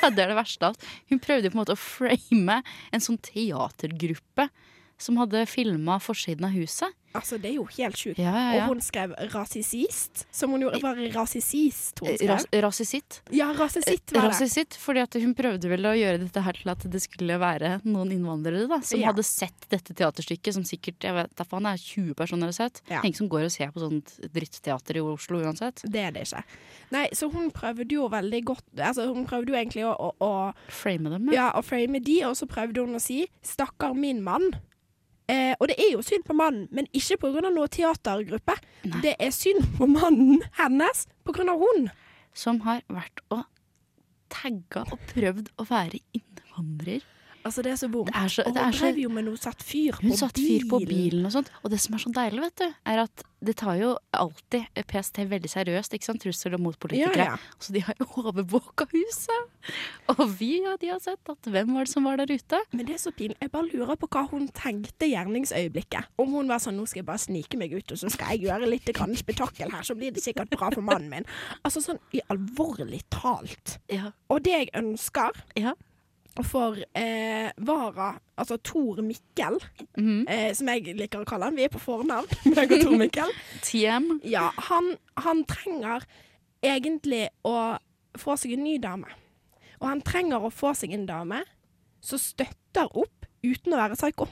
Det 0.14 0.24
er 0.24 0.32
det 0.32 0.38
verste 0.38 0.66
av 0.66 0.74
alt. 0.74 0.88
Hun 1.10 1.22
prøvde 1.22 1.50
på 1.50 1.58
en 1.58 1.62
måte 1.62 1.76
å 1.76 1.80
frame 1.80 2.60
en 2.90 3.04
sånn 3.04 3.20
teatergruppe 3.24 4.48
som 5.00 5.16
hadde 5.20 5.46
filma 5.48 5.98
forsiden 6.02 6.46
av 6.48 6.56
huset. 6.56 6.96
Altså, 7.10 7.40
det 7.42 7.48
er 7.50 7.56
jo 7.56 7.64
helt 7.74 7.98
sjukt. 7.98 8.20
Ja, 8.22 8.30
ja, 8.54 8.64
Og 8.68 8.76
hun 8.76 8.80
skrev 8.80 9.10
'rasisist', 9.32 10.26
som 10.30 10.52
hun 10.54 10.62
gjorde. 10.62 10.80
Var 10.82 11.00
rasisist 11.10 11.98
skrev? 11.98 12.28
Ras 12.30 12.46
rasisitt. 12.52 13.20
Ja, 13.34 13.48
rasisitt 13.52 14.12
var 14.12 14.28
det. 14.28 14.30
Rasisitt, 14.30 14.76
fordi 14.78 15.02
hun 15.24 15.34
prøvde 15.34 15.68
vel 15.68 15.88
å 15.90 15.94
gjøre 15.98 16.20
dette 16.22 16.40
her 16.40 16.52
til 16.52 16.70
at 16.70 16.86
det 16.86 17.02
skulle 17.02 17.38
være 17.40 17.80
noen 17.84 18.12
innvandrere 18.14 18.68
da, 18.68 18.80
som 18.80 19.00
Ja. 19.00 19.10
hadde 19.10 19.24
sett 19.24 19.66
dette 19.68 19.92
teaterstykket, 19.92 20.54
som 20.54 20.62
sikkert 20.62 21.00
jeg 21.00 21.14
vet, 21.14 21.34
derfor 21.34 21.58
det 21.58 21.74
er 21.74 21.82
20 21.82 22.14
personer 22.14 22.46
har 22.46 22.52
sett. 22.52 22.80
Ja. 22.88 23.00
Ingen 23.02 23.16
som 23.16 23.28
går 23.28 23.44
og 23.44 23.50
ser 23.50 23.72
på 23.72 23.80
sånt 23.80 24.20
drittteater 24.32 24.96
i 24.96 25.00
Oslo 25.00 25.42
uansett. 25.42 25.82
Det 25.90 26.00
er 26.00 26.12
det 26.12 26.28
ikke. 26.28 26.44
Nei, 26.92 27.08
så 27.12 27.30
hun 27.32 27.50
prøvde 27.50 27.90
jo 27.90 28.08
veldig 28.08 28.44
godt 28.44 28.62
Altså, 28.78 29.12
hun 29.12 29.26
prøvde 29.26 29.48
jo 29.48 29.56
egentlig 29.56 29.84
å, 29.84 29.92
å, 29.98 30.14
å 30.20 30.54
Frame 30.68 31.10
dem. 31.10 31.32
Ja, 31.32 31.50
å 31.52 31.62
frame 31.62 32.00
de, 32.00 32.24
og 32.24 32.36
så 32.36 32.46
prøvde 32.46 32.86
hun 32.86 32.94
å 32.94 33.00
si 33.00 33.26
'stakkar 33.42 33.94
min 33.94 34.22
mann'. 34.22 34.54
Eh, 35.30 35.54
og 35.58 35.70
det 35.70 35.76
er 35.78 35.92
jo 35.94 36.02
synd 36.04 36.26
på 36.26 36.34
mannen, 36.36 36.66
men 36.74 36.88
ikke 36.96 37.20
pga. 37.22 37.46
noe 37.46 37.70
teatergruppe. 37.70 38.56
Nei. 38.88 39.02
Det 39.04 39.14
er 39.18 39.30
synd 39.34 39.62
på 39.78 39.86
mannen 39.90 40.42
hennes 40.58 41.06
pga. 41.24 41.46
hun. 41.54 41.90
Som 42.34 42.60
har 42.66 42.82
vært 42.90 43.22
og 43.30 43.44
tagga 44.30 44.84
og 44.90 44.98
prøvd 45.10 45.50
å 45.58 45.66
være 45.68 45.98
innvandrer. 46.14 47.02
Altså, 47.44 47.62
det 47.64 47.72
er 47.72 47.76
så 47.80 47.88
vondt. 47.88 48.12
Så, 48.30 48.44
Og 48.46 48.54
det 48.54 48.62
hun 48.64 48.72
drev 48.76 48.98
jo 49.00 49.08
med 49.08 49.24
noe 49.24 49.40
satt 49.40 49.62
fyr 49.64 49.96
på 49.96 50.06
Hun 50.06 50.16
satt 50.16 50.36
fyr 50.38 50.66
på 50.68 50.78
bilen. 50.82 50.90
bilen 50.92 51.26
og 51.26 51.32
sånt. 51.32 51.50
Og 51.64 51.70
det 51.72 51.80
som 51.80 51.94
er 51.96 52.02
så 52.02 52.12
deilig, 52.12 52.40
vet 52.44 52.56
du, 52.60 52.66
er 52.92 53.02
at 53.06 53.24
det 53.40 53.54
tar 53.56 53.78
jo 53.80 53.94
alltid 54.12 54.66
PST 54.90 55.22
veldig 55.30 55.48
seriøst, 55.48 55.94
ikke 55.96 56.04
sant? 56.04 56.20
trusler 56.20 56.58
mot 56.60 56.76
politikere. 56.78 57.16
Ja, 57.16 57.36
ja. 57.38 57.56
Så 57.58 57.72
de 57.72 57.80
har 57.80 57.96
jo 57.96 58.04
overvåka 58.20 58.84
huset. 58.92 59.48
Og 60.12 60.20
vi, 60.36 60.50
ja, 60.60 60.74
de 60.76 60.90
har 60.92 61.00
sett 61.00 61.32
at 61.32 61.48
hvem 61.48 61.72
var 61.72 61.88
det 61.88 61.92
som 61.94 62.04
var 62.04 62.20
der 62.20 62.28
ute? 62.28 62.60
Men 62.76 62.84
det 62.84 62.98
er 62.98 63.02
så 63.06 63.12
pinlig. 63.16 63.38
Jeg 63.40 63.50
bare 63.54 63.70
lurer 63.72 63.96
på 63.96 64.10
hva 64.12 64.26
hun 64.28 64.48
tenkte 64.52 65.08
i 65.08 65.14
gjerningsøyeblikket. 65.14 66.12
Om 66.20 66.36
hun 66.36 66.48
var 66.52 66.60
sånn 66.60 66.76
'nå 66.76 66.86
skal 66.86 67.00
jeg 67.00 67.06
bare 67.08 67.24
snike 67.24 67.56
meg 67.56 67.72
ut, 67.72 67.92
og 67.92 67.98
så 67.98 68.10
skal 68.12 68.36
jeg 68.36 68.44
gjøre 68.50 68.68
litt 68.68 68.92
grann 68.92 69.16
spetakkel 69.16 69.72
her, 69.72 69.82
så 69.82 69.96
blir 69.96 70.12
det 70.12 70.22
sikkert 70.22 70.50
bra 70.52 70.68
for 70.70 70.82
mannen 70.84 71.08
min'. 71.08 71.26
Altså 71.64 71.80
sånn 71.80 71.98
i 72.12 72.20
alvorlig 72.28 73.02
talt. 73.08 73.78
Ja. 73.88 74.12
Og 74.28 74.42
det 74.44 74.52
jeg 74.52 74.68
ønsker 74.74 75.32
ja. 75.56 75.72
For 76.46 76.76
eh, 76.96 77.50
Vara, 77.66 78.12
altså 78.38 78.56
Tor 78.62 79.00
Mikkel, 79.02 79.58
Mhm. 79.96 80.24
eh, 80.28 80.52
som 80.54 80.68
jeg 80.68 80.96
liker 80.96 81.22
å 81.22 81.28
kalle 81.28 81.44
han, 81.48 81.56
vi 81.56 81.64
er 81.64 81.72
på 81.72 81.80
fornavn, 81.82 82.28
meg 82.56 82.72
og 82.72 82.82
Tor 82.84 82.96
Mikkel. 83.00 83.32
TM. 83.66 84.20
Ja, 84.24 84.50
han, 84.70 84.94
han 85.16 85.44
trenger 85.44 86.04
egentlig 86.62 87.28
å 87.46 87.78
få 88.18 88.36
seg 88.40 88.52
en 88.56 88.64
ny 88.64 88.78
dame. 88.82 89.06
Og 89.80 89.88
han 89.88 90.02
trenger 90.04 90.42
å 90.44 90.50
få 90.52 90.74
seg 90.76 90.92
en 90.92 91.06
dame 91.08 91.42
som 92.04 92.18
støtter 92.20 92.88
opp 92.96 93.26
uten 93.44 93.72
å 93.72 93.80
være 93.80 93.96
psyko. 93.96 94.26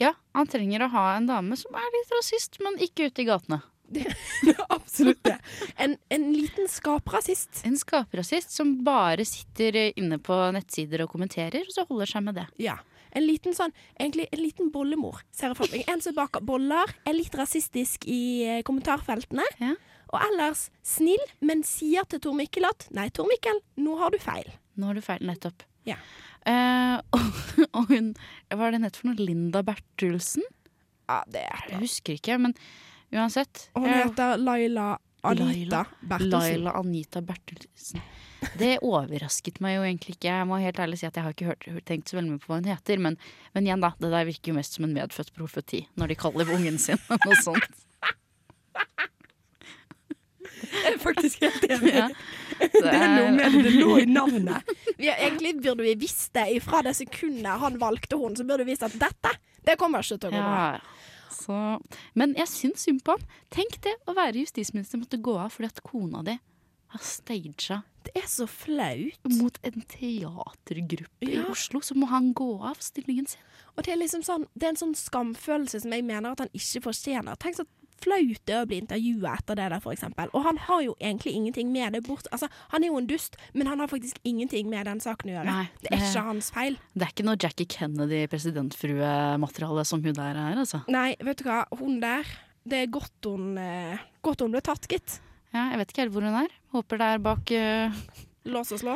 Ja, 0.00 0.12
han 0.34 0.48
trenger 0.50 0.82
å 0.84 0.90
ha 0.92 1.04
en 1.16 1.26
dame 1.30 1.56
som 1.56 1.74
er 1.78 1.92
litt 1.94 2.10
rasist, 2.16 2.58
men 2.64 2.76
ikke 2.82 3.06
ute 3.08 3.22
i 3.22 3.28
gatene. 3.28 3.60
Absolutt 4.76 5.20
det. 5.26 5.36
En, 5.76 5.96
en 6.08 6.26
liten 6.32 6.68
skaprasist. 6.70 7.62
En 7.68 7.76
skaprasist 7.78 8.54
som 8.54 8.76
bare 8.86 9.26
sitter 9.28 9.78
inne 9.94 10.18
på 10.22 10.36
nettsider 10.56 11.04
og 11.04 11.12
kommenterer, 11.14 11.64
og 11.66 11.74
så 11.74 11.86
holder 11.88 12.10
seg 12.10 12.26
med 12.26 12.38
det. 12.40 12.48
Ja. 12.62 12.78
En 13.14 13.22
liten 13.28 13.54
sånn, 13.54 13.70
egentlig 13.94 14.26
en 14.34 14.42
liten 14.42 14.70
bollemor, 14.74 15.20
ser 15.30 15.52
jeg 15.52 15.58
for 15.60 15.70
meg. 15.70 15.84
En 15.90 16.02
som 16.02 16.16
baker 16.16 16.42
boller, 16.42 16.90
er 17.06 17.14
litt 17.14 17.34
rasistisk 17.38 18.08
i 18.10 18.22
eh, 18.42 18.62
kommentarfeltene. 18.66 19.46
Ja. 19.62 19.76
Og 20.10 20.18
ellers 20.18 20.68
snill, 20.86 21.22
men 21.42 21.62
sier 21.66 22.06
til 22.10 22.22
Tor 22.22 22.34
Mikkel 22.38 22.66
at 22.68 22.88
nei, 22.94 23.08
Tor 23.14 23.30
Mikkel, 23.30 23.62
nå 23.82 23.98
har 24.02 24.14
du 24.14 24.18
feil. 24.22 24.50
Nå 24.78 24.90
har 24.90 24.98
du 24.98 25.04
feil, 25.04 25.22
nettopp. 25.26 25.62
Ja. 25.86 25.98
Uh, 26.44 26.98
og, 27.16 27.28
og 27.72 27.88
hun 27.88 28.10
Hva 28.52 28.66
er 28.66 28.74
det 28.74 28.82
nett 28.82 28.98
for 28.98 29.08
noe? 29.08 29.16
Linda 29.20 29.62
Bertulsen? 29.64 30.44
Ja, 31.08 31.22
det 31.28 31.44
er 31.44 31.62
det. 31.64 31.72
Jeg 31.72 31.82
husker 31.84 32.18
ikke, 32.18 32.36
men 32.40 32.56
uansett. 33.14 33.68
Og 33.74 33.86
hun 33.86 33.92
heter 33.92 34.36
Laila 34.40 34.92
Anita. 35.24 35.84
Bertelsen. 36.00 36.38
Laila 36.38 36.76
Anita 36.80 37.22
Bertelsen. 37.24 38.02
Det 38.60 38.74
overrasket 38.84 39.60
meg 39.64 39.78
jo 39.78 39.86
egentlig 39.86 40.18
ikke. 40.18 40.28
Jeg 40.28 40.48
må 40.48 40.58
helt 40.60 40.80
ærlig 40.82 40.98
si 41.00 41.08
at 41.08 41.16
jeg 41.16 41.24
har 41.24 41.32
ikke 41.32 41.48
hørt, 41.48 41.68
tenkt 41.88 42.10
så 42.10 42.18
veldig 42.18 42.34
mye 42.34 42.42
på 42.42 42.52
hva 42.52 42.60
hun 42.60 42.68
heter. 42.68 43.00
Men, 43.00 43.16
men 43.56 43.68
igjen, 43.68 43.84
da. 43.84 43.94
Det 44.00 44.10
der 44.12 44.28
virker 44.28 44.52
jo 44.52 44.58
mest 44.58 44.76
som 44.76 44.86
en 44.88 44.94
medfødt 44.96 45.32
profeti 45.36 45.84
når 46.00 46.12
de 46.12 46.18
kaller 46.20 46.52
ungen 46.54 46.78
sin 46.82 47.00
noe 47.24 47.40
sånt. 47.40 47.82
Jeg 50.74 50.92
er 50.92 50.98
faktisk 51.00 51.44
helt 51.44 51.64
enig. 51.70 51.94
Ja. 51.94 52.08
Det 52.58 52.90
er 52.92 53.08
noe 53.14 53.30
med 53.34 53.56
det, 53.64 53.72
lå 53.78 53.96
i 54.02 54.06
navnet. 54.10 54.74
Vi 55.00 55.08
er, 55.10 55.18
egentlig 55.26 55.56
burde 55.62 55.82
vi 55.82 55.94
visst 55.98 56.30
det 56.36 56.44
ifra 56.54 56.82
det 56.86 56.92
sekundet 56.96 57.58
han 57.60 57.78
valgte 57.80 58.18
hun, 58.20 58.36
så 58.38 58.44
burde 58.46 58.62
vi 58.62 58.72
visst 58.72 58.84
at 58.86 58.94
dette, 58.94 59.32
det 59.66 59.74
kommer 59.80 60.04
ikke 60.04 60.20
til 60.22 60.30
å 60.30 60.36
gå 60.36 60.42
bra. 60.44 60.60
Ja. 60.76 61.10
Så, 61.34 61.58
men 62.18 62.34
jeg 62.38 62.50
syns 62.50 62.86
synd 62.86 63.02
på 63.04 63.16
han. 63.16 63.30
Tenk 63.54 63.80
det 63.84 63.94
å 64.08 64.16
være 64.16 64.42
justisminister 64.44 65.00
måtte 65.02 65.20
gå 65.22 65.36
av 65.40 65.52
fordi 65.54 65.72
at 65.72 65.82
kona 65.86 66.22
di 66.26 66.38
har 66.94 67.02
stagea. 67.02 67.82
Det 68.04 68.12
er 68.20 68.26
så 68.28 68.46
flaut. 68.46 69.18
mot 69.38 69.58
en 69.62 69.84
teatergruppe 69.88 71.26
i 71.26 71.40
Oslo. 71.48 71.80
Så 71.80 71.96
må 71.96 72.06
han 72.10 72.32
gå 72.36 72.50
av 72.62 72.78
stillingen 72.84 73.26
sin. 73.26 73.40
Og 73.74 73.84
det 73.84 73.94
er 73.94 73.98
liksom 73.98 74.22
sånn, 74.22 74.44
det 74.54 74.68
er 74.68 74.74
en 74.74 74.82
sånn 74.82 74.98
skamfølelse 74.98 75.80
som 75.82 75.94
jeg 75.94 76.04
mener 76.06 76.34
at 76.34 76.44
han 76.44 76.52
ikke 76.54 76.84
fortjener. 76.84 77.38
Tenk 77.40 77.58
så 77.58 77.66
flaut 78.04 78.40
det 78.46 78.54
er 78.54 78.62
å 78.64 78.68
bli 78.70 78.78
intervjua 78.82 79.30
etter 79.38 79.54
det 79.58 79.66
der, 79.72 79.80
for 79.84 79.92
eksempel. 79.96 80.26
Og 80.36 80.40
han 80.46 80.58
har 80.68 80.80
jo 80.84 80.92
egentlig 81.00 81.32
ingenting 81.38 81.68
med 81.72 81.88
det 81.96 82.02
bort. 82.06 82.26
Altså, 82.34 82.46
han 82.74 82.80
er 82.84 82.88
jo 82.92 82.98
en 83.00 83.10
dust, 83.10 83.32
men 83.54 83.64
han 83.70 83.78
har 83.82 83.88
faktisk 83.90 84.16
ingenting 84.28 84.64
med 84.70 84.82
den 84.88 85.00
saken 85.04 85.30
å 85.30 85.32
gjøre. 85.38 85.48
Nei, 85.50 85.66
det 85.82 85.88
er 85.90 85.94
det- 85.96 86.02
ikke 86.10 86.24
hans 86.28 86.48
feil. 86.54 86.74
Det 86.94 87.02
er 87.02 87.10
ikke 87.12 87.28
noe 87.28 87.38
Jackie 87.40 87.68
Kennedy-presidentfrue-materiale 87.74 89.82
som 89.86 90.02
hun 90.02 90.14
der 90.14 90.36
er, 90.36 90.56
altså. 90.56 90.82
Nei, 90.88 91.16
vet 91.20 91.36
du 91.38 91.44
hva, 91.48 91.64
hun 91.78 92.00
der, 92.00 92.24
det 92.66 92.78
er 92.84 92.86
godt 92.92 93.24
hun, 93.24 93.58
eh, 93.58 93.98
godt 94.22 94.40
hun 94.40 94.50
ble 94.52 94.60
tatt, 94.60 94.86
gitt. 94.88 95.20
Ja, 95.54 95.70
jeg 95.70 95.78
vet 95.78 95.88
ikke 95.92 96.02
helt 96.04 96.12
hvor 96.12 96.22
hun 96.26 96.34
er. 96.44 96.48
Håper 96.74 96.98
det 96.98 97.06
er 97.14 97.18
bak 97.18 97.50
uh... 97.54 97.90
Lås 98.44 98.72
og 98.72 98.78
slå. 98.82 98.94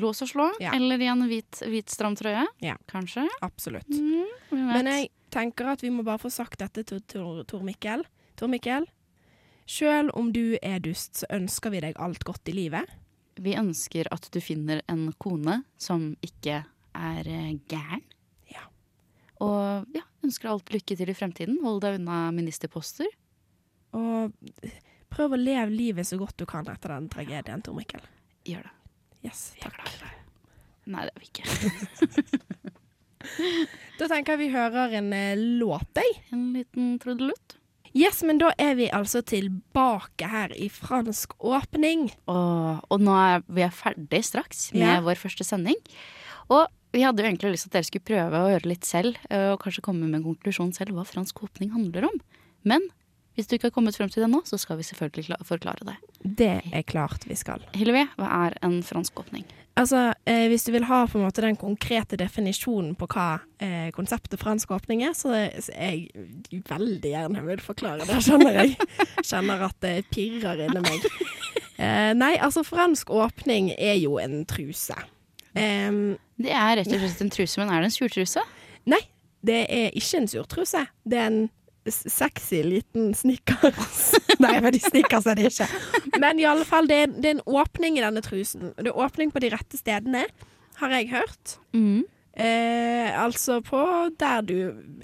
lås 0.00 0.22
og 0.24 0.28
slå. 0.30 0.46
Ja. 0.58 0.70
Eller 0.72 0.96
i 1.04 1.08
en 1.12 1.20
hvit, 1.28 1.58
hvit 1.68 1.90
stram 1.92 2.14
trøye. 2.16 2.46
Ja. 2.64 2.78
Kanskje. 2.88 3.26
Absolutt. 3.44 3.90
Mm. 3.92 4.24
Men 4.56 4.86
jeg 4.88 5.10
tenker 5.30 5.68
at 5.74 5.82
vi 5.84 5.90
må 5.92 6.00
bare 6.06 6.22
få 6.22 6.30
sagt 6.32 6.56
dette 6.62 6.80
til 6.88 7.02
Tor, 7.04 7.42
Tor 7.44 7.60
Mikkel. 7.66 8.06
Tor 8.36 8.50
Mikkel, 8.52 8.86
sjøl 9.68 10.10
om 10.16 10.30
du 10.34 10.58
er 10.60 10.80
dust, 10.84 11.22
så 11.22 11.28
ønsker 11.32 11.72
vi 11.72 11.82
deg 11.86 11.98
alt 12.02 12.24
godt 12.28 12.50
i 12.52 12.56
livet. 12.56 12.90
Vi 13.40 13.56
ønsker 13.56 14.08
at 14.12 14.28
du 14.32 14.40
finner 14.44 14.82
en 14.92 15.08
kone 15.20 15.62
som 15.80 16.10
ikke 16.24 16.62
er 16.96 17.28
eh, 17.28 17.54
gæren. 17.68 18.04
Ja. 18.52 18.64
Og 19.44 19.96
ja, 19.96 20.04
ønsker 20.24 20.52
alt 20.52 20.72
lykke 20.72 20.96
til 20.96 21.12
i 21.12 21.16
fremtiden. 21.16 21.60
Hold 21.64 21.82
deg 21.84 21.98
unna 22.00 22.26
ministerposter. 22.36 23.08
Og 23.96 24.32
prøv 25.12 25.36
å 25.36 25.40
leve 25.40 25.72
livet 25.72 26.08
så 26.08 26.20
godt 26.20 26.38
du 26.40 26.46
kan 26.48 26.68
etter 26.72 26.94
den 26.94 27.10
tragedien, 27.12 27.64
Tor 27.64 27.76
Mikkel. 27.76 28.04
Gjør 28.48 28.68
det. 28.68 28.74
Yes, 29.26 29.48
takk. 29.60 29.80
Nei, 30.86 31.08
det 31.08 31.12
er 31.12 31.22
vi 31.24 31.32
ikke. 31.32 32.42
Da 33.96 34.06
tenker 34.06 34.36
jeg 34.36 34.38
vi 34.44 34.52
hører 34.52 34.92
en 35.00 35.08
eh, 35.16 35.38
låt, 35.58 35.88
jeg. 35.98 36.18
En 36.30 36.50
liten 36.54 36.92
trudelutt. 37.02 37.56
Yes, 37.96 38.18
men 38.26 38.36
da 38.42 38.50
er 38.60 38.74
vi 38.76 38.90
altså 38.92 39.22
tilbake 39.24 40.28
her 40.28 40.52
i 40.52 40.66
fransk 40.72 41.32
åpning. 41.40 42.10
Og, 42.28 42.82
og 42.92 43.00
nå 43.00 43.14
er 43.16 43.44
vi 43.48 43.64
er 43.64 43.72
ferdig 43.72 44.20
straks 44.26 44.68
med 44.76 44.84
Ja. 44.84 44.98
vår 45.06 45.16
første 45.20 45.46
sending. 45.48 45.78
Og 46.52 46.66
vi 46.92 47.02
hadde 47.04 47.22
jo 47.24 47.28
egentlig 47.30 47.54
lyst 47.54 47.66
til 47.66 47.72
at 47.72 47.78
dere 47.78 47.88
skulle 47.88 48.08
prøve 48.08 48.42
å 48.42 48.50
gjøre 48.52 48.68
litt 48.70 48.84
selv, 48.88 49.16
eh, 49.30 49.48
og 49.54 49.60
kanskje 49.64 49.82
komme 49.84 50.04
med 50.06 50.20
en 50.20 50.26
konklusjon 50.28 50.74
selv 50.76 50.92
hva 50.96 51.06
fransk 51.08 51.40
åpning 51.48 51.72
handler 51.72 52.06
om. 52.10 52.20
Men 52.68 52.84
hvis 53.36 53.48
du 53.48 53.56
ikke 53.56 53.68
har 53.68 53.76
kommet 53.76 53.96
frem 53.98 54.08
til 54.12 54.24
det 54.24 54.30
nå, 54.32 54.40
så 54.48 54.58
skal 54.60 54.78
vi 54.80 54.86
selvfølgelig 54.88 55.36
forklare 55.44 55.84
det. 55.84 55.96
Det 56.24 56.54
er 56.72 56.84
klart 56.88 57.26
vi 57.28 57.36
skal. 57.36 57.62
Hillevi, 57.76 58.06
hva 58.16 58.32
er 58.46 58.56
en 58.64 58.80
fransk 58.84 59.20
åpning? 59.20 59.44
Altså, 59.76 60.14
eh, 60.24 60.48
Hvis 60.48 60.64
du 60.64 60.72
vil 60.72 60.86
ha 60.88 61.04
på 61.04 61.18
en 61.18 61.26
måte 61.26 61.42
den 61.44 61.56
konkrete 61.60 62.16
definisjonen 62.16 62.94
på 62.96 63.06
hva 63.12 63.42
eh, 63.60 63.90
konseptet 63.92 64.40
fransk 64.40 64.70
åpning 64.72 65.02
er, 65.04 65.12
så 65.12 65.34
er 65.36 65.50
jeg 65.68 66.62
veldig 66.64 67.12
gjerne 67.12 67.42
vil 67.44 67.60
forklare 67.60 68.06
det, 68.08 68.22
skjønner 68.24 68.56
jeg. 68.56 68.78
Kjenner 69.28 69.66
at 69.68 69.76
det 69.84 69.98
pirrer 70.08 70.64
inni 70.64 70.80
meg. 70.80 71.04
Eh, 71.76 72.14
nei, 72.16 72.38
altså 72.40 72.64
fransk 72.64 73.12
åpning 73.12 73.68
er 73.76 73.98
jo 74.00 74.16
en 74.16 74.46
truse. 74.48 74.96
Um, 75.56 76.16
det 76.40 76.52
er 76.52 76.78
rett 76.78 76.88
og 76.88 77.00
slett 77.00 77.20
en 77.24 77.32
truse, 77.32 77.60
men 77.60 77.68
er 77.72 77.84
det 77.84 77.90
en 77.90 77.94
surtruse? 77.94 78.42
Nei, 78.88 79.02
det 79.44 79.60
er 79.72 79.92
ikke 79.96 80.22
en 80.22 80.28
surtruse. 80.28 80.82
Det 81.04 81.20
er 81.20 81.28
en 81.28 81.38
sexy 81.92 82.62
liten 82.66 83.12
snickers. 83.14 84.02
Nei, 84.42 84.56
men 84.60 84.74
de 84.74 84.80
snickers 84.82 85.28
er 85.30 85.38
det 85.38 85.50
ikke. 85.50 85.68
Men 86.20 86.40
i 86.40 86.46
alle 86.48 86.66
fall, 86.68 86.88
det 86.90 86.98
er, 87.04 87.14
det 87.14 87.30
er, 87.30 87.38
en 87.38 87.62
åpning 87.62 87.98
i 87.98 88.04
denne 88.04 88.22
trusen. 88.24 88.72
Det 88.76 88.90
er 88.90 89.00
åpning 89.06 89.32
på 89.34 89.42
de 89.44 89.52
rette 89.54 89.80
stedene, 89.80 90.26
har 90.80 90.94
jeg 90.98 91.10
hørt. 91.14 91.56
Mm. 91.76 92.04
Eh, 92.36 93.10
altså 93.16 93.62
på 93.64 93.80
der 94.20 94.42
du 94.44 94.56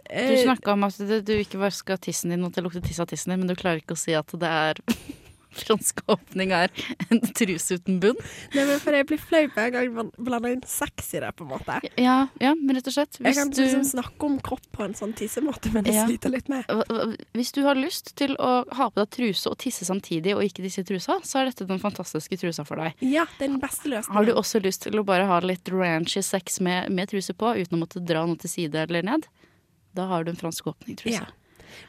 eh, 0.05 0.27
Du 0.29 0.42
snakka 0.42 0.75
om 0.75 0.85
at 0.85 0.99
du, 1.01 1.14
du 1.25 1.33
ikke 1.33 1.57
vaska 1.62 1.97
tissen 1.97 2.29
din 2.29 2.45
at 2.45 2.53
det 2.53 2.64
lukter 2.66 2.85
tiss 2.85 3.01
av 3.01 3.09
tissen 3.09 3.33
din, 3.33 3.40
men 3.40 3.49
du 3.49 3.57
klarer 3.57 3.81
ikke 3.81 3.97
å 3.97 4.03
si 4.03 4.12
at 4.12 4.35
det 4.37 4.51
er 4.53 4.83
fransk 5.56 6.02
åpning 6.10 6.52
er 6.56 6.72
en 7.08 7.20
truse 7.36 7.78
uten 7.78 8.00
bunn. 8.02 8.18
Nei, 8.54 8.64
men 8.68 8.80
for 8.82 8.96
Jeg 8.96 9.08
blir 9.08 9.20
flau 9.20 9.42
hver 9.54 9.72
gang 9.74 9.92
man 9.96 10.10
blander 10.18 10.54
inn 10.56 10.64
sex 10.68 11.12
i 11.16 11.22
det, 11.22 11.32
på 11.38 11.46
en 11.46 11.52
måte. 11.52 11.78
Ja, 12.00 12.16
ja 12.42 12.52
men 12.58 12.76
rett 12.76 12.88
og 12.90 12.96
slett. 12.96 13.18
jeg 13.20 13.36
kan 13.38 13.52
du... 13.52 13.60
liksom 13.62 13.84
snakke 13.88 14.28
om 14.28 14.38
kropp 14.44 14.66
på 14.74 14.86
en 14.86 14.96
sånn 14.98 15.14
tissemåte, 15.18 15.72
men 15.74 15.86
det 15.86 15.96
ja. 15.96 16.06
sliter 16.08 16.32
litt 16.32 16.50
med. 16.52 16.68
Hvis 17.36 17.52
du 17.56 17.62
har 17.66 17.78
lyst 17.78 18.14
til 18.18 18.36
å 18.38 18.52
ha 18.68 18.88
på 18.90 19.00
deg 19.00 19.12
truse 19.16 19.52
og 19.52 19.58
tisse 19.62 19.88
samtidig, 19.88 20.36
og 20.36 20.44
ikke 20.46 20.64
disse 20.64 20.84
trusa, 20.86 21.18
så 21.26 21.42
er 21.42 21.50
dette 21.50 21.68
den 21.68 21.82
fantastiske 21.82 22.38
trusa 22.40 22.66
for 22.68 22.82
deg. 22.82 22.98
Ja, 23.04 23.26
det 23.38 23.48
er 23.48 23.54
den 23.54 23.62
beste 23.62 23.90
løsningen. 23.90 24.16
Har 24.16 24.28
du 24.28 24.34
også 24.36 24.62
lyst 24.64 24.86
til 24.86 24.98
å 25.00 25.06
bare 25.06 25.28
ha 25.28 25.40
litt 25.44 25.68
ranchy 25.72 26.22
sex 26.24 26.60
med, 26.64 26.90
med 26.92 27.12
truse 27.12 27.36
på, 27.36 27.54
uten 27.58 27.78
å 27.78 27.82
måtte 27.84 28.02
dra 28.04 28.24
noe 28.28 28.40
til 28.40 28.52
side 28.52 28.86
eller 28.86 29.06
ned? 29.06 29.28
Da 29.92 30.08
har 30.08 30.24
du 30.24 30.32
en 30.32 30.40
fransk 30.40 30.72
åpning-truse. 30.72 31.20
Ja. 31.20 31.28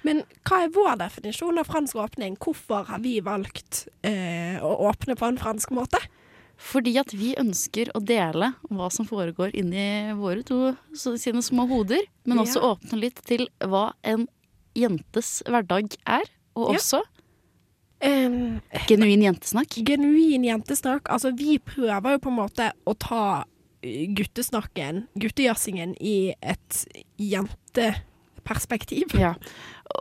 Men 0.08 0.24
hva 0.48 0.64
er 0.64 0.74
vår 0.74 0.98
definisjon 1.02 1.62
av 1.62 1.70
fransk 1.70 2.00
åpning? 2.04 2.38
Hvorfor 2.42 2.88
har 2.90 3.02
vi 3.04 3.18
valgt 3.24 3.88
eh, 4.06 4.60
å 4.64 4.74
åpne 4.90 5.18
på 5.20 5.30
en 5.30 5.40
fransk 5.42 5.74
måte? 5.76 6.02
Fordi 6.64 6.94
at 7.02 7.12
vi 7.16 7.34
ønsker 7.40 7.92
å 7.98 8.02
dele 8.04 8.54
hva 8.70 8.90
som 8.94 9.08
foregår 9.10 9.56
inni 9.58 10.14
våre 10.16 10.46
to 10.48 10.76
sine 10.96 11.42
små 11.44 11.66
hoder, 11.68 12.06
men 12.30 12.44
også 12.44 12.62
ja. 12.62 12.70
åpne 12.76 13.00
litt 13.02 13.20
til 13.28 13.48
hva 13.60 13.90
en 14.08 14.28
jentes 14.78 15.42
hverdag 15.50 15.98
er, 16.10 16.30
og 16.58 16.76
også 16.76 17.02
um, 18.06 18.62
genuin 18.88 19.26
jentesnakk. 19.26 19.80
Genuin 19.86 20.46
jentesnakk. 20.48 21.10
Altså, 21.12 21.34
vi 21.36 21.58
prøver 21.60 22.16
jo 22.16 22.24
på 22.24 22.32
en 22.32 22.40
måte 22.40 22.70
å 22.86 22.96
ta 22.98 23.26
guttesnakken, 23.84 25.08
guttejazzingen, 25.20 25.98
i 26.00 26.34
et 26.40 26.86
jenteperspektiv. 28.44 29.04
Ja. 29.20 29.36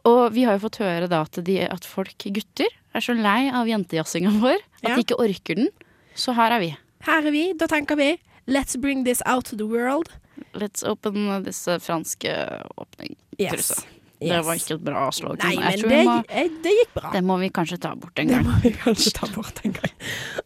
Og 0.05 0.33
vi 0.33 0.45
har 0.45 0.57
jo 0.57 0.69
fått 0.69 0.81
høre 0.83 1.09
da 1.09 1.23
at, 1.23 1.39
de, 1.45 1.61
at 1.69 1.85
folk, 1.85 2.17
gutter, 2.25 2.69
er 2.95 3.01
så 3.01 3.15
lei 3.15 3.51
av 3.51 3.69
jentejazzinga 3.69 4.31
vår 4.41 4.59
at 4.83 4.89
ja. 4.89 4.97
de 4.97 5.01
ikke 5.03 5.19
orker 5.21 5.57
den. 5.57 5.69
Så 6.15 6.33
her 6.33 6.53
er 6.53 6.61
vi. 6.61 6.77
Her 7.07 7.27
er 7.27 7.33
vi. 7.33 7.53
Da 7.55 7.67
tenker 7.67 7.97
vi 7.97 8.19
let's 8.47 8.77
bring 8.77 9.05
this 9.05 9.23
out 9.27 9.45
to 9.47 9.57
the 9.57 9.67
world. 9.67 10.11
Let's 10.55 10.83
open 10.85 11.45
this 11.45 11.69
franske 11.81 12.63
åpning. 12.77 13.17
Yes. 13.39 13.87
Det 14.23 14.39
var 14.47 14.55
ikke 14.55 14.77
et 14.77 14.85
bra 14.87 15.11
slogan. 15.11 15.41
Nei, 15.43 15.57
men 15.59 15.83
det, 15.83 16.03
må, 16.07 16.17
det, 16.63 16.75
gikk 16.77 16.93
bra. 16.95 17.11
Det 17.11 17.23
må 17.27 17.39
vi 17.41 17.49
kanskje 17.51 17.81
ta 17.83 17.95
bort 17.99 18.19
en 18.23 18.31
gang. 18.31 18.45
Det 18.45 18.53
må 18.53 18.59
vi 18.63 18.75
kanskje 18.85 19.15
ta 19.17 19.27
bort 19.35 19.63
en 19.67 19.75
gang. 19.75 19.97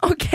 OK. 0.09 0.29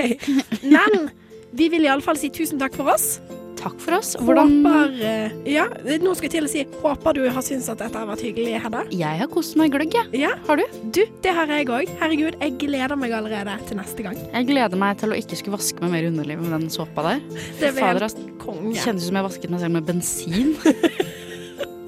Men 0.62 1.10
vi 1.58 1.72
vil 1.74 1.88
iallfall 1.90 2.20
si 2.22 2.30
tusen 2.34 2.62
takk 2.62 2.78
for 2.78 2.94
oss 2.94 3.16
takk 3.62 3.78
for 3.82 3.98
oss. 3.98 4.14
Hvordan 4.20 4.54
Håper 4.66 4.96
eh, 5.08 5.38
Ja, 5.50 5.68
nå 6.02 6.16
skal 6.18 6.28
jeg 6.28 6.34
til 6.36 6.48
å 6.48 6.52
si 6.52 6.66
håper 6.82 7.18
du 7.18 7.24
har 7.28 7.46
syntes 7.46 7.70
at 7.72 7.82
dette 7.84 8.02
har 8.02 8.10
vært 8.10 8.24
hyggelig, 8.26 8.58
Hedda. 8.64 8.84
Jeg 8.96 9.22
har 9.22 9.32
kost 9.32 9.58
meg 9.60 9.74
gløgg, 9.76 9.96
jeg. 9.98 10.12
Ja. 10.24 10.34
Har 10.48 10.62
du? 10.62 10.66
Du, 10.94 11.02
det 11.24 11.36
har 11.38 11.52
jeg 11.52 11.70
òg. 11.72 11.94
Herregud, 12.02 12.38
jeg 12.42 12.58
gleder 12.62 12.98
meg 13.00 13.16
allerede 13.18 13.58
til 13.70 13.80
neste 13.80 14.06
gang. 14.06 14.20
Jeg 14.26 14.50
gleder 14.50 14.82
meg 14.82 15.00
til 15.02 15.14
å 15.14 15.20
ikke 15.22 15.40
skulle 15.40 15.60
vaske 15.60 15.86
meg 15.86 15.96
mer 15.96 16.08
i 16.08 16.12
underlivet 16.12 16.46
med 16.48 16.58
den 16.58 16.70
såpa 16.74 17.08
der. 17.08 17.26
Det 17.62 17.74
Fader. 17.78 18.10
Kjennes 18.42 19.08
som 19.08 19.18
jeg 19.20 19.28
vasket 19.28 19.54
meg 19.54 19.64
selv 19.64 19.78
med 19.78 19.90
bensin. 19.90 20.56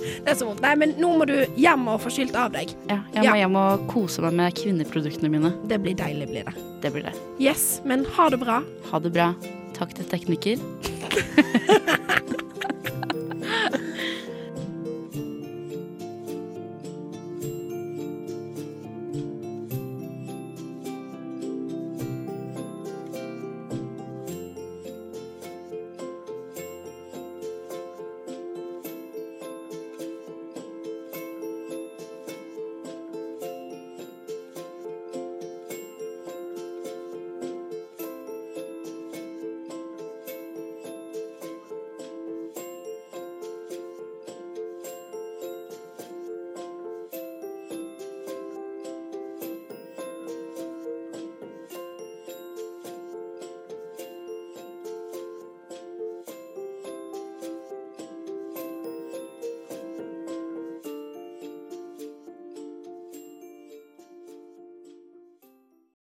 det 0.24 0.32
er 0.32 0.38
så 0.40 0.48
vondt. 0.48 0.64
Nei, 0.64 0.74
men 0.80 0.96
nå 1.02 1.12
må 1.20 1.28
du 1.30 1.36
hjem 1.60 1.90
og 1.92 2.02
få 2.04 2.14
skylt 2.14 2.38
av 2.40 2.54
deg. 2.56 2.74
Ja, 2.92 3.02
jeg 3.16 3.26
må 3.26 3.28
ja. 3.28 3.36
hjem 3.44 3.60
og 3.60 3.86
kose 3.92 4.24
meg 4.26 4.38
med 4.40 4.58
kvinneproduktene 4.60 5.32
mine. 5.34 5.54
Det 5.70 5.82
blir 5.84 5.98
deilig, 6.00 6.30
blir 6.32 6.50
det. 6.50 6.56
Det 6.84 6.94
blir 6.96 7.08
det. 7.10 7.16
Yes, 7.42 7.82
men 7.88 8.08
ha 8.18 8.30
det 8.34 8.42
bra. 8.44 8.62
Ha 8.92 9.04
det 9.04 9.14
bra. 9.16 9.32
Takk 9.78 9.96
til 9.98 10.10
tekniker. 10.12 10.92
back. 11.16 11.72